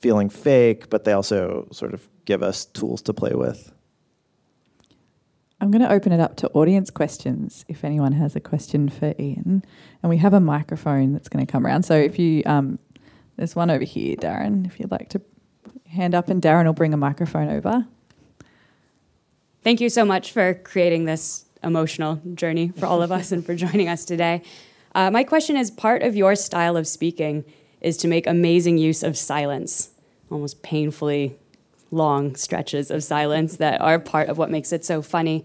feeling 0.00 0.28
fake, 0.28 0.90
but 0.90 1.04
they 1.04 1.12
also 1.12 1.68
sort 1.72 1.94
of 1.94 2.08
give 2.24 2.42
us 2.42 2.64
tools 2.64 3.00
to 3.02 3.14
play 3.14 3.32
with. 3.32 3.72
I'm 5.60 5.70
going 5.70 5.82
to 5.82 5.90
open 5.90 6.12
it 6.12 6.20
up 6.20 6.36
to 6.36 6.50
audience 6.50 6.90
questions 6.90 7.64
if 7.66 7.82
anyone 7.82 8.12
has 8.12 8.36
a 8.36 8.40
question 8.40 8.90
for 8.90 9.14
Ian. 9.18 9.64
And 10.02 10.10
we 10.10 10.18
have 10.18 10.34
a 10.34 10.40
microphone 10.40 11.14
that's 11.14 11.28
going 11.28 11.44
to 11.46 11.50
come 11.50 11.64
around. 11.64 11.84
So 11.84 11.94
if 11.94 12.18
you, 12.18 12.42
um, 12.44 12.78
there's 13.36 13.56
one 13.56 13.70
over 13.70 13.84
here, 13.84 14.16
Darren, 14.16 14.66
if 14.66 14.78
you'd 14.78 14.90
like 14.90 15.08
to 15.10 15.22
hand 15.86 16.14
up, 16.14 16.28
and 16.28 16.42
Darren 16.42 16.66
will 16.66 16.74
bring 16.74 16.92
a 16.92 16.98
microphone 16.98 17.48
over. 17.48 17.86
Thank 19.62 19.80
you 19.80 19.88
so 19.88 20.04
much 20.04 20.32
for 20.32 20.54
creating 20.54 21.06
this 21.06 21.46
emotional 21.62 22.20
journey 22.34 22.68
for 22.76 22.86
all 22.86 23.02
of 23.02 23.10
us 23.10 23.32
and 23.32 23.44
for 23.44 23.54
joining 23.54 23.88
us 23.88 24.04
today. 24.04 24.42
Uh, 24.96 25.10
my 25.10 25.22
question 25.22 25.58
is 25.58 25.70
part 25.70 26.02
of 26.02 26.16
your 26.16 26.34
style 26.34 26.74
of 26.74 26.88
speaking 26.88 27.44
is 27.82 27.98
to 27.98 28.08
make 28.08 28.26
amazing 28.26 28.78
use 28.78 29.02
of 29.02 29.14
silence, 29.14 29.90
almost 30.30 30.62
painfully 30.62 31.36
long 31.90 32.34
stretches 32.34 32.90
of 32.90 33.04
silence 33.04 33.58
that 33.58 33.78
are 33.82 33.98
part 33.98 34.30
of 34.30 34.38
what 34.38 34.50
makes 34.50 34.72
it 34.72 34.86
so 34.86 35.02
funny. 35.02 35.44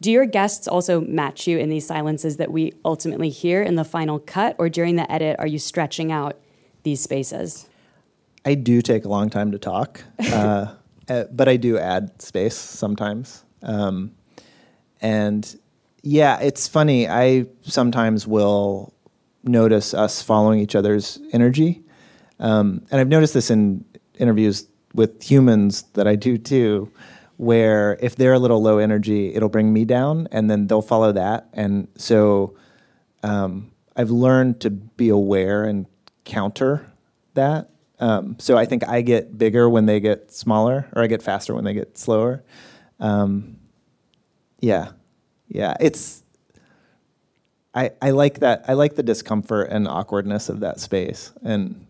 Do 0.00 0.10
your 0.10 0.24
guests 0.24 0.66
also 0.66 1.02
match 1.02 1.46
you 1.46 1.58
in 1.58 1.68
these 1.68 1.86
silences 1.86 2.38
that 2.38 2.50
we 2.50 2.72
ultimately 2.82 3.28
hear 3.28 3.62
in 3.62 3.74
the 3.74 3.84
final 3.84 4.18
cut, 4.18 4.56
or 4.58 4.70
during 4.70 4.96
the 4.96 5.12
edit, 5.12 5.36
are 5.38 5.46
you 5.46 5.58
stretching 5.58 6.10
out 6.10 6.40
these 6.82 7.02
spaces? 7.02 7.68
I 8.46 8.54
do 8.54 8.80
take 8.80 9.04
a 9.04 9.08
long 9.08 9.28
time 9.28 9.52
to 9.52 9.58
talk, 9.58 10.02
uh, 10.32 10.72
uh, 11.06 11.24
but 11.30 11.50
I 11.50 11.58
do 11.58 11.76
add 11.76 12.22
space 12.22 12.56
sometimes. 12.56 13.44
Um, 13.62 14.12
and 15.02 15.59
yeah, 16.02 16.38
it's 16.40 16.66
funny. 16.68 17.08
I 17.08 17.46
sometimes 17.62 18.26
will 18.26 18.94
notice 19.44 19.94
us 19.94 20.22
following 20.22 20.60
each 20.60 20.74
other's 20.74 21.18
energy. 21.32 21.82
Um, 22.38 22.86
and 22.90 23.00
I've 23.00 23.08
noticed 23.08 23.34
this 23.34 23.50
in 23.50 23.84
interviews 24.18 24.66
with 24.94 25.22
humans 25.22 25.82
that 25.94 26.06
I 26.06 26.16
do 26.16 26.38
too, 26.38 26.90
where 27.36 27.98
if 28.00 28.16
they're 28.16 28.32
a 28.32 28.38
little 28.38 28.62
low 28.62 28.78
energy, 28.78 29.34
it'll 29.34 29.48
bring 29.48 29.72
me 29.72 29.84
down, 29.84 30.28
and 30.32 30.50
then 30.50 30.66
they'll 30.66 30.82
follow 30.82 31.12
that. 31.12 31.48
And 31.52 31.88
so 31.96 32.56
um, 33.22 33.70
I've 33.96 34.10
learned 34.10 34.60
to 34.60 34.70
be 34.70 35.08
aware 35.08 35.64
and 35.64 35.86
counter 36.24 36.90
that. 37.34 37.70
Um, 37.98 38.36
so 38.38 38.56
I 38.56 38.64
think 38.64 38.86
I 38.88 39.02
get 39.02 39.36
bigger 39.36 39.68
when 39.68 39.86
they 39.86 40.00
get 40.00 40.32
smaller, 40.32 40.88
or 40.94 41.02
I 41.02 41.06
get 41.06 41.22
faster 41.22 41.54
when 41.54 41.64
they 41.64 41.74
get 41.74 41.98
slower. 41.98 42.42
Um, 42.98 43.58
yeah, 44.60 44.92
yeah, 45.50 45.74
it's. 45.80 46.22
I, 47.74 47.90
I 48.02 48.10
like 48.10 48.40
that. 48.40 48.64
I 48.66 48.72
like 48.72 48.96
the 48.96 49.02
discomfort 49.02 49.68
and 49.70 49.86
awkwardness 49.86 50.48
of 50.48 50.60
that 50.60 50.80
space, 50.80 51.30
and 51.42 51.86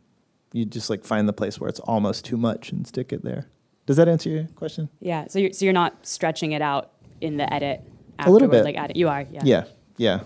you 0.53 0.65
just 0.65 0.91
like 0.91 1.05
find 1.05 1.29
the 1.29 1.33
place 1.33 1.59
where 1.61 1.69
it's 1.69 1.81
almost 1.81 2.25
too 2.25 2.37
much 2.37 2.73
and 2.73 2.87
stick 2.87 3.13
it 3.13 3.23
there. 3.23 3.47
Does 3.87 3.97
that 3.97 4.09
answer 4.09 4.29
your 4.29 4.45
question? 4.57 4.89
Yeah, 5.01 5.27
so 5.29 5.39
you're, 5.39 5.53
so 5.53 5.65
you're 5.65 5.73
not 5.73 6.07
stretching 6.07 6.53
it 6.53 6.61
out 6.63 6.91
in 7.21 7.37
the 7.39 7.51
edit 7.53 7.81
afterward, 8.19 8.29
A 8.29 8.33
little 8.33 8.49
bit. 8.49 8.65
like 8.65 8.77
add 8.77 8.91
it. 8.91 8.97
You 8.97 9.09
are, 9.09 9.23
yeah. 9.31 9.41
Yeah, 9.43 9.65
yeah. 9.97 10.21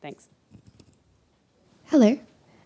Thanks. 0.00 0.28
Hello. 1.86 2.18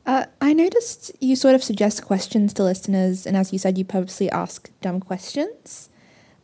Uh, 0.05 0.27
I 0.41 0.53
noticed 0.53 1.13
you 1.21 1.37
sort 1.37 1.55
of 1.55 1.63
suggest 1.63 2.05
questions 2.05 2.53
to 2.55 2.65
listeners, 2.65 3.25
and 3.27 3.37
as 3.37 3.53
you 3.53 3.59
said, 3.59 3.79
you 3.79 3.85
purposely 3.85 4.31
ask 4.31 4.71
dumb 4.81 5.01
questions. 5.01 5.89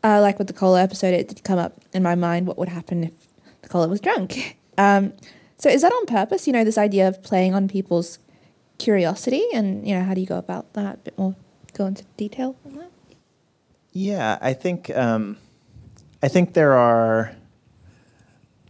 Uh, 0.05 0.21
like 0.21 0.39
with 0.39 0.47
the 0.47 0.53
cola 0.53 0.83
episode, 0.83 1.13
it 1.13 1.29
did 1.29 1.43
come 1.45 1.59
up 1.59 1.81
in 1.93 2.03
my 2.03 2.15
mind 2.15 2.47
what 2.47 2.57
would 2.57 2.69
happen 2.69 3.05
if 3.05 3.13
the 3.63 3.69
cola 3.69 3.89
was 3.89 4.01
drunk. 4.01 4.57
Um, 4.79 5.13
so 5.57 5.69
is 5.69 5.83
that 5.83 5.91
on 5.93 6.07
purpose? 6.07 6.47
You 6.47 6.53
know, 6.53 6.63
this 6.63 6.79
idea 6.79 7.09
of 7.09 7.21
playing 7.21 7.53
on 7.53 7.67
people's 7.67 8.21
curiosity, 8.79 9.45
and 9.53 9.85
you 9.85 9.93
know, 9.93 10.05
how 10.05 10.15
do 10.15 10.21
you 10.21 10.27
go 10.27 10.39
about 10.39 10.73
that? 10.75 10.95
A 10.95 10.99
bit 10.99 11.19
more, 11.19 11.35
go 11.73 11.87
into 11.87 12.05
detail 12.17 12.55
on 12.65 12.77
that. 12.77 12.93
Yeah, 13.93 14.39
I 14.41 14.53
think 14.53 14.97
um, 14.97 15.37
I 16.23 16.29
think 16.29 16.55
there 16.55 16.75
are 16.75 17.35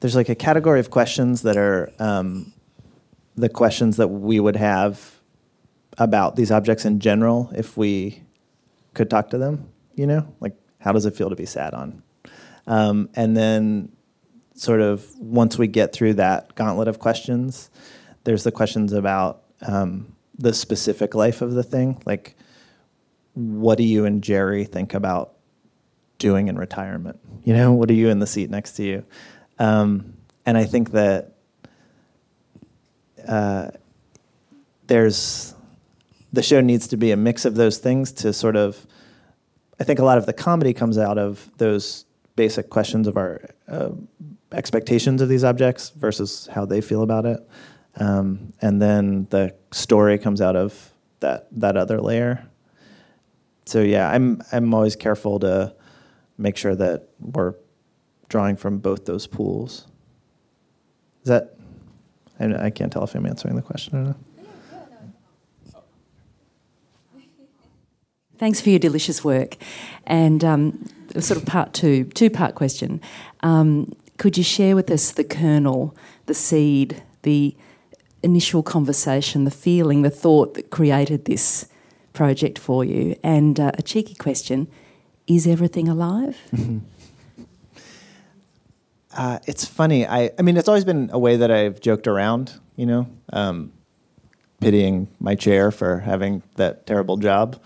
there's 0.01 0.17
like 0.17 0.29
a 0.29 0.35
category 0.35 0.81
of 0.81 0.91
questions 0.91 1.43
that 1.43 1.57
are 1.57 1.93
um, 1.99 2.53
the 3.37 3.49
questions 3.49 3.97
that 3.99 4.09
we 4.09 4.41
would 4.41 4.57
have 4.57 5.21
about 5.99 6.37
these 6.37 6.51
objects 6.51 6.85
in 6.85 7.01
general 7.01 7.51
if 7.55 7.77
we 7.77 8.23
could 8.95 9.11
talk 9.11 9.31
to 9.31 9.39
them. 9.39 9.69
You 9.95 10.07
know, 10.07 10.35
like 10.41 10.57
how 10.89 10.93
does 10.93 11.05
it 11.05 11.15
feel 11.15 11.29
to 11.29 11.37
be 11.37 11.45
sat 11.45 11.75
on? 11.75 12.03
Um, 12.67 13.11
and 13.15 13.37
then, 13.37 13.93
sort 14.55 14.81
of, 14.81 15.05
once 15.19 15.59
we 15.59 15.67
get 15.67 15.93
through 15.93 16.15
that 16.15 16.55
gauntlet 16.55 16.89
of 16.89 16.99
questions, 16.99 17.69
there's 18.25 18.43
the 18.43 18.51
questions 18.51 18.95
about 18.95 19.43
um, 19.61 20.17
the 20.39 20.55
specific 20.55 21.15
life 21.15 21.43
of 21.43 21.53
the 21.53 21.63
thing. 21.63 22.01
Like, 22.07 22.37
what 23.35 23.77
do 23.77 23.85
you 23.85 24.07
and 24.07 24.25
Jerry 24.25 24.65
think 24.65 24.95
about 24.95 25.35
doing 26.17 26.49
in 26.49 26.57
retirement? 26.57 27.21
You 27.45 27.53
know, 27.53 27.75
what 27.75 27.91
are 27.91 27.95
you 27.95 28.09
in 28.09 28.19
the 28.19 28.27
seat 28.27 28.49
next 28.49 28.73
to 28.77 28.83
you? 28.83 29.05
Um, 29.59 30.15
and 30.47 30.57
I 30.57 30.65
think 30.65 30.93
that 30.93 31.35
uh, 33.29 33.73
there's 34.87 35.55
the 36.33 36.43
show 36.43 36.63
needs 36.63 36.89
to 36.89 36.97
be 36.97 37.11
a 37.11 37.17
mix 37.19 37.45
of 37.45 37.57
those 37.57 37.77
things 37.77 38.11
to 38.13 38.33
sort 38.33 38.57
of. 38.57 38.87
I 39.81 39.85
think 39.85 39.99
a 39.99 40.05
lot 40.05 40.19
of 40.19 40.27
the 40.27 40.33
comedy 40.33 40.73
comes 40.73 40.99
out 40.99 41.19
of 41.19 41.51
those 41.59 42.05
basic 42.37 42.71
questions 42.71 43.07
of 43.07 43.17
our 43.17 43.43
uh, 43.69 43.91
expectations 44.53 45.23
of 45.23 45.29
these 45.29 45.45
objects 45.45 45.91
versus 45.91 46.49
how 46.53 46.65
they 46.65 46.81
feel 46.81 47.03
about 47.03 47.27
it, 47.27 47.49
um, 47.97 48.53
and 48.61 48.81
then 48.83 49.27
the 49.31 49.55
story 49.73 50.19
comes 50.19 50.41
out 50.41 50.57
of 50.57 50.93
that 51.21 51.49
that 51.53 51.77
other 51.77 52.01
layer. 52.01 52.49
So 53.67 53.83
yeah, 53.83 54.11
I'm 54.11 54.43
I'm 54.53 54.73
always 54.75 54.97
careful 54.97 55.39
to 55.41 55.75
make 56.39 56.57
sure 56.57 56.75
that 56.75 57.09
we're 57.21 57.55
drawing 58.29 58.57
from 58.57 58.79
both 58.79 59.05
those 59.05 59.27
pools. 59.27 59.87
Is 61.23 61.29
that? 61.29 61.55
I, 62.41 62.67
I 62.67 62.71
can't 62.71 62.93
tell 62.93 63.05
if 63.05 63.15
I'm 63.15 63.27
answering 63.27 63.57
the 63.57 63.63
question 63.63 63.99
or 63.99 64.03
not. 64.03 64.17
Thanks 68.39 68.61
for 68.61 68.71
your 68.71 68.79
delicious 68.79 69.25
work. 69.25 69.57
And 70.07 70.45
um, 70.45 70.89
sort 71.19 71.41
of 71.41 71.47
part 71.47 71.75
two, 71.75 72.05
two 72.05 72.31
part 72.31 72.55
question. 72.55 73.01
Um, 73.41 73.93
could 74.17 74.39
you 74.39 74.45
share 74.45 74.77
with 74.77 74.91
us 74.91 75.13
the 75.13 75.25
kernel, 75.25 75.97
the 76.27 76.35
seed, 76.35 77.03
the 77.23 77.57
initial 78.23 78.63
conversation, 78.63 79.45
the 79.45 79.51
feeling, 79.51 80.03
the 80.03 80.11
thought 80.11 80.55
that 80.55 80.71
created 80.71 81.25
this 81.25 81.67
project 82.13 82.59
for 82.59 82.85
you? 82.85 83.17
And 83.23 83.59
uh, 83.59 83.73
a 83.75 83.83
cheeky 83.83 84.15
question 84.15 84.69
is 85.27 85.47
everything 85.47 85.89
alive? 85.89 86.39
Uh, 89.17 89.39
it's 89.47 89.65
funny. 89.65 90.07
I, 90.07 90.31
I 90.39 90.43
mean, 90.43 90.57
it's 90.57 90.69
always 90.69 90.85
been 90.85 91.11
a 91.13 91.19
way 91.19 91.39
that 91.39 91.51
I've 91.51 91.81
joked 91.81 92.07
around, 92.07 92.53
you 92.77 92.87
know, 92.87 93.09
um, 93.33 93.73
pitying 94.61 95.09
my 95.19 95.35
chair 95.35 95.73
for 95.73 95.99
having 95.99 96.43
that 96.55 96.87
terrible 96.87 97.17
job. 97.17 97.61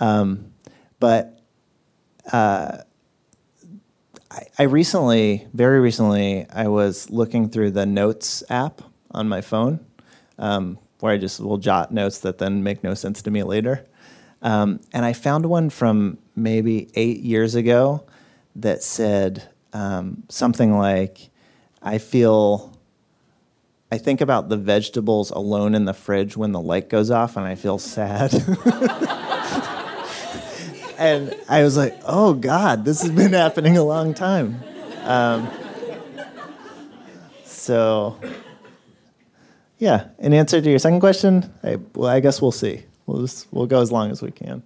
Um, 0.00 0.52
but 0.98 1.40
uh, 2.32 2.78
I, 4.30 4.42
I 4.58 4.62
recently, 4.64 5.46
very 5.52 5.80
recently, 5.80 6.46
I 6.50 6.68
was 6.68 7.10
looking 7.10 7.48
through 7.48 7.72
the 7.72 7.86
Notes 7.86 8.42
app 8.50 8.82
on 9.10 9.28
my 9.28 9.40
phone, 9.40 9.84
um, 10.38 10.78
where 11.00 11.12
I 11.12 11.18
just 11.18 11.40
will 11.40 11.58
jot 11.58 11.92
notes 11.92 12.18
that 12.20 12.38
then 12.38 12.62
make 12.62 12.84
no 12.84 12.94
sense 12.94 13.22
to 13.22 13.30
me 13.30 13.42
later. 13.42 13.86
Um, 14.42 14.80
and 14.92 15.04
I 15.04 15.12
found 15.12 15.46
one 15.46 15.70
from 15.70 16.18
maybe 16.36 16.90
eight 16.94 17.20
years 17.20 17.54
ago 17.54 18.06
that 18.56 18.82
said 18.82 19.48
um, 19.72 20.22
something 20.28 20.76
like, 20.76 21.30
I 21.82 21.98
feel, 21.98 22.76
I 23.90 23.98
think 23.98 24.20
about 24.20 24.48
the 24.48 24.56
vegetables 24.56 25.30
alone 25.30 25.74
in 25.74 25.84
the 25.84 25.94
fridge 25.94 26.36
when 26.36 26.52
the 26.52 26.60
light 26.60 26.88
goes 26.88 27.10
off 27.10 27.36
and 27.36 27.46
I 27.46 27.54
feel 27.54 27.78
sad. 27.78 28.32
and 31.00 31.34
I 31.48 31.62
was 31.62 31.78
like, 31.78 31.98
oh 32.04 32.34
God, 32.34 32.84
this 32.84 33.00
has 33.00 33.10
been 33.10 33.32
happening 33.44 33.76
a 33.78 33.82
long 33.82 34.12
time. 34.12 34.62
Um, 35.02 35.50
so, 37.44 38.20
yeah, 39.78 40.08
in 40.18 40.34
answer 40.34 40.60
to 40.60 40.70
your 40.70 40.78
second 40.78 41.00
question, 41.00 41.50
I, 41.62 41.78
well, 41.94 42.10
I 42.10 42.20
guess 42.20 42.42
we'll 42.42 42.52
see. 42.52 42.84
We'll 43.06 43.22
just 43.22 43.48
we'll 43.50 43.66
go 43.66 43.80
as 43.80 43.90
long 43.90 44.10
as 44.10 44.20
we 44.20 44.30
can. 44.30 44.62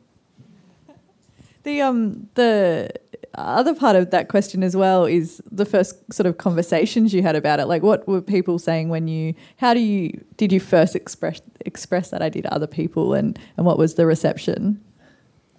The 1.63 1.81
um 1.81 2.29
the 2.35 2.91
other 3.37 3.75
part 3.75 3.97
of 3.97 4.11
that 4.11 4.29
question 4.29 4.63
as 4.63 4.77
well 4.77 5.05
is 5.07 5.41
the 5.51 5.65
first 5.65 6.13
sort 6.13 6.27
of 6.27 6.37
conversations 6.37 7.15
you 7.15 7.23
had 7.23 7.37
about 7.37 7.61
it. 7.61 7.67
Like, 7.67 7.83
what 7.83 8.07
were 8.09 8.21
people 8.21 8.59
saying 8.59 8.89
when 8.89 9.07
you? 9.07 9.35
How 9.59 9.73
do 9.73 9.81
you 9.81 10.25
did 10.37 10.53
you 10.53 10.59
first 10.59 10.97
express 10.97 11.41
express 11.61 12.11
that 12.11 12.23
idea 12.23 12.43
to 12.43 12.53
other 12.53 12.67
people, 12.67 13.15
and 13.15 13.39
and 13.57 13.65
what 13.65 13.79
was 13.79 13.95
the 13.95 14.05
reception? 14.05 14.83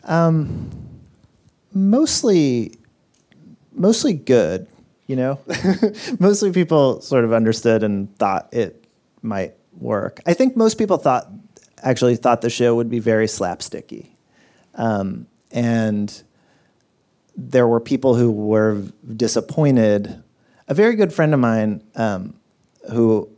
Um, 0.05 0.69
mostly, 1.73 2.77
mostly 3.73 4.13
good. 4.13 4.67
You 5.07 5.15
know, 5.15 5.39
mostly 6.19 6.51
people 6.51 6.99
sort 7.01 7.25
of 7.25 7.33
understood 7.33 7.83
and 7.83 8.15
thought 8.17 8.49
it 8.51 8.85
might 9.21 9.53
work. 9.79 10.19
I 10.25 10.33
think 10.33 10.55
most 10.57 10.79
people 10.79 10.97
thought 10.97 11.29
actually 11.83 12.15
thought 12.15 12.41
the 12.41 12.49
show 12.49 12.75
would 12.75 12.89
be 12.89 12.97
very 12.97 13.27
slapsticky, 13.27 14.09
um, 14.73 15.27
and 15.51 16.23
there 17.37 17.67
were 17.67 17.79
people 17.79 18.15
who 18.15 18.31
were 18.31 18.81
disappointed. 19.15 20.23
A 20.67 20.73
very 20.73 20.95
good 20.95 21.13
friend 21.13 21.35
of 21.35 21.39
mine, 21.39 21.83
um, 21.95 22.33
who 22.91 23.29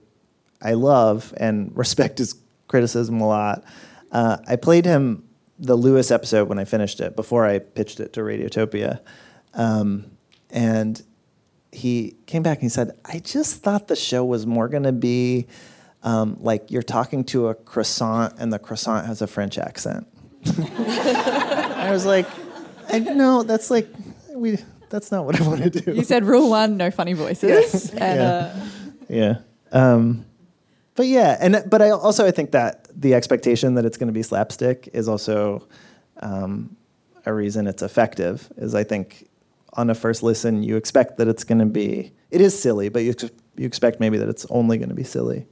I 0.62 0.74
love 0.74 1.34
and 1.36 1.72
respect 1.76 2.20
his 2.20 2.36
criticism 2.70 3.20
a 3.20 3.28
lot. 3.28 3.66
Uh, 4.10 4.38
I 4.48 4.56
played 4.56 4.86
him 4.86 5.27
the 5.60 5.76
Lewis 5.76 6.12
episode 6.12 6.50
when 6.50 6.60
I 6.60 6.66
finished 6.66 7.00
it 7.00 7.16
before 7.16 7.46
I 7.46 7.60
pitched 7.60 8.00
it 8.00 8.14
to 8.14 8.22
Radiotopia, 8.22 9.00
um, 9.54 10.12
and 10.50 11.02
he 11.72 12.16
came 12.26 12.44
back 12.44 12.58
and 12.58 12.64
he 12.64 12.70
said, 12.70 12.92
"I 13.06 13.20
just 13.20 13.62
thought 13.64 13.88
the 13.88 13.96
show 13.96 14.24
was 14.24 14.46
more 14.46 14.68
going 14.68 14.84
to 14.84 14.92
be 14.92 15.48
um, 16.04 16.38
like 16.40 16.72
you're 16.72 16.84
talking 16.84 17.24
to 17.26 17.48
a 17.48 17.56
croissant 17.56 18.36
and 18.38 18.54
the 18.54 18.60
croissant 18.60 19.08
has 19.08 19.22
a 19.22 19.28
French 19.28 19.58
accent." 19.58 20.08
I 20.46 21.90
was 21.92 22.06
like, 22.06 22.28
"I 22.90 23.00
know 23.00 23.44
that's 23.44 23.70
like 23.72 23.88
we." 24.34 24.58
That's 24.90 25.12
not 25.12 25.26
what 25.26 25.42
I 25.42 25.46
want 25.46 25.64
to 25.64 25.70
do. 25.70 25.94
You 25.94 26.06
said 26.06 26.24
rule 26.24 26.50
one, 26.50 26.78
no 26.78 26.92
funny 26.92 27.12
voices. 27.12 27.90
and, 27.92 28.00
yeah. 28.00 28.24
Uh, 28.24 28.66
yeah. 29.10 29.38
Um, 29.74 30.26
but 30.98 31.06
yeah, 31.06 31.38
and 31.40 31.64
but 31.68 31.82
I 31.82 31.92
also 31.92 32.26
I 32.26 32.32
think 32.32 32.52
that 32.52 32.88
the 32.94 33.14
expectation 33.14 33.76
that 33.76 33.86
it's 33.86 33.98
going 33.98 34.08
to 34.08 34.14
be 34.14 34.24
slapstick 34.24 34.90
is 34.94 35.08
also 35.08 35.68
um, 36.22 36.76
a 37.24 37.32
reason 37.32 37.68
it's 37.68 37.84
effective. 37.84 38.52
Is 38.58 38.74
I 38.74 38.84
think 38.84 39.28
on 39.74 39.92
a 39.92 39.96
first 39.96 40.24
listen 40.24 40.64
you 40.64 40.76
expect 40.76 41.18
that 41.18 41.28
it's 41.28 41.44
going 41.44 41.60
to 41.60 41.68
be 41.68 42.12
it 42.32 42.42
is 42.42 42.60
silly, 42.60 42.90
but 42.90 43.04
you 43.04 43.12
ex- 43.12 43.30
you 43.56 43.68
expect 43.68 44.00
maybe 44.00 44.18
that 44.18 44.28
it's 44.28 44.48
only 44.50 44.80
going 44.80 44.90
to 44.90 44.96
be 44.96 45.04
silly, 45.04 45.46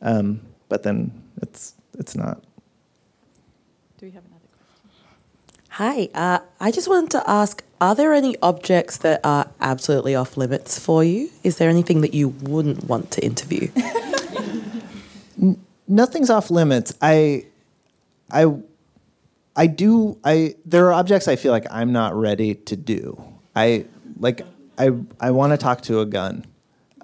um, 0.00 0.40
but 0.70 0.82
then 0.82 1.12
it's 1.42 1.74
it's 1.98 2.16
not. 2.16 2.42
do 3.98 4.06
we 4.06 4.12
have 4.12 4.24
another 4.24 4.48
question? 4.56 5.04
Hi, 5.68 6.08
uh, 6.14 6.38
I 6.58 6.70
just 6.70 6.88
wanted 6.88 7.10
to 7.10 7.30
ask 7.30 7.62
are 7.82 7.94
there 7.94 8.14
any 8.14 8.34
objects 8.40 8.96
that 8.98 9.20
are 9.24 9.50
absolutely 9.60 10.14
off 10.14 10.38
limits 10.38 10.78
for 10.78 11.04
you? 11.04 11.28
Is 11.42 11.58
there 11.58 11.68
anything 11.68 12.00
that 12.00 12.14
you 12.14 12.30
wouldn't 12.30 12.84
want 12.84 13.10
to 13.10 13.22
interview? 13.22 13.68
nothing's 15.88 16.30
off 16.30 16.50
limits. 16.50 16.94
I, 17.00 17.46
I, 18.30 18.46
I 19.56 19.66
do. 19.66 20.18
I 20.22 20.54
there 20.66 20.86
are 20.88 20.92
objects 20.92 21.28
I 21.28 21.36
feel 21.36 21.52
like 21.52 21.66
I'm 21.70 21.92
not 21.92 22.14
ready 22.14 22.54
to 22.54 22.76
do. 22.76 23.22
I 23.54 23.86
like. 24.18 24.42
I 24.78 24.90
I 25.18 25.30
want 25.30 25.52
to 25.52 25.56
talk 25.56 25.80
to 25.82 26.00
a 26.00 26.06
gun, 26.06 26.44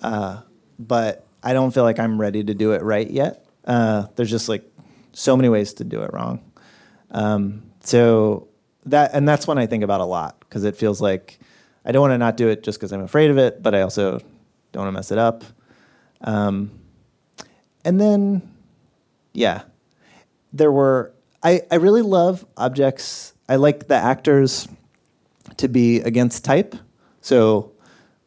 uh, 0.02 0.42
but 0.78 1.26
I 1.42 1.54
don't 1.54 1.72
feel 1.72 1.82
like 1.82 1.98
I'm 1.98 2.20
ready 2.20 2.44
to 2.44 2.52
do 2.52 2.72
it 2.72 2.82
right 2.82 3.10
yet. 3.10 3.46
Uh, 3.64 4.06
there's 4.16 4.30
just 4.30 4.50
like 4.50 4.70
so 5.12 5.34
many 5.36 5.48
ways 5.48 5.72
to 5.74 5.84
do 5.84 6.02
it 6.02 6.12
wrong. 6.12 6.42
Um, 7.10 7.62
so 7.80 8.48
that 8.86 9.12
and 9.14 9.26
that's 9.26 9.46
one 9.46 9.58
I 9.58 9.66
think 9.66 9.82
about 9.82 10.00
a 10.00 10.04
lot 10.04 10.38
because 10.40 10.64
it 10.64 10.76
feels 10.76 11.00
like 11.00 11.38
I 11.84 11.92
don't 11.92 12.02
want 12.02 12.12
to 12.12 12.18
not 12.18 12.36
do 12.36 12.48
it 12.48 12.62
just 12.62 12.78
because 12.78 12.92
I'm 12.92 13.02
afraid 13.02 13.30
of 13.30 13.38
it, 13.38 13.62
but 13.62 13.74
I 13.74 13.80
also 13.80 14.20
don't 14.72 14.84
want 14.84 14.88
to 14.88 14.92
mess 14.92 15.10
it 15.10 15.18
up. 15.18 15.44
Um, 16.20 16.70
and 17.84 18.00
then, 18.00 18.51
yeah, 19.32 19.62
there 20.52 20.72
were. 20.72 21.12
I, 21.42 21.62
I 21.70 21.76
really 21.76 22.02
love 22.02 22.46
objects. 22.56 23.34
I 23.48 23.56
like 23.56 23.88
the 23.88 23.96
actors 23.96 24.68
to 25.56 25.68
be 25.68 26.00
against 26.00 26.44
type. 26.44 26.76
So, 27.20 27.72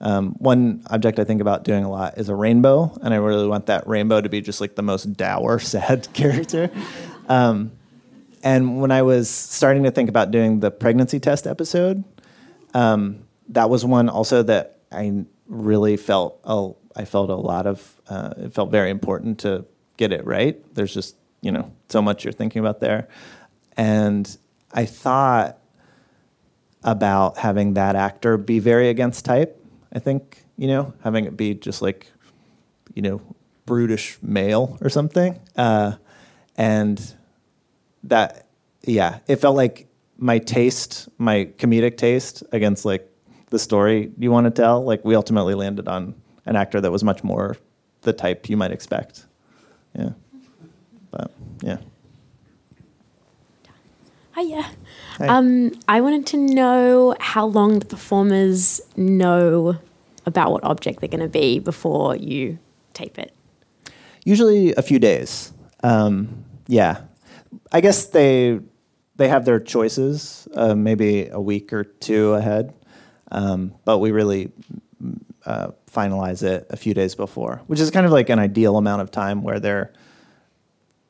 um, 0.01 0.33
one 0.33 0.83
object 0.89 1.19
I 1.19 1.23
think 1.23 1.41
about 1.41 1.63
doing 1.63 1.83
a 1.83 1.89
lot 1.89 2.17
is 2.17 2.29
a 2.29 2.35
rainbow, 2.35 2.97
and 3.01 3.13
I 3.13 3.17
really 3.17 3.47
want 3.47 3.67
that 3.67 3.87
rainbow 3.87 4.21
to 4.21 4.29
be 4.29 4.41
just 4.41 4.59
like 4.59 4.75
the 4.75 4.81
most 4.81 5.13
dour, 5.13 5.59
sad 5.59 6.11
character. 6.13 6.69
Um, 7.27 7.71
and 8.43 8.79
when 8.79 8.91
I 8.91 9.01
was 9.01 9.29
starting 9.29 9.83
to 9.83 9.91
think 9.91 10.09
about 10.09 10.31
doing 10.31 10.59
the 10.59 10.69
pregnancy 10.69 11.19
test 11.19 11.47
episode, 11.47 12.03
um, 12.73 13.25
that 13.49 13.69
was 13.69 13.83
one 13.83 14.09
also 14.09 14.43
that 14.43 14.79
I 14.91 15.25
really 15.47 15.97
felt 15.97 16.39
a, 16.43 16.71
I 16.95 17.05
felt 17.05 17.29
a 17.29 17.35
lot 17.35 17.65
of 17.65 18.01
uh, 18.07 18.33
it 18.37 18.53
felt 18.53 18.71
very 18.71 18.91
important 18.91 19.39
to 19.39 19.65
get 19.97 20.11
it 20.11 20.25
right. 20.25 20.57
There's 20.75 20.93
just 20.93 21.15
you 21.41 21.51
know 21.51 21.71
so 21.89 22.01
much 22.01 22.23
you're 22.23 22.33
thinking 22.33 22.59
about 22.59 22.79
there, 22.79 23.07
and 23.77 24.37
I 24.71 24.85
thought 24.85 25.57
about 26.83 27.37
having 27.37 27.73
that 27.73 27.95
actor 27.95 28.37
be 28.37 28.59
very 28.59 28.89
against 28.89 29.25
type. 29.25 29.59
I 29.93 29.99
think 29.99 30.43
you 30.57 30.67
know 30.67 30.93
having 31.03 31.25
it 31.25 31.35
be 31.35 31.53
just 31.53 31.81
like 31.81 32.11
you 32.93 33.01
know 33.01 33.21
brutish 33.65 34.17
male 34.21 34.77
or 34.81 34.89
something, 34.89 35.39
uh, 35.55 35.93
and 36.57 37.15
that 38.03 38.47
yeah, 38.83 39.19
it 39.27 39.37
felt 39.37 39.55
like 39.55 39.87
my 40.17 40.39
taste, 40.39 41.09
my 41.17 41.45
comedic 41.57 41.97
taste 41.97 42.43
against 42.51 42.85
like 42.85 43.09
the 43.49 43.59
story 43.59 44.11
you 44.17 44.31
want 44.31 44.45
to 44.45 44.51
tell. 44.51 44.83
Like 44.83 45.03
we 45.03 45.15
ultimately 45.15 45.55
landed 45.55 45.87
on 45.87 46.15
an 46.45 46.55
actor 46.55 46.79
that 46.79 46.91
was 46.91 47.03
much 47.03 47.23
more 47.23 47.57
the 48.01 48.13
type 48.13 48.49
you 48.49 48.57
might 48.57 48.71
expect. 48.71 49.24
Yeah, 49.97 50.11
but 51.11 51.31
yeah. 51.61 51.77
Hiya. 54.35 54.65
Hi. 55.17 55.27
Um, 55.27 55.71
I 55.87 56.01
wanted 56.01 56.25
to 56.27 56.37
know 56.37 57.15
how 57.19 57.45
long 57.45 57.79
the 57.79 57.85
performers 57.85 58.81
know 58.97 59.77
about 60.25 60.51
what 60.51 60.63
object 60.63 60.99
they're 60.99 61.07
going 61.07 61.21
to 61.21 61.29
be 61.29 61.59
before 61.59 62.17
you 62.17 62.59
tape 62.93 63.17
it. 63.17 63.33
Usually 64.25 64.73
a 64.75 64.81
few 64.81 64.99
days. 64.99 65.53
Um, 65.83 66.43
yeah, 66.67 67.01
I 67.71 67.79
guess 67.79 68.07
they 68.07 68.59
they 69.15 69.29
have 69.29 69.45
their 69.45 69.59
choices, 69.59 70.47
uh, 70.55 70.75
maybe 70.75 71.27
a 71.27 71.39
week 71.39 71.71
or 71.71 71.85
two 71.85 72.33
ahead, 72.33 72.73
um, 73.31 73.73
but 73.85 73.99
we 73.99 74.11
really 74.11 74.51
uh, 75.45 75.71
finalize 75.91 76.43
it 76.43 76.67
a 76.69 76.77
few 76.77 76.93
days 76.93 77.15
before, 77.15 77.61
which 77.67 77.79
is 77.79 77.91
kind 77.91 78.05
of 78.05 78.11
like 78.11 78.29
an 78.29 78.39
ideal 78.39 78.77
amount 78.77 79.01
of 79.01 79.11
time 79.11 79.43
where 79.43 79.59
they're 79.59 79.91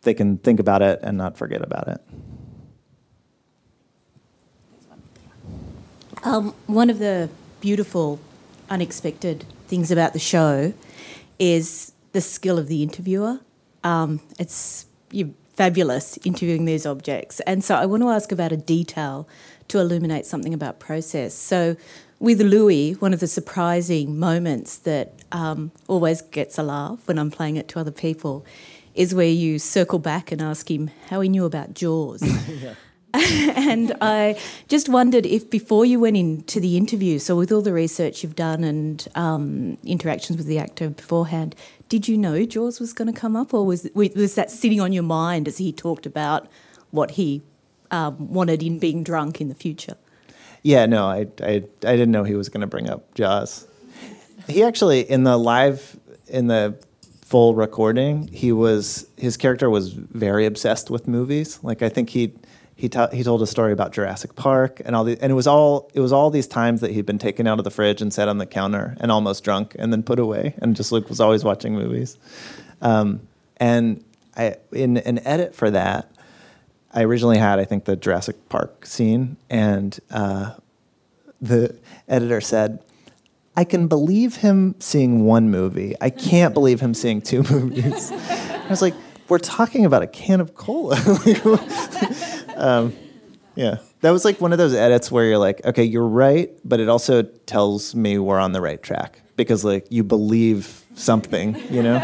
they 0.01 0.13
can 0.13 0.37
think 0.37 0.59
about 0.59 0.81
it 0.81 0.99
and 1.01 1.17
not 1.17 1.35
forget 1.37 1.61
about 1.61 1.87
it. 1.87 2.01
Um, 6.23 6.53
one 6.67 6.89
of 6.89 6.99
the 6.99 7.29
beautiful, 7.59 8.19
unexpected 8.69 9.45
things 9.67 9.91
about 9.91 10.13
the 10.13 10.19
show 10.19 10.73
is 11.37 11.91
the 12.13 12.21
skill 12.21 12.57
of 12.57 12.67
the 12.67 12.81
interviewer. 12.81 13.39
Um, 13.83 14.21
it's 14.39 14.85
you're 15.11 15.29
fabulous 15.53 16.17
interviewing 16.23 16.65
these 16.65 16.85
objects, 16.85 17.39
and 17.41 17.63
so 17.63 17.75
I 17.75 17.85
want 17.85 18.01
to 18.03 18.09
ask 18.09 18.31
about 18.31 18.51
a 18.51 18.57
detail 18.57 19.27
to 19.67 19.79
illuminate 19.79 20.25
something 20.25 20.53
about 20.53 20.79
process. 20.79 21.33
So, 21.33 21.75
with 22.19 22.41
Louis, 22.41 22.93
one 22.93 23.13
of 23.13 23.19
the 23.19 23.27
surprising 23.27 24.17
moments 24.17 24.77
that 24.79 25.13
um, 25.31 25.71
always 25.87 26.21
gets 26.21 26.57
a 26.57 26.63
laugh 26.63 27.07
when 27.07 27.19
I'm 27.19 27.31
playing 27.31 27.57
it 27.57 27.67
to 27.69 27.79
other 27.79 27.91
people 27.91 28.45
is 28.93 29.13
where 29.13 29.27
you 29.27 29.59
circle 29.59 29.99
back 29.99 30.31
and 30.31 30.41
ask 30.41 30.71
him 30.71 30.89
how 31.09 31.19
he 31.19 31.29
knew 31.29 31.45
about 31.45 31.73
Jaws. 31.73 32.23
and 33.55 33.95
I 34.01 34.37
just 34.67 34.89
wondered 34.89 35.25
if 35.25 35.49
before 35.49 35.85
you 35.85 35.99
went 35.99 36.17
into 36.17 36.59
the 36.59 36.75
interview, 36.75 37.19
so 37.19 37.35
with 37.35 37.51
all 37.51 37.61
the 37.61 37.71
research 37.71 38.23
you've 38.23 38.35
done 38.35 38.63
and 38.63 39.07
um, 39.15 39.77
interactions 39.85 40.37
with 40.37 40.47
the 40.47 40.59
actor 40.59 40.89
beforehand, 40.89 41.55
did 41.87 42.07
you 42.07 42.17
know 42.17 42.45
Jaws 42.45 42.79
was 42.79 42.91
going 42.91 43.13
to 43.13 43.17
come 43.17 43.35
up, 43.35 43.53
or 43.53 43.65
was 43.65 43.89
was 43.93 44.35
that 44.35 44.51
sitting 44.51 44.81
on 44.81 44.91
your 44.91 45.03
mind 45.03 45.47
as 45.47 45.57
he 45.57 45.71
talked 45.71 46.05
about 46.05 46.47
what 46.91 47.11
he 47.11 47.41
um, 47.91 48.33
wanted 48.33 48.61
in 48.61 48.79
being 48.79 49.03
drunk 49.03 49.39
in 49.39 49.47
the 49.47 49.55
future? 49.55 49.95
Yeah, 50.65 50.87
no, 50.87 51.05
I 51.05 51.27
I, 51.43 51.63
I 51.83 51.95
didn't 51.95 52.09
know 52.09 52.23
he 52.23 52.33
was 52.33 52.49
going 52.49 52.61
to 52.61 52.67
bring 52.67 52.89
up 52.89 53.13
Jaws. 53.13 53.67
He 54.47 54.63
actually 54.63 55.01
in 55.01 55.23
the 55.23 55.37
live 55.37 55.95
in 56.27 56.47
the 56.47 56.75
full 57.21 57.53
recording, 57.53 58.27
he 58.29 58.51
was 58.51 59.07
his 59.15 59.37
character 59.37 59.69
was 59.69 59.93
very 59.93 60.47
obsessed 60.47 60.89
with 60.89 61.07
movies. 61.07 61.59
Like 61.61 61.83
I 61.83 61.89
think 61.89 62.09
he 62.09 62.33
he 62.75 62.89
ta- 62.89 63.09
he 63.09 63.21
told 63.21 63.43
a 63.43 63.47
story 63.47 63.73
about 63.73 63.93
Jurassic 63.93 64.35
Park 64.35 64.81
and 64.83 64.95
all 64.95 65.03
the 65.03 65.19
and 65.21 65.31
it 65.31 65.35
was 65.35 65.45
all 65.45 65.91
it 65.93 65.99
was 65.99 66.11
all 66.11 66.31
these 66.31 66.47
times 66.47 66.81
that 66.81 66.89
he'd 66.89 67.05
been 67.05 67.19
taken 67.19 67.45
out 67.45 67.59
of 67.59 67.63
the 67.63 67.69
fridge 67.69 68.01
and 68.01 68.11
set 68.11 68.27
on 68.27 68.39
the 68.39 68.47
counter 68.47 68.97
and 68.99 69.11
almost 69.11 69.43
drunk 69.43 69.75
and 69.77 69.93
then 69.93 70.01
put 70.01 70.17
away 70.17 70.55
and 70.63 70.75
just 70.75 70.91
like 70.91 71.07
was 71.09 71.19
always 71.19 71.43
watching 71.43 71.75
movies. 71.75 72.17
Um, 72.81 73.27
and 73.57 74.03
I 74.35 74.55
in 74.71 74.97
an 74.97 75.19
edit 75.27 75.53
for 75.53 75.69
that, 75.69 76.09
I 76.95 77.03
originally 77.03 77.37
had 77.37 77.59
I 77.59 77.65
think 77.65 77.85
the 77.85 77.95
Jurassic 77.95 78.49
Park 78.49 78.85
scene 78.85 79.37
and 79.49 79.99
uh, 80.09 80.55
the 81.41 81.77
editor 82.07 82.41
said. 82.41 82.81
I 83.57 83.63
can 83.63 83.87
believe 83.87 84.37
him 84.37 84.75
seeing 84.79 85.23
one 85.23 85.49
movie. 85.49 85.95
I 86.01 86.09
can't 86.09 86.53
believe 86.59 86.81
him 86.81 86.93
seeing 86.93 87.21
two 87.21 87.43
movies. 87.49 88.11
I 88.11 88.67
was 88.69 88.81
like, 88.81 88.93
we're 89.29 89.37
talking 89.39 89.85
about 89.85 90.01
a 90.01 90.07
can 90.07 90.41
of 90.41 90.55
cola. 90.55 90.97
um, 92.57 92.93
yeah, 93.55 93.77
that 94.01 94.11
was 94.11 94.25
like 94.25 94.41
one 94.41 94.51
of 94.51 94.57
those 94.57 94.73
edits 94.73 95.09
where 95.11 95.25
you're 95.25 95.37
like, 95.37 95.65
okay, 95.65 95.83
you're 95.83 96.05
right, 96.05 96.51
but 96.65 96.79
it 96.79 96.89
also 96.89 97.21
tells 97.23 97.95
me 97.95 98.17
we're 98.17 98.39
on 98.39 98.51
the 98.51 98.61
right 98.61 98.83
track 98.83 99.21
because 99.37 99.63
like 99.63 99.87
you 99.89 100.03
believe 100.03 100.83
something, 100.95 101.55
you 101.71 101.81
know. 101.81 101.99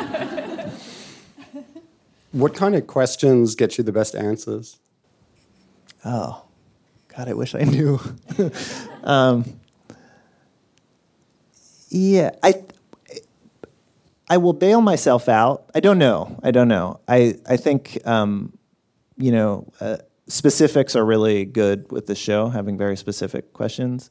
What 2.31 2.55
kind 2.55 2.75
of 2.75 2.87
questions 2.87 3.55
get 3.55 3.77
you 3.77 3.83
the 3.83 3.91
best 3.91 4.15
answers? 4.15 4.79
Oh, 6.03 6.43
God, 7.15 7.29
I 7.29 7.33
wish 7.33 7.53
I 7.55 7.63
knew. 7.63 7.99
um, 9.03 9.45
yeah, 11.89 12.31
I 12.41 12.53
I 14.29 14.37
will 14.37 14.53
bail 14.53 14.79
myself 14.81 15.27
out. 15.27 15.69
I 15.75 15.81
don't 15.81 15.99
know. 15.99 16.39
I 16.41 16.51
don't 16.51 16.69
know. 16.69 17.01
I 17.07 17.35
I 17.45 17.57
think 17.57 17.99
um, 18.07 18.57
you 19.17 19.31
know 19.31 19.67
uh, 19.81 19.97
specifics 20.27 20.95
are 20.95 21.03
really 21.03 21.43
good 21.43 21.91
with 21.91 22.07
the 22.07 22.15
show, 22.15 22.47
having 22.47 22.77
very 22.77 22.95
specific 22.95 23.51
questions. 23.51 24.09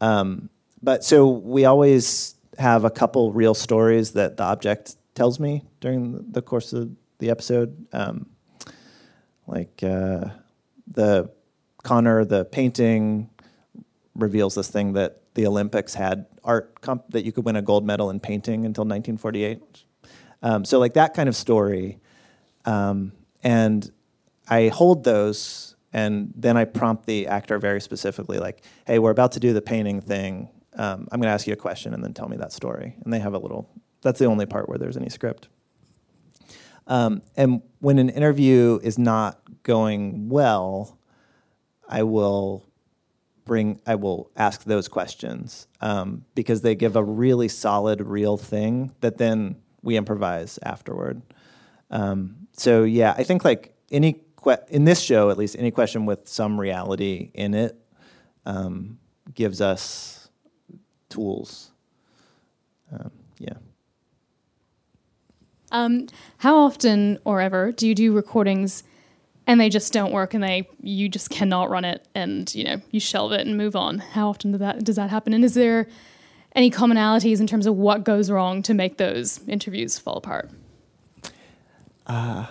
Um, 0.00 0.50
but 0.82 1.04
so 1.04 1.28
we 1.28 1.66
always 1.66 2.34
have 2.58 2.84
a 2.84 2.90
couple 2.90 3.32
real 3.32 3.54
stories 3.54 4.12
that 4.12 4.36
the 4.36 4.42
object 4.42 4.96
tells 5.14 5.38
me 5.38 5.62
during 5.80 6.32
the 6.32 6.42
course 6.42 6.72
of 6.72 6.90
the 7.18 7.30
episode, 7.30 7.86
um, 7.92 8.26
like 9.46 9.82
uh, 9.82 10.24
the 10.90 11.30
Connor, 11.82 12.24
the 12.24 12.44
painting 12.44 13.30
reveals 14.14 14.54
this 14.54 14.68
thing 14.68 14.92
that 14.94 15.22
the 15.34 15.46
Olympics 15.46 15.94
had 15.94 16.26
art 16.44 16.80
comp 16.80 17.10
that 17.10 17.24
you 17.24 17.32
could 17.32 17.44
win 17.44 17.56
a 17.56 17.62
gold 17.62 17.86
medal 17.86 18.10
in 18.10 18.20
painting 18.20 18.66
until 18.66 18.82
1948. 18.82 19.62
Um, 20.42 20.64
so 20.64 20.78
like 20.78 20.94
that 20.94 21.14
kind 21.14 21.28
of 21.28 21.36
story, 21.36 21.98
um, 22.64 23.12
and 23.42 23.90
I 24.48 24.68
hold 24.68 25.04
those, 25.04 25.76
and 25.92 26.32
then 26.36 26.56
I 26.56 26.64
prompt 26.64 27.06
the 27.06 27.26
actor 27.26 27.58
very 27.58 27.80
specifically, 27.80 28.38
like, 28.38 28.62
"Hey, 28.86 28.98
we're 28.98 29.10
about 29.10 29.32
to 29.32 29.40
do 29.40 29.52
the 29.52 29.62
painting 29.62 30.00
thing. 30.00 30.48
Um, 30.76 31.08
I'm 31.12 31.20
going 31.20 31.28
to 31.28 31.34
ask 31.34 31.46
you 31.46 31.52
a 31.52 31.56
question, 31.56 31.94
and 31.94 32.02
then 32.02 32.14
tell 32.14 32.28
me 32.28 32.36
that 32.38 32.52
story." 32.52 32.96
And 33.04 33.12
they 33.12 33.18
have 33.18 33.34
a 33.34 33.38
little. 33.38 33.68
That's 34.02 34.18
the 34.18 34.26
only 34.26 34.46
part 34.46 34.68
where 34.68 34.78
there's 34.78 34.96
any 34.96 35.10
script. 35.10 35.48
Um, 36.86 37.22
and 37.36 37.62
when 37.78 37.98
an 37.98 38.08
interview 38.08 38.80
is 38.82 38.98
not 38.98 39.39
going 39.62 40.28
well, 40.28 40.98
I 41.88 42.02
will 42.02 42.64
bring 43.44 43.80
I 43.86 43.96
will 43.96 44.30
ask 44.36 44.64
those 44.64 44.86
questions 44.86 45.66
um, 45.80 46.24
because 46.34 46.62
they 46.62 46.74
give 46.74 46.96
a 46.96 47.02
really 47.02 47.48
solid, 47.48 48.00
real 48.00 48.36
thing 48.36 48.94
that 49.00 49.18
then 49.18 49.56
we 49.82 49.96
improvise 49.96 50.58
afterward. 50.62 51.22
Um, 51.90 52.46
so 52.52 52.84
yeah, 52.84 53.14
I 53.16 53.24
think 53.24 53.44
like 53.44 53.74
any 53.90 54.20
que- 54.42 54.64
in 54.68 54.84
this 54.84 55.00
show 55.00 55.30
at 55.30 55.38
least 55.38 55.56
any 55.58 55.70
question 55.70 56.06
with 56.06 56.28
some 56.28 56.60
reality 56.60 57.30
in 57.34 57.54
it 57.54 57.76
um, 58.46 58.98
gives 59.34 59.60
us 59.60 60.28
tools. 61.08 61.72
Um, 62.92 63.10
yeah. 63.38 63.54
Um, 65.72 66.06
how 66.38 66.56
often 66.56 67.18
or 67.24 67.40
ever 67.40 67.72
do 67.72 67.86
you 67.86 67.94
do 67.94 68.12
recordings 68.12 68.82
and 69.50 69.60
they 69.60 69.68
just 69.68 69.92
don't 69.92 70.12
work 70.12 70.32
and 70.32 70.44
they 70.44 70.68
you 70.80 71.08
just 71.08 71.28
cannot 71.28 71.70
run 71.70 71.84
it 71.84 72.06
and 72.14 72.54
you 72.54 72.62
know 72.62 72.80
you 72.92 73.00
shelve 73.00 73.32
it 73.32 73.44
and 73.44 73.56
move 73.56 73.74
on. 73.74 73.98
How 73.98 74.28
often 74.28 74.52
does 74.52 74.60
that 74.60 74.84
does 74.84 74.94
that 74.94 75.10
happen? 75.10 75.34
And 75.34 75.44
is 75.44 75.54
there 75.54 75.88
any 76.54 76.70
commonalities 76.70 77.40
in 77.40 77.48
terms 77.48 77.66
of 77.66 77.74
what 77.74 78.04
goes 78.04 78.30
wrong 78.30 78.62
to 78.62 78.74
make 78.74 78.96
those 78.96 79.40
interviews 79.48 79.98
fall 79.98 80.18
apart? 80.18 80.50
Uh, 82.06 82.46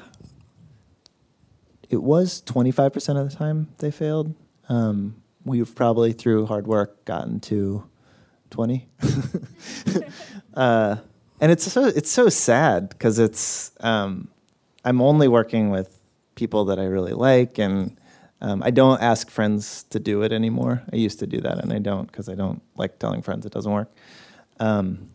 it 1.89 2.03
was 2.03 2.41
25% 2.45 3.19
of 3.19 3.29
the 3.29 3.35
time 3.35 3.69
they 3.77 3.91
failed. 3.91 4.35
Um, 4.67 5.21
we've 5.45 5.73
probably 5.73 6.11
through 6.11 6.47
hard 6.47 6.67
work 6.67 7.05
gotten 7.05 7.39
to 7.39 7.85
20 8.49 8.89
uh, 10.53 10.97
and 11.39 11.51
it's 11.51 11.71
so 11.71 11.85
it's 11.85 12.11
so 12.11 12.27
sad 12.27 12.89
because 12.89 13.19
it's 13.19 13.71
um, 13.79 14.27
i'm 14.83 15.01
only 15.01 15.27
working 15.27 15.69
with 15.69 15.98
people 16.39 16.63
that 16.65 16.79
I 16.79 16.85
really 16.85 17.11
like, 17.11 17.59
and 17.59 17.99
um, 18.39 18.63
I 18.63 18.71
don't 18.71 19.01
ask 19.01 19.29
friends 19.29 19.83
to 19.89 19.99
do 19.99 20.21
it 20.21 20.31
anymore. 20.31 20.81
I 20.93 20.95
used 20.95 21.19
to 21.19 21.27
do 21.27 21.41
that, 21.41 21.59
and 21.61 21.73
I 21.73 21.79
don't 21.79 22.07
because 22.09 22.29
I 22.29 22.35
don't 22.35 22.61
like 22.77 22.97
telling 22.97 23.21
friends 23.21 23.45
it 23.45 23.51
doesn't 23.51 23.71
work. 23.71 23.91
Um, 24.61 25.09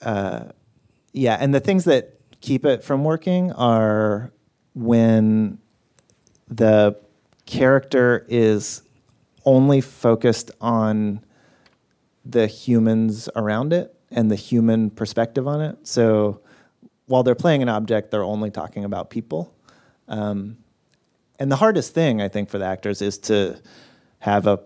uh, 0.00 0.44
yeah, 1.12 1.36
and 1.38 1.54
the 1.54 1.60
things 1.60 1.84
that 1.84 2.14
keep 2.40 2.64
it 2.64 2.82
from 2.82 3.04
working 3.04 3.52
are 3.52 4.32
when 4.74 5.58
the 6.48 6.96
character 7.44 8.24
is 8.28 8.82
only 9.44 9.82
focused 9.82 10.50
on 10.62 11.20
the 12.24 12.46
humans 12.46 13.28
around 13.36 13.72
it 13.74 13.94
and 14.10 14.30
the 14.30 14.36
human 14.36 14.88
perspective 14.90 15.46
on 15.46 15.60
it. 15.60 15.76
So 15.86 16.40
while 17.08 17.22
they're 17.22 17.34
playing 17.34 17.62
an 17.62 17.68
object, 17.68 18.10
they're 18.10 18.22
only 18.22 18.50
talking 18.50 18.84
about 18.84 19.10
people. 19.10 19.52
Um, 20.06 20.58
and 21.38 21.50
the 21.50 21.56
hardest 21.56 21.94
thing 21.94 22.22
I 22.22 22.28
think 22.28 22.50
for 22.50 22.58
the 22.58 22.64
actors 22.64 23.02
is 23.02 23.18
to 23.20 23.60
have 24.20 24.46
a 24.46 24.60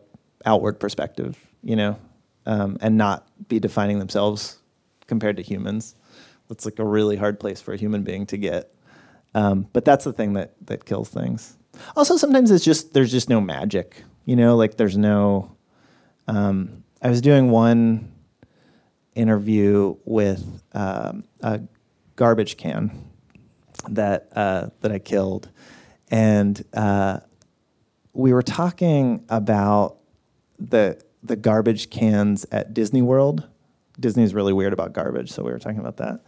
outward 0.45 0.81
perspective, 0.81 1.39
you 1.63 1.77
know, 1.77 1.99
um, 2.47 2.77
and 2.81 2.99
not 2.99 3.27
be 3.49 3.61
defining 3.61 3.99
themselves 3.99 4.59
compared 5.07 5.37
to 5.37 5.43
humans. 5.43 5.95
That's 6.49 6.65
like 6.65 6.79
a 6.79 6.85
really 6.85 7.17
hard 7.17 7.39
place 7.39 7.61
for 7.61 7.73
a 7.73 7.77
human 7.77 8.03
being 8.03 8.27
to 8.27 8.37
get. 8.37 8.75
Um, 9.35 9.69
but 9.73 9.85
that's 9.85 10.05
the 10.05 10.13
thing 10.13 10.35
that 10.35 10.55
that 10.67 10.85
kills 10.85 11.09
things. 11.09 11.57
Also, 11.97 12.17
sometimes 12.17 12.51
it's 12.51 12.65
just 12.65 12.93
there's 12.93 13.11
just 13.11 13.29
no 13.29 13.41
magic, 13.41 14.03
you 14.25 14.37
know, 14.37 14.57
like 14.57 14.77
there's 14.77 14.97
no. 14.97 15.57
Um, 16.29 16.85
I 17.01 17.09
was 17.09 17.21
doing 17.21 17.51
one 17.51 18.13
interview 19.15 19.97
with 20.05 20.63
um, 20.73 21.25
a 21.41 21.61
garbage 22.23 22.57
can 22.57 23.11
that 23.89 24.29
uh, 24.37 24.69
that 24.81 24.93
I 24.93 25.01
killed, 25.01 25.51
and 26.09 26.65
uh, 26.73 27.19
we 28.13 28.33
were 28.33 28.45
talking 28.45 29.25
about 29.29 29.97
the 30.57 31.03
the 31.25 31.35
garbage 31.35 31.91
cans 31.91 32.47
at 32.53 32.75
Disney 32.75 33.03
World. 33.03 33.49
Disney's 33.99 34.35
really 34.35 34.53
weird 34.53 34.73
about 34.73 34.93
garbage, 34.93 35.33
so 35.33 35.43
we 35.43 35.51
were 35.51 35.59
talking 35.59 35.81
about 35.81 35.97
that. 35.97 36.21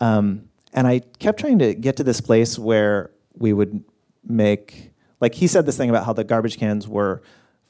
Um, 0.00 0.48
and 0.72 0.84
I 0.88 0.98
kept 1.20 1.38
trying 1.38 1.60
to 1.60 1.74
get 1.74 1.94
to 1.98 2.02
this 2.02 2.20
place 2.20 2.58
where 2.58 3.12
we 3.34 3.52
would 3.52 3.84
make 4.24 4.90
like 5.20 5.36
he 5.36 5.46
said 5.46 5.64
this 5.64 5.76
thing 5.76 5.90
about 5.90 6.04
how 6.04 6.12
the 6.12 6.24
garbage 6.24 6.58
cans 6.58 6.88
were 6.88 7.22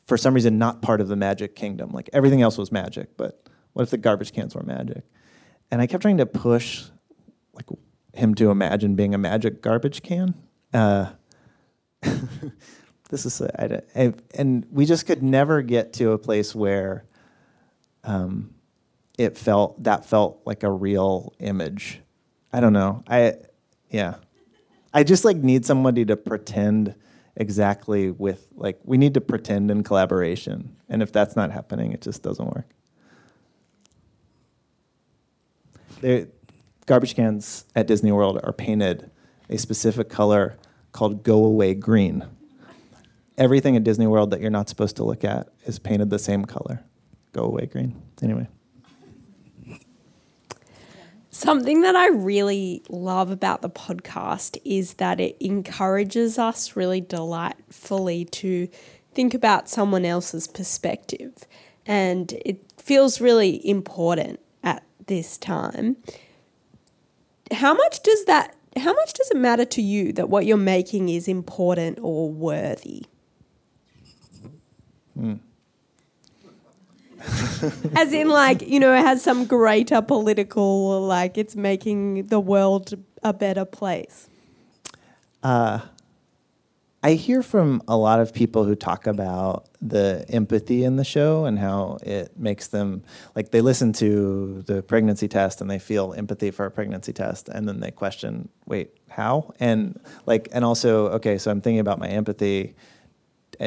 for 0.07 0.17
some 0.17 0.33
reason 0.33 0.57
not 0.57 0.81
part 0.81 1.03
of 1.03 1.09
the 1.09 1.17
magic 1.17 1.55
kingdom. 1.55 1.91
Like 1.91 2.09
everything 2.15 2.41
else 2.41 2.57
was 2.57 2.73
magic, 2.73 3.19
but 3.19 3.51
what 3.75 3.83
if 3.83 3.91
the 3.91 3.99
garbage 3.99 4.33
cans 4.33 4.55
were 4.55 4.63
magic? 4.63 5.05
And 5.71 5.83
I 5.83 5.87
kept 5.87 6.01
trying 6.01 6.17
to 6.17 6.27
push 6.27 6.85
like 7.57 7.67
him 8.13 8.35
to 8.37 8.51
imagine 8.51 8.95
being 8.95 9.15
a 9.15 9.19
magic 9.19 9.63
garbage 9.63 10.03
can. 10.03 10.35
Uh, 10.73 11.11
this 13.11 13.27
is 13.27 13.41
and 14.35 14.67
we 14.71 14.87
just 14.87 15.07
could 15.07 15.23
never 15.23 15.63
get 15.63 15.93
to 15.95 16.13
a 16.13 16.19
place 16.19 16.55
where 16.55 17.05
um, 18.05 18.55
it 19.19 19.37
felt 19.37 19.83
that 19.85 20.07
felt 20.07 20.41
like 20.45 20.63
a 20.63 20.71
real 20.71 21.35
image. 21.39 22.01
I 22.53 22.61
don't 22.61 22.73
know. 22.73 23.03
I 23.09 23.35
yeah. 23.91 24.17
I 24.93 25.03
just 25.03 25.25
like 25.25 25.37
need 25.37 25.67
somebody 25.67 26.05
to 26.07 26.17
pretend 26.17 26.95
exactly 27.37 28.11
with 28.11 28.49
like 28.55 28.79
we 28.85 28.97
need 28.97 29.15
to 29.15 29.21
pretend 29.21 29.71
in 29.71 29.83
collaboration. 29.83 30.77
And 30.89 31.03
if 31.03 31.13
that's 31.13 31.37
not 31.37 31.51
happening, 31.51 31.93
it 31.93 32.01
just 32.01 32.23
doesn't 32.23 32.47
work. 32.47 32.67
The 36.01 36.29
garbage 36.87 37.15
cans 37.15 37.65
at 37.75 37.87
Disney 37.87 38.13
World 38.13 38.41
are 38.43 38.53
painted 38.53 39.11
a 39.51 39.59
specific 39.59 40.09
color 40.09 40.57
called 40.93 41.23
go 41.23 41.45
away 41.45 41.75
green. 41.75 42.25
Everything 43.37 43.77
at 43.77 43.85
Disney 43.85 44.07
World 44.07 44.31
that 44.31 44.41
you're 44.41 44.51
not 44.51 44.69
supposed 44.69 44.97
to 44.97 45.05
look 45.05 45.23
at 45.23 45.49
is 45.67 45.79
painted 45.79 46.09
the 46.11 46.19
same 46.19 46.45
color. 46.45 46.83
Go 47.33 47.45
away 47.45 47.67
green. 47.67 48.01
Anyway. 48.23 48.49
Something 51.31 51.83
that 51.83 51.95
I 51.95 52.09
really 52.09 52.83
love 52.89 53.31
about 53.31 53.61
the 53.61 53.69
podcast 53.69 54.57
is 54.65 54.95
that 54.95 55.21
it 55.21 55.37
encourages 55.39 56.39
us 56.39 56.77
really 56.77 57.03
delightfully 57.03 58.25
to 58.25 58.69
think 59.13 59.35
about 59.35 59.69
someone 59.69 60.07
else's 60.07 60.47
perspective. 60.47 61.35
And 61.85 62.33
it 62.45 62.73
feels 62.79 63.21
really 63.21 63.69
important 63.69 64.41
at 64.65 64.83
this 65.09 65.37
time. 65.37 65.97
How 67.53 67.75
much 67.75 68.03
does 68.03 68.25
that 68.25 68.57
how 68.77 68.93
much 68.93 69.15
does 69.15 69.31
it 69.31 69.37
matter 69.37 69.65
to 69.65 69.83
you 69.83 70.13
that 70.13 70.29
what 70.29 70.45
you're 70.47 70.57
making 70.57 71.09
is 71.09 71.29
important 71.29 71.99
or 72.03 72.31
worthy? 72.31 73.05
Mm. 75.19 75.39
As 77.97 78.13
in, 78.13 78.29
like, 78.29 78.63
you 78.63 78.79
know, 78.79 78.95
it 78.95 79.01
has 79.01 79.23
some 79.23 79.47
greater 79.47 80.03
political, 80.03 81.01
like, 81.07 81.39
it's 81.39 81.57
making 81.57 82.27
the 82.27 82.39
world 82.39 82.95
a 83.23 83.33
better 83.33 83.65
place. 83.65 84.29
Uh, 85.43 85.81
I 87.07 87.15
hear 87.15 87.41
from 87.41 87.85
a 87.87 87.97
lot 87.97 88.19
of 88.19 88.35
people 88.35 88.65
who 88.65 88.75
talk 88.75 89.07
about 89.07 89.69
the 89.81 90.27
empathy 90.29 90.83
in 90.83 90.97
the 90.97 91.05
show 91.05 91.45
and 91.45 91.57
how 91.57 91.99
it 92.03 92.37
makes 92.37 92.67
them 92.67 93.05
like 93.37 93.53
they 93.53 93.61
listen 93.61 93.93
to 93.93 94.65
the 94.67 94.83
pregnancy 94.83 95.29
test 95.29 95.61
and 95.61 95.71
they 95.71 95.79
feel 95.79 96.15
empathy 96.15 96.51
for 96.51 96.67
a 96.67 96.71
pregnancy 96.73 97.13
test 97.13 97.49
and 97.49 97.69
then 97.69 97.79
they 97.79 97.93
question, 97.93 98.49
wait, 98.67 98.91
how? 99.09 99.55
And 99.61 100.01
like, 100.27 100.49
and 100.51 100.65
also, 100.65 101.07
okay, 101.11 101.39
so 101.39 101.49
I'm 101.49 101.61
thinking 101.61 101.79
about 101.79 102.01
my 102.01 102.09
empathy. 102.09 102.75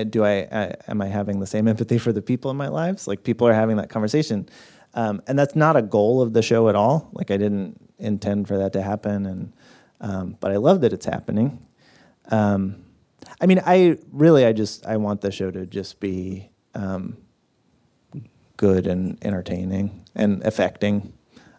Do 0.09 0.25
I, 0.25 0.45
I 0.51 0.75
am 0.89 1.01
I 1.01 1.07
having 1.07 1.39
the 1.39 1.47
same 1.47 1.69
empathy 1.69 1.97
for 1.97 2.11
the 2.11 2.21
people 2.21 2.51
in 2.51 2.57
my 2.57 2.67
lives? 2.67 3.07
Like 3.07 3.23
people 3.23 3.47
are 3.47 3.53
having 3.53 3.77
that 3.77 3.89
conversation, 3.89 4.49
um, 4.95 5.21
and 5.27 5.39
that's 5.39 5.55
not 5.55 5.77
a 5.77 5.81
goal 5.81 6.21
of 6.21 6.33
the 6.33 6.41
show 6.41 6.67
at 6.67 6.75
all. 6.75 7.09
Like 7.13 7.31
I 7.31 7.37
didn't 7.37 7.79
intend 7.99 8.49
for 8.49 8.57
that 8.57 8.73
to 8.73 8.81
happen, 8.81 9.25
and 9.25 9.53
um, 10.01 10.35
but 10.41 10.51
I 10.51 10.57
love 10.57 10.81
that 10.81 10.91
it's 10.91 11.05
happening. 11.05 11.65
Um, 12.31 12.83
I 13.41 13.45
mean, 13.45 13.61
I 13.65 13.97
really, 14.11 14.45
I 14.45 14.53
just, 14.53 14.85
I 14.85 14.97
want 14.97 15.21
the 15.21 15.31
show 15.31 15.49
to 15.49 15.65
just 15.65 15.99
be 15.99 16.49
um, 16.75 17.17
good 18.57 18.87
and 18.87 19.17
entertaining 19.23 20.05
and 20.15 20.43
affecting. 20.43 21.13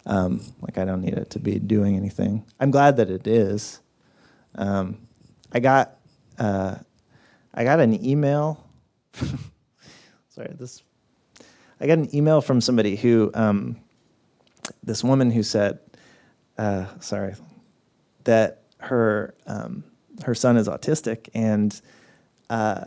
Um, 0.07 0.43
like, 0.61 0.76
I 0.78 0.85
don't 0.85 1.01
need 1.01 1.14
it 1.14 1.31
to 1.31 1.39
be 1.39 1.59
doing 1.59 1.97
anything. 1.97 2.45
I'm 2.59 2.70
glad 2.70 2.97
that 2.99 3.11
it 3.11 3.26
is. 3.26 3.81
Um, 4.55 5.07
I 5.53 5.61
got, 5.61 5.97
uh, 6.39 6.76
I 7.55 7.64
got 7.64 7.81
an 7.81 8.05
email. 8.05 8.66
sorry, 10.28 10.55
this. 10.59 10.83
I 11.81 11.87
got 11.87 11.99
an 11.99 12.14
email 12.14 12.43
from 12.43 12.61
somebody 12.61 12.97
who, 12.97 13.31
um, 13.35 13.76
this 14.83 15.03
woman 15.03 15.31
who 15.31 15.43
said, 15.43 15.78
uh, 16.59 16.87
sorry, 17.01 17.35
that 18.24 18.64
her 18.78 19.35
um, 19.47 19.85
her 20.25 20.35
son 20.35 20.57
is 20.57 20.68
autistic, 20.68 21.29
and 21.35 21.81
uh, 22.49 22.87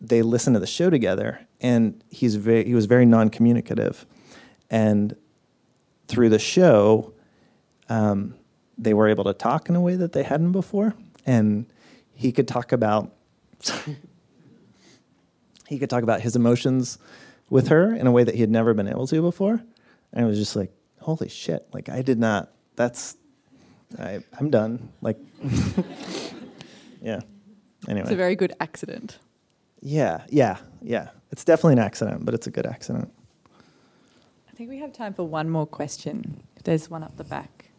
they 0.00 0.22
listen 0.22 0.52
to 0.54 0.60
the 0.60 0.66
show 0.66 0.90
together. 0.90 1.40
And 1.60 2.02
he's 2.10 2.36
very, 2.36 2.64
he 2.64 2.74
was 2.74 2.86
very 2.86 3.04
non-communicative, 3.04 4.06
and 4.70 5.16
through 6.06 6.28
the 6.28 6.38
show, 6.38 7.12
um, 7.88 8.34
they 8.76 8.94
were 8.94 9.08
able 9.08 9.24
to 9.24 9.34
talk 9.34 9.68
in 9.68 9.76
a 9.76 9.80
way 9.80 9.96
that 9.96 10.12
they 10.12 10.22
hadn't 10.22 10.52
before, 10.52 10.94
and 11.26 11.66
he 12.14 12.32
could 12.32 12.48
talk 12.48 12.72
about 12.72 13.12
he 15.68 15.78
could 15.78 15.90
talk 15.90 16.02
about 16.02 16.20
his 16.20 16.34
emotions 16.34 16.98
with 17.50 17.68
her 17.68 17.94
in 17.94 18.06
a 18.06 18.12
way 18.12 18.24
that 18.24 18.34
he 18.34 18.40
had 18.40 18.50
never 18.50 18.72
been 18.72 18.88
able 18.88 19.06
to 19.06 19.20
before. 19.20 19.62
And 20.12 20.24
it 20.24 20.26
was 20.26 20.38
just 20.38 20.56
like, 20.56 20.72
holy 21.00 21.28
shit! 21.28 21.66
Like 21.72 21.88
I 21.88 22.02
did 22.02 22.18
not. 22.18 22.50
That's 22.76 23.16
I, 23.98 24.20
I'm 24.38 24.50
done. 24.50 24.90
Like, 25.00 25.18
yeah. 27.02 27.20
Anyway. 27.86 28.02
It's 28.02 28.10
a 28.10 28.16
very 28.16 28.36
good 28.36 28.52
accident. 28.60 29.18
Yeah, 29.80 30.24
yeah, 30.28 30.58
yeah. 30.82 31.10
It's 31.30 31.44
definitely 31.44 31.74
an 31.74 31.78
accident, 31.80 32.24
but 32.24 32.34
it's 32.34 32.46
a 32.46 32.50
good 32.50 32.66
accident. 32.66 33.12
I 34.48 34.54
think 34.56 34.70
we 34.70 34.78
have 34.78 34.92
time 34.92 35.14
for 35.14 35.22
one 35.22 35.48
more 35.48 35.66
question. 35.66 36.42
There's 36.64 36.90
one 36.90 37.02
up 37.02 37.16
the 37.16 37.24
back. 37.24 37.70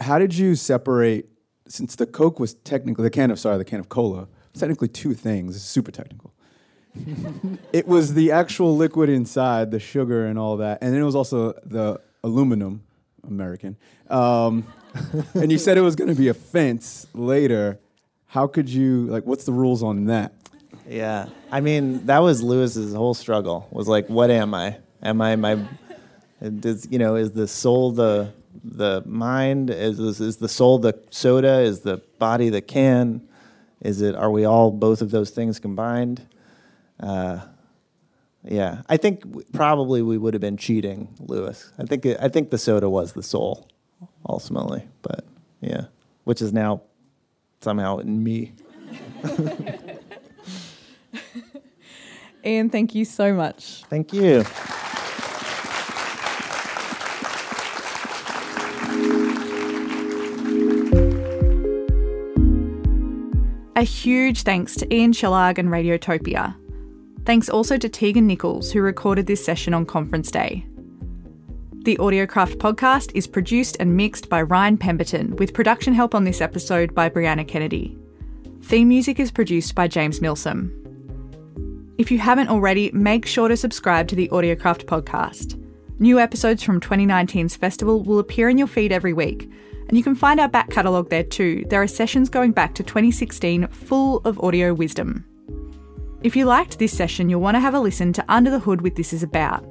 How 0.00 0.18
did 0.18 0.36
you 0.36 0.54
separate? 0.54 1.26
Since 1.66 1.96
the 1.96 2.06
Coke 2.06 2.38
was 2.40 2.54
technically 2.54 3.04
the 3.04 3.10
can 3.10 3.30
of 3.30 3.38
sorry, 3.38 3.58
the 3.58 3.64
can 3.64 3.80
of 3.80 3.88
cola 3.88 4.28
was 4.52 4.60
technically 4.60 4.88
two 4.88 5.14
things. 5.14 5.56
It's 5.56 5.64
super 5.64 5.90
technical. 5.90 6.32
it 7.72 7.86
was 7.86 8.14
the 8.14 8.32
actual 8.32 8.76
liquid 8.76 9.08
inside, 9.08 9.70
the 9.70 9.80
sugar 9.80 10.26
and 10.26 10.38
all 10.38 10.56
that, 10.58 10.78
and 10.80 10.92
then 10.92 11.00
it 11.00 11.04
was 11.04 11.14
also 11.14 11.52
the 11.64 12.00
aluminum, 12.24 12.82
American. 13.26 13.76
Um, 14.08 14.66
and 15.34 15.50
you 15.50 15.58
said 15.58 15.78
it 15.78 15.82
was 15.82 15.96
going 15.96 16.08
to 16.08 16.16
be 16.16 16.28
a 16.28 16.34
fence 16.34 17.06
later. 17.14 17.78
How 18.26 18.46
could 18.46 18.68
you 18.68 19.06
like? 19.06 19.24
What's 19.24 19.44
the 19.44 19.52
rules 19.52 19.82
on 19.82 20.06
that? 20.06 20.32
Yeah, 20.86 21.28
I 21.50 21.60
mean 21.60 22.06
that 22.06 22.20
was 22.20 22.42
Lewis's 22.42 22.94
whole 22.94 23.14
struggle. 23.14 23.68
Was 23.70 23.88
like, 23.88 24.08
what 24.08 24.30
am 24.30 24.54
I? 24.54 24.78
Am 25.02 25.20
I 25.20 25.36
my? 25.36 25.58
Does 26.60 26.86
you 26.90 26.98
know? 26.98 27.16
Is 27.16 27.32
the 27.32 27.48
soul 27.48 27.92
the 27.92 28.32
the 28.64 29.02
mind? 29.06 29.70
Is 29.70 29.98
is 29.98 30.36
the 30.36 30.48
soul 30.48 30.78
the 30.78 30.98
soda? 31.10 31.60
Is 31.60 31.80
the 31.80 31.98
body 32.18 32.48
the 32.48 32.60
can? 32.60 33.26
Is 33.80 34.02
it? 34.02 34.14
Are 34.14 34.30
we 34.30 34.44
all 34.44 34.70
both 34.70 35.02
of 35.02 35.10
those 35.10 35.30
things 35.30 35.58
combined? 35.58 36.26
Uh, 37.00 37.40
yeah, 38.44 38.82
I 38.88 38.96
think 38.96 39.20
w- 39.22 39.44
probably 39.52 40.02
we 40.02 40.16
would 40.18 40.34
have 40.34 40.40
been 40.40 40.56
cheating, 40.56 41.14
Lewis. 41.20 41.72
I 41.78 41.84
think 41.84 42.06
it, 42.06 42.16
I 42.20 42.28
think 42.28 42.50
the 42.50 42.58
soda 42.58 42.88
was 42.88 43.12
the 43.12 43.22
soul, 43.22 43.68
ultimately. 44.28 44.86
But 45.02 45.24
yeah, 45.60 45.86
which 46.24 46.40
is 46.42 46.52
now 46.52 46.82
somehow 47.60 47.98
in 47.98 48.22
me. 48.22 48.52
Ian, 52.44 52.70
thank 52.70 52.94
you 52.94 53.04
so 53.04 53.34
much. 53.34 53.82
Thank 53.90 54.12
you. 54.12 54.44
A 63.76 63.82
huge 63.82 64.42
thanks 64.42 64.74
to 64.76 64.92
Ian 64.92 65.12
Chillag 65.12 65.58
and 65.58 65.68
Radiotopia. 65.68 66.56
Thanks 67.28 67.50
also 67.50 67.76
to 67.76 67.90
Tegan 67.90 68.26
Nichols, 68.26 68.72
who 68.72 68.80
recorded 68.80 69.26
this 69.26 69.44
session 69.44 69.74
on 69.74 69.84
conference 69.84 70.30
day. 70.30 70.64
The 71.84 71.98
Audiocraft 71.98 72.54
podcast 72.54 73.10
is 73.14 73.26
produced 73.26 73.76
and 73.78 73.94
mixed 73.94 74.30
by 74.30 74.40
Ryan 74.40 74.78
Pemberton, 74.78 75.36
with 75.36 75.52
production 75.52 75.92
help 75.92 76.14
on 76.14 76.24
this 76.24 76.40
episode 76.40 76.94
by 76.94 77.10
Brianna 77.10 77.46
Kennedy. 77.46 77.98
Theme 78.62 78.88
music 78.88 79.20
is 79.20 79.30
produced 79.30 79.74
by 79.74 79.88
James 79.88 80.22
Milsom. 80.22 80.72
If 81.98 82.10
you 82.10 82.18
haven't 82.18 82.48
already, 82.48 82.90
make 82.92 83.26
sure 83.26 83.48
to 83.48 83.58
subscribe 83.58 84.08
to 84.08 84.16
the 84.16 84.28
Audiocraft 84.28 84.86
podcast. 84.86 85.62
New 85.98 86.18
episodes 86.18 86.62
from 86.62 86.80
2019's 86.80 87.56
festival 87.56 88.02
will 88.02 88.20
appear 88.20 88.48
in 88.48 88.56
your 88.56 88.66
feed 88.66 88.90
every 88.90 89.12
week, 89.12 89.50
and 89.88 89.98
you 89.98 90.02
can 90.02 90.14
find 90.14 90.40
our 90.40 90.48
back 90.48 90.70
catalogue 90.70 91.10
there 91.10 91.24
too. 91.24 91.66
There 91.68 91.82
are 91.82 91.86
sessions 91.86 92.30
going 92.30 92.52
back 92.52 92.74
to 92.76 92.82
2016 92.82 93.66
full 93.66 94.22
of 94.24 94.40
audio 94.40 94.72
wisdom. 94.72 95.26
If 96.20 96.34
you 96.34 96.46
liked 96.46 96.80
this 96.80 96.96
session, 96.96 97.28
you'll 97.28 97.40
want 97.40 97.54
to 97.54 97.60
have 97.60 97.74
a 97.74 97.80
listen 97.80 98.12
to 98.14 98.24
Under 98.28 98.50
the 98.50 98.58
Hood 98.58 98.80
with 98.80 98.96
This 98.96 99.12
Is 99.12 99.22
About. 99.22 99.64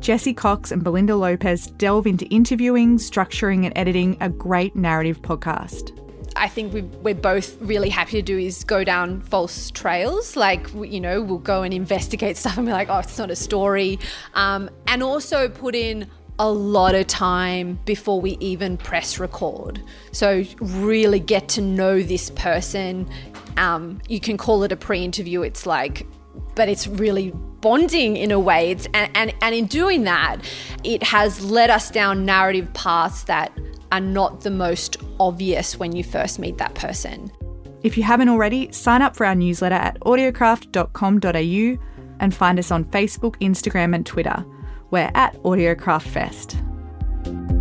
Jesse 0.00 0.34
Cox 0.34 0.72
and 0.72 0.82
Belinda 0.82 1.14
Lopez 1.14 1.68
delve 1.68 2.08
into 2.08 2.26
interviewing, 2.26 2.98
structuring, 2.98 3.64
and 3.64 3.72
editing 3.78 4.16
a 4.20 4.28
great 4.28 4.74
narrative 4.74 5.22
podcast. 5.22 5.96
I 6.34 6.48
think 6.48 6.72
we 6.72 6.82
we're 6.82 7.14
both 7.14 7.56
really 7.62 7.88
happy 7.88 8.16
to 8.16 8.22
do 8.22 8.36
is 8.36 8.64
go 8.64 8.82
down 8.82 9.20
false 9.20 9.70
trails. 9.70 10.34
Like, 10.34 10.66
you 10.74 11.00
know, 11.00 11.22
we'll 11.22 11.38
go 11.38 11.62
and 11.62 11.72
investigate 11.72 12.36
stuff 12.36 12.58
and 12.58 12.66
be 12.66 12.72
like, 12.72 12.88
oh, 12.90 12.98
it's 12.98 13.16
not 13.16 13.30
a 13.30 13.36
story. 13.36 14.00
Um, 14.34 14.68
and 14.88 15.04
also 15.04 15.48
put 15.48 15.76
in 15.76 16.08
a 16.40 16.50
lot 16.50 16.96
of 16.96 17.06
time 17.06 17.78
before 17.84 18.20
we 18.20 18.32
even 18.40 18.76
press 18.76 19.20
record. 19.20 19.80
So, 20.10 20.42
really 20.60 21.20
get 21.20 21.48
to 21.50 21.60
know 21.60 22.02
this 22.02 22.30
person. 22.30 23.08
Um, 23.56 24.00
you 24.08 24.20
can 24.20 24.36
call 24.36 24.62
it 24.62 24.72
a 24.72 24.76
pre 24.76 25.04
interview. 25.04 25.42
It's 25.42 25.66
like, 25.66 26.06
but 26.54 26.68
it's 26.68 26.86
really 26.86 27.32
bonding 27.60 28.16
in 28.16 28.30
a 28.30 28.38
way. 28.38 28.70
It's, 28.70 28.86
and, 28.94 29.10
and, 29.14 29.34
and 29.42 29.54
in 29.54 29.66
doing 29.66 30.04
that, 30.04 30.38
it 30.84 31.02
has 31.02 31.44
led 31.44 31.70
us 31.70 31.90
down 31.90 32.24
narrative 32.24 32.72
paths 32.74 33.24
that 33.24 33.52
are 33.92 34.00
not 34.00 34.42
the 34.42 34.50
most 34.50 34.96
obvious 35.20 35.78
when 35.78 35.94
you 35.94 36.04
first 36.04 36.38
meet 36.38 36.58
that 36.58 36.74
person. 36.74 37.30
If 37.82 37.96
you 37.96 38.02
haven't 38.02 38.28
already, 38.28 38.72
sign 38.72 39.02
up 39.02 39.14
for 39.14 39.26
our 39.26 39.34
newsletter 39.34 39.76
at 39.76 40.00
audiocraft.com.au 40.00 41.86
and 42.20 42.34
find 42.34 42.58
us 42.58 42.70
on 42.70 42.84
Facebook, 42.86 43.36
Instagram, 43.40 43.94
and 43.94 44.04
Twitter. 44.04 44.44
We're 44.90 45.10
at 45.14 45.34
AudiocraftFest. 45.42 47.55